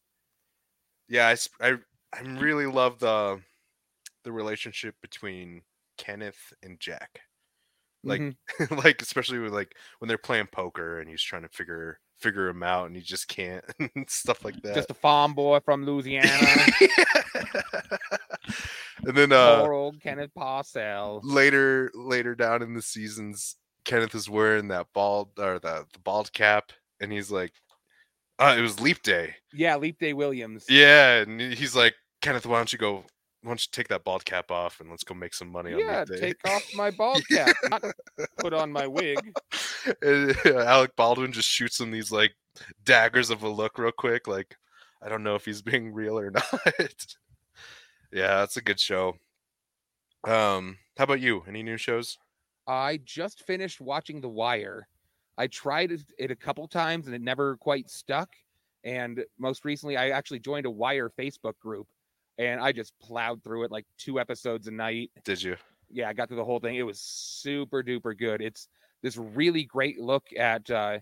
yeah 1.10 1.28
i 1.28 1.66
i, 1.68 1.76
I 2.14 2.22
really 2.40 2.66
love 2.68 3.00
the 3.00 3.40
the 4.24 4.32
relationship 4.32 4.94
between 5.02 5.62
kenneth 5.98 6.54
and 6.62 6.80
jack 6.80 7.22
Like, 8.04 8.22
Mhm. 8.22 8.36
like 8.84 9.02
especially 9.02 9.40
with 9.40 9.54
like 9.54 9.74
when 10.00 10.08
they're 10.10 10.18
playing 10.18 10.48
poker 10.52 11.00
and 11.00 11.10
he's 11.10 11.24
trying 11.24 11.44
to 11.44 11.50
figure 11.50 12.00
figure 12.20 12.48
him 12.50 12.64
out 12.64 12.88
and 12.88 12.96
he 12.96 13.02
just 13.02 13.28
can't 13.28 13.64
and 13.96 14.10
stuff 14.10 14.44
like 14.44 14.60
that. 14.64 14.76
just 14.76 14.92
a 14.92 14.94
farm 14.96 15.34
boy 15.34 15.60
from 15.60 15.86
Louisiana. 15.86 16.28
and 19.06 19.16
then 19.16 19.32
uh 19.32 19.62
Poor 19.62 19.74
old 19.74 20.02
Kenneth 20.02 20.34
Parcell. 20.36 21.22
later 21.24 21.92
later 21.96 22.36
down 22.36 22.62
in 22.62 22.74
the 22.74 22.82
seasons, 22.82 23.56
Kenneth 23.88 24.14
is 24.14 24.30
wearing 24.30 24.68
that 24.68 24.86
bald 24.94 25.30
or 25.40 25.58
the, 25.60 25.86
the 25.94 26.00
bald 26.00 26.32
cap 26.34 26.72
and 27.02 27.12
he's 27.12 27.32
like 27.32 27.54
uh 28.38 28.54
it 28.56 28.62
was 28.62 28.80
leap 28.80 29.02
day. 29.02 29.34
Yeah, 29.54 29.78
Leap 29.78 29.98
Day 29.98 30.14
Williams. 30.14 30.66
Yeah, 30.70 31.22
and 31.22 31.42
he's 31.42 31.76
like, 31.76 31.96
Kenneth, 32.22 32.46
why 32.46 32.58
don't 32.58 32.72
you 32.72 32.78
go 32.78 33.04
why 33.44 33.52
don't 33.52 33.62
you 33.62 33.70
take 33.72 33.88
that 33.88 34.04
bald 34.04 34.26
cap 34.26 34.52
off 34.52 34.80
and 34.82 34.90
let's 34.90 35.04
go 35.06 35.14
make 35.16 35.34
some 35.34 35.50
money 35.50 35.72
Yeah, 35.72 36.02
on 36.02 36.08
leap 36.10 36.20
day. 36.20 36.20
take 36.34 36.48
off 36.48 36.64
my 36.76 36.92
bald 36.98 37.24
cap, 37.32 37.56
not 37.70 37.84
put 38.40 38.54
on 38.54 38.72
my 38.72 38.86
wig. 38.86 39.18
And, 40.02 40.36
Alec 40.46 40.96
Baldwin 40.98 41.32
just 41.32 41.48
shoots 41.48 41.80
him 41.80 41.90
these 41.92 42.12
like 42.12 42.34
daggers 42.84 43.30
of 43.30 43.44
a 43.44 43.50
look 43.50 43.78
real 43.80 43.92
quick. 43.98 44.28
Like, 44.28 44.56
I 45.02 45.08
don't 45.08 45.24
know 45.24 45.36
if 45.36 45.46
he's 45.46 45.62
being 45.72 45.94
real 45.94 46.20
or 46.20 46.30
not. 46.32 46.44
yeah, 48.12 48.40
that's 48.40 48.58
a 48.58 48.62
good 48.62 48.80
show. 48.80 49.16
Um, 50.26 50.78
how 50.98 51.06
about 51.06 51.22
you? 51.22 51.44
Any 51.48 51.64
new 51.64 51.78
shows? 51.78 52.18
I 52.68 52.98
just 53.06 53.46
finished 53.46 53.80
watching 53.80 54.22
The 54.22 54.30
Wire. 54.30 54.88
I 55.38 55.48
tried 55.48 55.92
it- 55.92 56.32
a 56.32 56.36
couple 56.36 56.68
times 56.68 57.08
and 57.08 57.16
it 57.16 57.22
never 57.22 57.58
quite 57.58 57.90
stuck. 57.90 58.36
And 58.84 59.26
most 59.38 59.66
recently, 59.66 59.98
I 59.98 60.10
actually 60.10 60.40
joined 60.40 60.66
a 60.66 60.72
Wire 60.72 61.10
Facebook 61.10 61.58
group 61.60 61.88
and 62.38 62.60
I 62.60 62.72
just 62.72 62.98
plowed 63.00 63.44
through 63.44 63.64
it 63.64 63.72
like 63.72 63.86
two 63.98 64.20
episodes 64.20 64.68
a 64.68 64.72
night. 64.72 65.12
Did 65.24 65.42
you? 65.42 65.56
Yeah, 65.90 66.10
I 66.10 66.14
got 66.14 66.28
through 66.28 66.38
the 66.38 66.46
whole 66.46 66.60
thing. 66.60 66.76
It 66.76 66.84
was 66.84 67.00
super 67.00 67.82
duper 67.82 68.18
good. 68.18 68.42
It's 68.42 68.68
this 69.02 69.18
really 69.18 69.64
great 69.64 70.00
look 70.00 70.28
at 70.38 70.70
uh, 70.70 71.00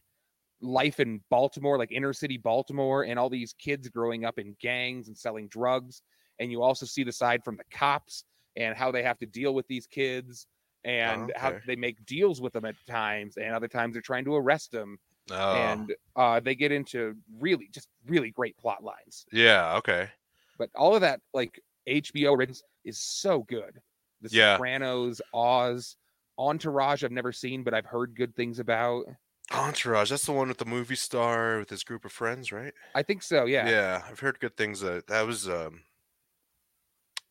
life 0.61 0.99
in 0.99 1.21
Baltimore, 1.29 1.77
like 1.77 1.91
inner 1.91 2.13
city 2.13 2.37
Baltimore, 2.37 3.03
and 3.03 3.17
all 3.17 3.29
these 3.29 3.53
kids 3.53 3.89
growing 3.89 4.25
up 4.25 4.37
in 4.37 4.55
gangs 4.61 5.07
and 5.07 5.17
selling 5.17 5.47
drugs. 5.47 6.01
And 6.39 6.51
you 6.51 6.61
also 6.61 6.85
see 6.85 7.03
the 7.03 7.11
side 7.11 7.43
from 7.43 7.57
the 7.57 7.63
cops 7.71 8.25
and 8.55 8.77
how 8.77 8.91
they 8.91 9.03
have 9.03 9.17
to 9.19 9.25
deal 9.25 9.53
with 9.53 9.67
these 9.67 9.87
kids 9.87 10.47
and 10.85 11.33
how 11.35 11.49
okay. 11.49 11.59
they 11.65 11.75
make 11.75 12.05
deals 12.05 12.39
with 12.39 12.53
them 12.53 12.63
at 12.63 12.75
times, 12.87 13.37
and 13.37 13.53
other 13.53 13.67
times 13.67 13.93
they're 13.93 14.01
trying 14.01 14.23
to 14.25 14.35
arrest 14.35 14.71
them. 14.71 14.97
Oh, 15.31 15.53
And 15.55 15.95
uh, 16.15 16.39
they 16.39 16.53
get 16.53 16.71
into 16.71 17.15
really, 17.39 17.67
just 17.71 17.89
really 18.05 18.29
great 18.29 18.55
plot 18.57 18.83
lines. 18.83 19.25
yeah. 19.31 19.75
Okay. 19.77 20.09
But 20.57 20.69
all 20.75 20.93
of 20.95 21.01
that, 21.01 21.19
like 21.33 21.59
HBO 21.89 22.37
written, 22.37 22.55
is 22.85 22.99
so 22.99 23.41
good. 23.43 23.81
The 24.21 24.29
Yeah. 24.31 24.55
Sopranos, 24.55 25.21
Oz, 25.33 25.97
Entourage, 26.37 27.03
I've 27.03 27.11
never 27.11 27.31
seen, 27.31 27.63
but 27.63 27.73
I've 27.73 27.85
heard 27.87 28.15
good 28.15 28.35
things 28.35 28.59
about. 28.59 29.05
Entourage. 29.51 30.11
That's 30.11 30.25
the 30.25 30.31
one 30.31 30.47
with 30.47 30.59
the 30.59 30.65
movie 30.65 30.95
star 30.95 31.59
with 31.59 31.69
his 31.71 31.83
group 31.83 32.05
of 32.05 32.11
friends, 32.11 32.51
right? 32.51 32.73
I 32.93 33.01
think 33.03 33.23
so. 33.23 33.45
Yeah. 33.45 33.67
Yeah, 33.67 34.03
I've 34.07 34.19
heard 34.19 34.39
good 34.39 34.55
things. 34.55 34.83
Uh, 34.83 35.01
that 35.07 35.25
was 35.25 35.49
um, 35.49 35.81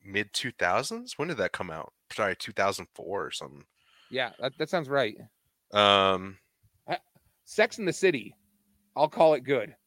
mid 0.05 0.33
two 0.33 0.53
thousands. 0.53 1.17
When 1.19 1.29
did 1.29 1.37
that 1.39 1.53
come 1.53 1.71
out? 1.71 1.93
Sorry, 2.15 2.37
two 2.37 2.53
thousand 2.53 2.87
four 2.95 3.25
or 3.25 3.31
something. 3.31 3.65
Yeah. 4.11 4.31
That, 4.41 4.53
that 4.59 4.71
sounds 4.71 4.89
right. 4.89 5.17
Um, 5.73 6.39
Sex 7.47 7.79
in 7.79 7.85
the 7.85 7.93
City, 7.93 8.35
I'll 8.97 9.09
call 9.09 9.35
it 9.35 9.45
good. 9.45 9.75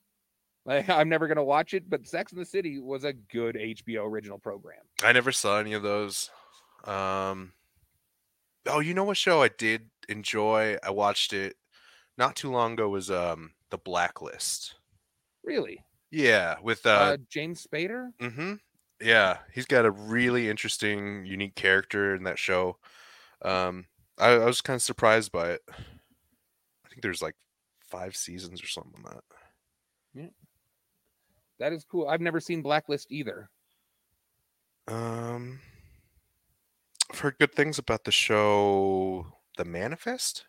Like, 0.66 0.90
I'm 0.90 1.08
never 1.08 1.30
gonna 1.30 1.46
watch 1.46 1.74
it, 1.74 1.90
but 1.90 2.06
Sex 2.06 2.34
in 2.34 2.40
the 2.40 2.44
City 2.44 2.78
was 2.78 3.06
a 3.06 3.14
good 3.14 3.56
HBO 3.56 4.06
original 4.06 4.38
program. 4.38 4.82
I 5.02 5.14
never 5.14 5.32
saw 5.32 5.60
any 5.60 5.72
of 5.72 5.82
those. 5.82 6.30
Um, 6.84 7.54
oh, 8.66 8.82
you 8.82 8.94
know 8.94 9.06
what 9.06 9.16
show 9.16 9.42
I 9.42 9.48
did 9.48 9.90
enjoy? 10.10 10.76
I 10.84 10.90
watched 10.90 11.32
it 11.32 11.56
not 12.18 12.36
too 12.36 12.52
long 12.52 12.74
ago. 12.74 12.90
Was 12.90 13.10
um 13.10 13.52
the 13.70 13.78
Blacklist? 13.78 14.76
Really, 15.42 15.80
Yeah, 16.12 16.58
with 16.62 16.86
uh, 16.86 16.90
uh, 16.90 17.18
James 17.30 17.66
Spader. 17.66 18.10
mm-hmm. 18.22 18.56
Yeah, 19.02 19.40
he's 19.54 19.66
got 19.66 19.86
a 19.86 19.92
really 19.92 20.50
interesting, 20.50 21.26
unique 21.26 21.56
character 21.56 22.16
in 22.16 22.24
that 22.24 22.40
show. 22.40 22.78
Um, 23.42 23.86
I, 24.18 24.30
I 24.32 24.46
was 24.46 24.62
kind 24.62 24.76
of 24.76 24.82
surprised 24.82 25.32
by 25.32 25.52
it. 25.52 25.62
I 25.70 26.90
think 26.90 27.02
there's 27.02 27.22
like 27.22 27.36
five 27.80 28.16
seasons 28.16 28.64
or 28.64 28.68
something 28.68 28.94
on 29.06 29.14
that. 29.14 29.24
Yeah, 30.14 30.30
that 31.60 31.74
is 31.74 31.86
cool. 31.86 32.08
I've 32.08 32.22
never 32.22 32.40
seen 32.40 32.62
Blacklist 32.62 33.12
either. 33.12 33.50
Um, 34.88 35.60
I've 37.12 37.20
heard 37.20 37.40
good 37.40 37.54
things 37.54 37.78
about 37.78 38.06
the 38.06 38.12
show, 38.12 39.34
The 39.58 39.66
Manifest. 39.66 40.46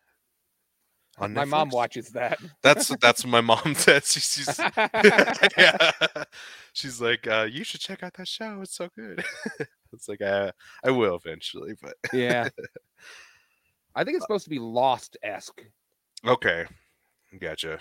On 1.20 1.34
My 1.34 1.44
mom 1.44 1.70
watches 1.70 2.10
that. 2.10 2.38
That's 2.62 2.94
that's 3.00 3.24
what 3.24 3.30
my 3.30 3.40
mom 3.40 3.74
said. 3.76 4.04
She, 4.04 4.20
she's 4.20 4.60
yeah. 5.56 5.90
She's 6.72 7.00
like, 7.00 7.26
uh, 7.26 7.48
you 7.50 7.64
should 7.64 7.80
check 7.80 8.02
out 8.02 8.14
that 8.14 8.28
show. 8.28 8.60
It's 8.62 8.76
so 8.76 8.88
good. 8.96 9.24
it's 9.92 10.08
like, 10.08 10.22
uh, 10.22 10.52
I 10.84 10.90
will 10.90 11.16
eventually, 11.16 11.74
but 11.82 11.94
yeah. 12.12 12.48
I 13.94 14.04
think 14.04 14.16
it's 14.16 14.24
supposed 14.24 14.44
to 14.44 14.50
be 14.50 14.60
Lost 14.60 15.16
esque. 15.22 15.62
okay, 16.24 16.66
gotcha. 17.40 17.78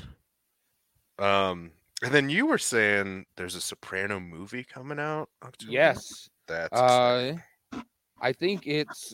Um, 1.19 1.71
and 2.03 2.13
then 2.13 2.29
you 2.29 2.47
were 2.47 2.57
saying 2.57 3.25
there's 3.35 3.55
a 3.55 3.61
Soprano 3.61 4.19
movie 4.19 4.63
coming 4.63 4.99
out. 4.99 5.29
October? 5.43 5.71
Yes. 5.71 6.29
that's. 6.47 6.73
Uh, 6.73 7.35
I 8.19 8.33
think 8.33 8.65
it's 8.65 9.13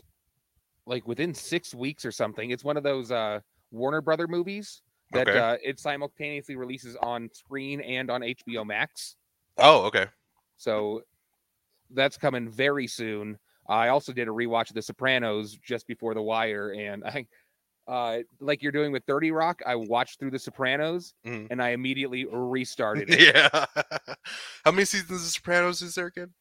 like 0.86 1.07
within 1.07 1.34
six 1.34 1.74
weeks 1.74 2.05
or 2.05 2.11
something. 2.11 2.51
It's 2.51 2.63
one 2.63 2.78
of 2.78 2.84
those 2.84 3.11
uh, 3.11 3.39
Warner 3.74 4.01
Brother 4.01 4.28
movies 4.28 4.82
that 5.11 5.28
Okay. 5.28 5.38
uh, 5.38 5.57
it 5.61 5.80
simultaneously 5.80 6.55
releases 6.55 6.95
on 6.95 7.30
screen 7.34 7.82
and 7.82 8.09
on 8.09 8.21
HBO 8.21 8.65
Max. 8.65 9.15
oh, 9.57 9.82
okay. 9.86 10.05
So 10.57 11.01
that's 11.89 12.17
coming 12.17 12.47
very 12.49 12.88
soon. 12.88 13.38
I 13.67 13.89
also 13.89 14.13
did 14.13 14.28
a 14.28 14.32
rewatch 14.32 14.69
of 14.69 14.76
The 14.76 14.82
Sopranos 14.82 15.55
just 15.57 15.88
before 15.88 16.13
The 16.13 16.21
Wire, 16.21 16.71
and 16.71 17.03
I, 17.05 17.28
uh, 17.88 18.19
like 18.39 18.61
you're 18.63 18.71
doing 18.71 18.91
with 18.91 19.03
Thirty 19.05 19.32
Rock, 19.32 19.61
I 19.65 19.76
watched 19.76 20.19
through 20.19 20.32
The 20.32 20.39
Sopranos 20.39 21.13
Mhm. 21.26 21.47
and 21.51 21.61
I 21.61 21.69
immediately 21.69 22.26
restarted 22.26 23.09
it. 23.11 23.34
yeah. 23.36 23.65
How 24.65 24.71
many 24.71 24.86
seasons 24.86 25.11
of 25.26 25.32
Sopranos 25.32 25.82
is 25.82 25.95
there 25.95 26.07
again? 26.07 26.34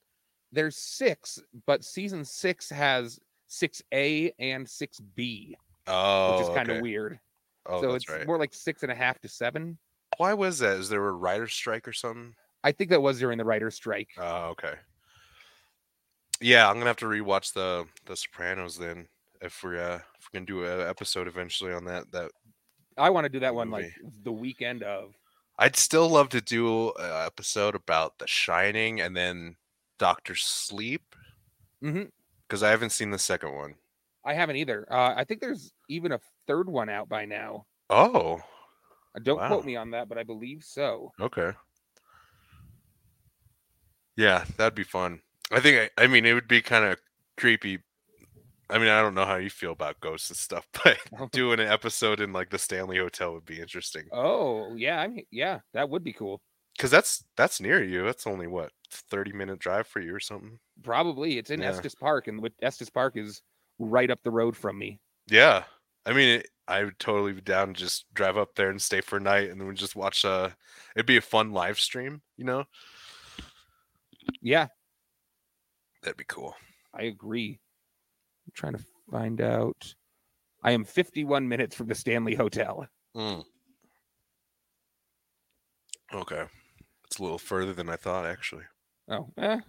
There's 0.52 0.76
six, 0.76 1.38
but 1.66 1.82
season 1.84 2.24
six 2.24 2.68
has 2.70 3.18
six 3.48 3.82
A 3.92 4.32
and 4.38 4.68
six 4.68 5.00
B, 5.00 5.56
Oh, 5.86 6.38
which 6.38 6.48
is 6.48 6.54
kind 6.54 6.68
of 6.70 6.76
okay. 6.76 6.82
weird. 6.82 7.18
Oh, 7.66 7.80
so 7.80 7.94
it's 7.94 8.08
right. 8.08 8.26
more 8.26 8.38
like 8.38 8.54
six 8.54 8.82
and 8.82 8.92
a 8.92 8.94
half 8.94 9.20
to 9.20 9.28
seven. 9.28 9.78
Why 10.18 10.34
was 10.34 10.58
that? 10.58 10.78
Is 10.78 10.88
there 10.88 11.06
a 11.06 11.12
writer's 11.12 11.54
strike 11.54 11.86
or 11.88 11.92
something? 11.92 12.34
I 12.64 12.72
think 12.72 12.90
that 12.90 13.00
was 13.00 13.18
during 13.18 13.38
the 13.38 13.44
writer's 13.44 13.74
strike. 13.74 14.10
Oh, 14.18 14.50
okay. 14.50 14.74
Yeah, 16.40 16.68
I'm 16.68 16.74
gonna 16.76 16.86
have 16.86 16.96
to 16.98 17.06
rewatch 17.06 17.52
the 17.52 17.86
the 18.06 18.16
Sopranos 18.16 18.76
then 18.76 19.06
if 19.40 19.62
we're 19.62 19.78
uh, 19.80 19.96
if 20.18 20.28
we're 20.32 20.40
gonna 20.40 20.46
do 20.46 20.64
an 20.64 20.88
episode 20.88 21.28
eventually 21.28 21.72
on 21.72 21.84
that. 21.84 22.10
That 22.12 22.30
I 22.98 23.10
want 23.10 23.24
to 23.24 23.28
do 23.28 23.40
that 23.40 23.54
one 23.54 23.70
like 23.70 23.92
the 24.24 24.32
weekend 24.32 24.82
of. 24.82 25.14
I'd 25.58 25.76
still 25.76 26.08
love 26.08 26.28
to 26.30 26.40
do 26.40 26.92
an 26.98 27.26
episode 27.26 27.74
about 27.74 28.18
The 28.18 28.26
Shining 28.26 29.00
and 29.00 29.16
then 29.16 29.56
Doctor 29.98 30.34
Sleep 30.34 31.14
Mhm. 31.82 32.10
because 32.48 32.62
I 32.62 32.70
haven't 32.70 32.90
seen 32.90 33.10
the 33.10 33.18
second 33.18 33.54
one. 33.54 33.74
I 34.24 34.34
haven't 34.34 34.56
either. 34.56 34.86
Uh, 34.90 35.14
I 35.16 35.24
think 35.24 35.40
there's 35.40 35.72
even 35.88 36.12
a 36.12 36.20
third 36.46 36.68
one 36.68 36.88
out 36.88 37.08
by 37.08 37.24
now. 37.24 37.66
Oh, 37.90 38.42
Uh, 39.14 39.20
Don't 39.20 39.38
Wow. 39.38 39.46
quote 39.48 39.64
me 39.64 39.76
on 39.76 39.90
that, 39.92 40.08
but 40.08 40.18
I 40.18 40.22
believe 40.22 40.64
so. 40.64 41.12
okay. 41.20 41.52
Yeah, 44.16 44.44
that'd 44.56 44.74
be 44.74 44.84
fun. 44.84 45.20
I 45.50 45.60
think 45.60 45.90
I, 45.98 46.04
I 46.04 46.06
mean 46.06 46.26
it 46.26 46.34
would 46.34 46.48
be 46.48 46.62
kind 46.62 46.84
of 46.84 46.98
creepy. 47.36 47.78
I 48.70 48.78
mean, 48.78 48.88
I 48.88 49.02
don't 49.02 49.14
know 49.14 49.26
how 49.26 49.36
you 49.36 49.50
feel 49.50 49.72
about 49.72 50.00
ghosts 50.00 50.30
and 50.30 50.36
stuff, 50.36 50.66
but 50.84 50.98
doing 51.32 51.60
an 51.60 51.68
episode 51.68 52.20
in 52.20 52.32
like 52.32 52.50
the 52.50 52.58
Stanley 52.58 52.98
Hotel 52.98 53.32
would 53.34 53.44
be 53.46 53.60
interesting. 53.60 54.04
Oh 54.12 54.74
yeah, 54.76 55.00
I 55.00 55.08
mean, 55.08 55.26
yeah, 55.30 55.60
that 55.74 55.88
would 55.90 56.04
be 56.04 56.12
cool. 56.12 56.40
Because 56.76 56.90
that's 56.90 57.24
that's 57.36 57.60
near 57.60 57.82
you. 57.82 58.04
That's 58.04 58.26
only 58.26 58.46
what 58.46 58.72
thirty 58.90 59.32
minute 59.32 59.58
drive 59.58 59.86
for 59.86 60.00
you 60.00 60.14
or 60.14 60.20
something. 60.20 60.58
Probably 60.82 61.38
it's 61.38 61.50
in 61.50 61.60
Yeah. 61.60 61.68
Estes 61.68 61.94
Park, 61.94 62.28
and 62.28 62.40
with 62.42 62.52
Estes 62.62 62.90
Park 62.90 63.16
is 63.16 63.42
right 63.84 64.10
up 64.10 64.20
the 64.22 64.30
road 64.30 64.56
from 64.56 64.78
me. 64.78 65.00
Yeah, 65.28 65.64
I 66.06 66.12
mean, 66.12 66.40
it, 66.40 66.48
I 66.68 66.84
would 66.84 66.98
totally 66.98 67.32
be 67.32 67.40
down 67.40 67.68
to 67.68 67.80
just 67.80 68.06
drive 68.14 68.36
up 68.36 68.54
there 68.54 68.70
and 68.70 68.80
stay 68.80 69.00
for 69.00 69.16
a 69.16 69.20
night, 69.20 69.50
and 69.50 69.60
then 69.60 69.68
we 69.68 69.74
just 69.74 69.96
watch. 69.96 70.24
Uh, 70.24 70.50
it'd 70.96 71.06
be 71.06 71.16
a 71.16 71.22
fun 71.22 71.52
live 71.52 71.78
stream. 71.78 72.22
You 72.36 72.44
know, 72.44 72.64
Yeah, 74.40 74.68
that'd 76.02 76.16
be 76.16 76.24
cool. 76.28 76.54
I 76.94 77.04
agree. 77.04 77.60
I'm 78.46 78.52
trying 78.54 78.74
to 78.74 78.84
find 79.10 79.40
out. 79.40 79.94
I 80.64 80.72
am 80.72 80.84
51 80.84 81.48
minutes 81.48 81.74
from 81.74 81.88
the 81.88 81.94
Stanley 81.94 82.34
Hotel. 82.34 82.86
Mm. 83.16 83.44
Okay, 86.14 86.44
it's 87.06 87.18
a 87.18 87.22
little 87.22 87.38
further 87.38 87.72
than 87.72 87.88
I 87.88 87.96
thought, 87.96 88.26
actually. 88.26 88.64
Oh, 89.08 89.28
eh. 89.38 89.60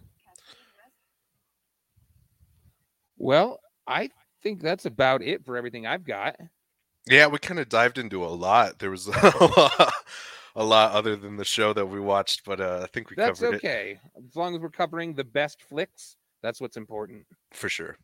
Well, 3.17 3.59
I 3.87 4.09
think 4.41 4.61
that's 4.61 4.85
about 4.85 5.21
it 5.21 5.45
for 5.45 5.57
everything 5.57 5.85
I've 5.87 6.05
got. 6.05 6.35
Yeah, 7.07 7.27
we 7.27 7.37
kind 7.39 7.59
of 7.59 7.69
dived 7.69 7.97
into 7.97 8.23
a 8.23 8.27
lot. 8.27 8.79
There 8.79 8.91
was 8.91 9.07
a 9.07 9.11
lot, 9.57 9.93
a 10.55 10.63
lot 10.63 10.91
other 10.93 11.15
than 11.15 11.35
the 11.37 11.45
show 11.45 11.73
that 11.73 11.85
we 11.85 11.99
watched, 11.99 12.45
but 12.45 12.61
uh, 12.61 12.79
I 12.83 12.87
think 12.87 13.09
we 13.09 13.15
That's 13.17 13.39
covered 13.39 13.55
okay. 13.55 13.99
As 14.17 14.35
long 14.35 14.55
as 14.55 14.61
we're 14.61 14.69
covering 14.69 15.13
the 15.13 15.23
best 15.23 15.61
flicks, 15.61 16.15
that's 16.41 16.61
what's 16.61 16.77
important. 16.77 17.25
for 17.51 17.69
sure. 17.69 17.97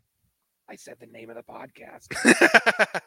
I 0.69 0.75
said 0.75 0.97
the 0.99 1.07
name 1.07 1.29
of 1.29 1.35
the 1.35 1.43
podcast. 1.43 3.01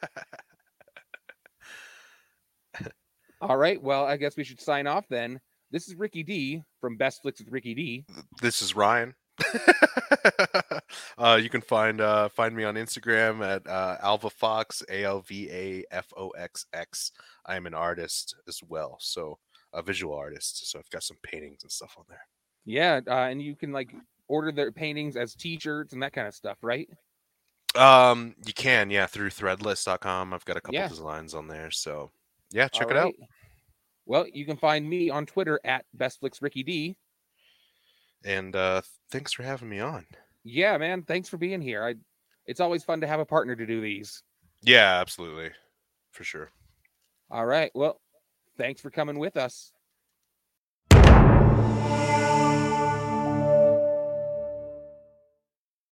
All 3.41 3.57
right. 3.57 3.81
Well, 3.81 4.05
I 4.05 4.17
guess 4.17 4.37
we 4.37 4.45
should 4.45 4.61
sign 4.61 4.87
off 4.87 5.05
then. 5.09 5.41
This 5.71 5.89
is 5.89 5.95
Ricky 5.95 6.23
D 6.23 6.63
from 6.81 6.97
Best 6.97 7.23
Flicks 7.23 7.41
with 7.41 7.51
Ricky 7.51 7.75
D. 7.75 8.05
this 8.41 8.63
is 8.63 8.77
Ryan. 8.77 9.15
uh, 11.19 11.39
you 11.43 11.49
can 11.49 11.61
find 11.61 12.01
uh, 12.01 12.29
find 12.29 12.55
me 12.55 12.65
on 12.65 12.75
Instagram 12.75 13.45
at 13.45 13.67
uh, 13.67 13.97
Alva 14.03 14.31
Foxx, 14.31 14.83
A 14.91 15.05
L 15.05 15.21
V 15.21 15.49
A 15.51 15.85
F 15.91 16.13
O 16.17 16.31
X 16.31 16.67
X. 16.73 17.13
I 17.47 17.57
am 17.57 17.67
an 17.67 17.75
artist 17.75 18.37
as 18.49 18.61
well, 18.63 18.97
so 19.01 19.39
a 19.73 19.83
visual 19.83 20.15
artist. 20.15 20.71
So 20.71 20.79
I've 20.79 20.91
got 20.91 21.03
some 21.03 21.17
paintings 21.23 21.63
and 21.63 21.73
stuff 21.73 21.95
on 21.99 22.05
there. 22.09 22.27
Yeah, 22.65 23.01
uh, 23.07 23.29
and 23.29 23.43
you 23.43 23.57
can 23.57 23.73
like 23.73 23.95
order 24.29 24.53
their 24.53 24.71
paintings 24.73 25.17
as 25.17 25.35
T-shirts 25.35 25.93
and 25.93 26.03
that 26.03 26.13
kind 26.13 26.29
of 26.29 26.35
stuff, 26.35 26.59
right? 26.63 26.89
Um, 27.75 28.35
you 28.47 28.53
can, 28.53 28.91
yeah, 28.91 29.07
through 29.07 29.31
Threadless.com. 29.31 30.33
I've 30.35 30.45
got 30.45 30.57
a 30.57 30.61
couple 30.61 30.75
Yeah. 30.75 30.89
designs 30.89 31.35
on 31.35 31.49
there, 31.49 31.71
so 31.71 32.11
yeah, 32.51 32.69
check 32.69 32.87
All 32.87 32.91
it 32.93 32.97
out. 32.99 33.15
Well, 34.05 34.27
you 34.33 34.45
can 34.45 34.57
find 34.57 34.89
me 34.89 35.11
on 35.11 35.27
Twitter 35.27 35.59
at 35.65 35.85
Best 35.95 36.21
Flicks 36.21 36.43
Ricky 36.43 36.63
D. 36.63 36.97
And 38.25 38.55
uh, 38.55 38.83
thanks 39.11 39.33
for 39.33 39.43
having 39.43 39.69
me 39.69 39.81
on. 39.81 40.07
Yeah, 40.45 40.77
man. 40.79 41.03
Thanks 41.03 41.29
for 41.29 41.37
being 41.37 41.61
here. 41.61 41.85
I 41.85 41.95
it's 42.47 42.61
always 42.61 42.85
fun 42.85 43.01
to 43.01 43.07
have 43.07 43.21
a 43.21 43.25
partner 43.25 43.55
to 43.55 43.67
do 43.67 43.81
these. 43.81 44.23
Yeah, 44.63 45.01
absolutely. 45.01 45.51
For 46.11 46.25
sure. 46.25 46.51
All 47.31 47.47
right. 47.47 47.71
Well, 47.75 48.01
thanks 48.59 48.81
for 48.81 48.91
coming 48.91 49.19
with 49.19 49.37
us. 49.37 49.73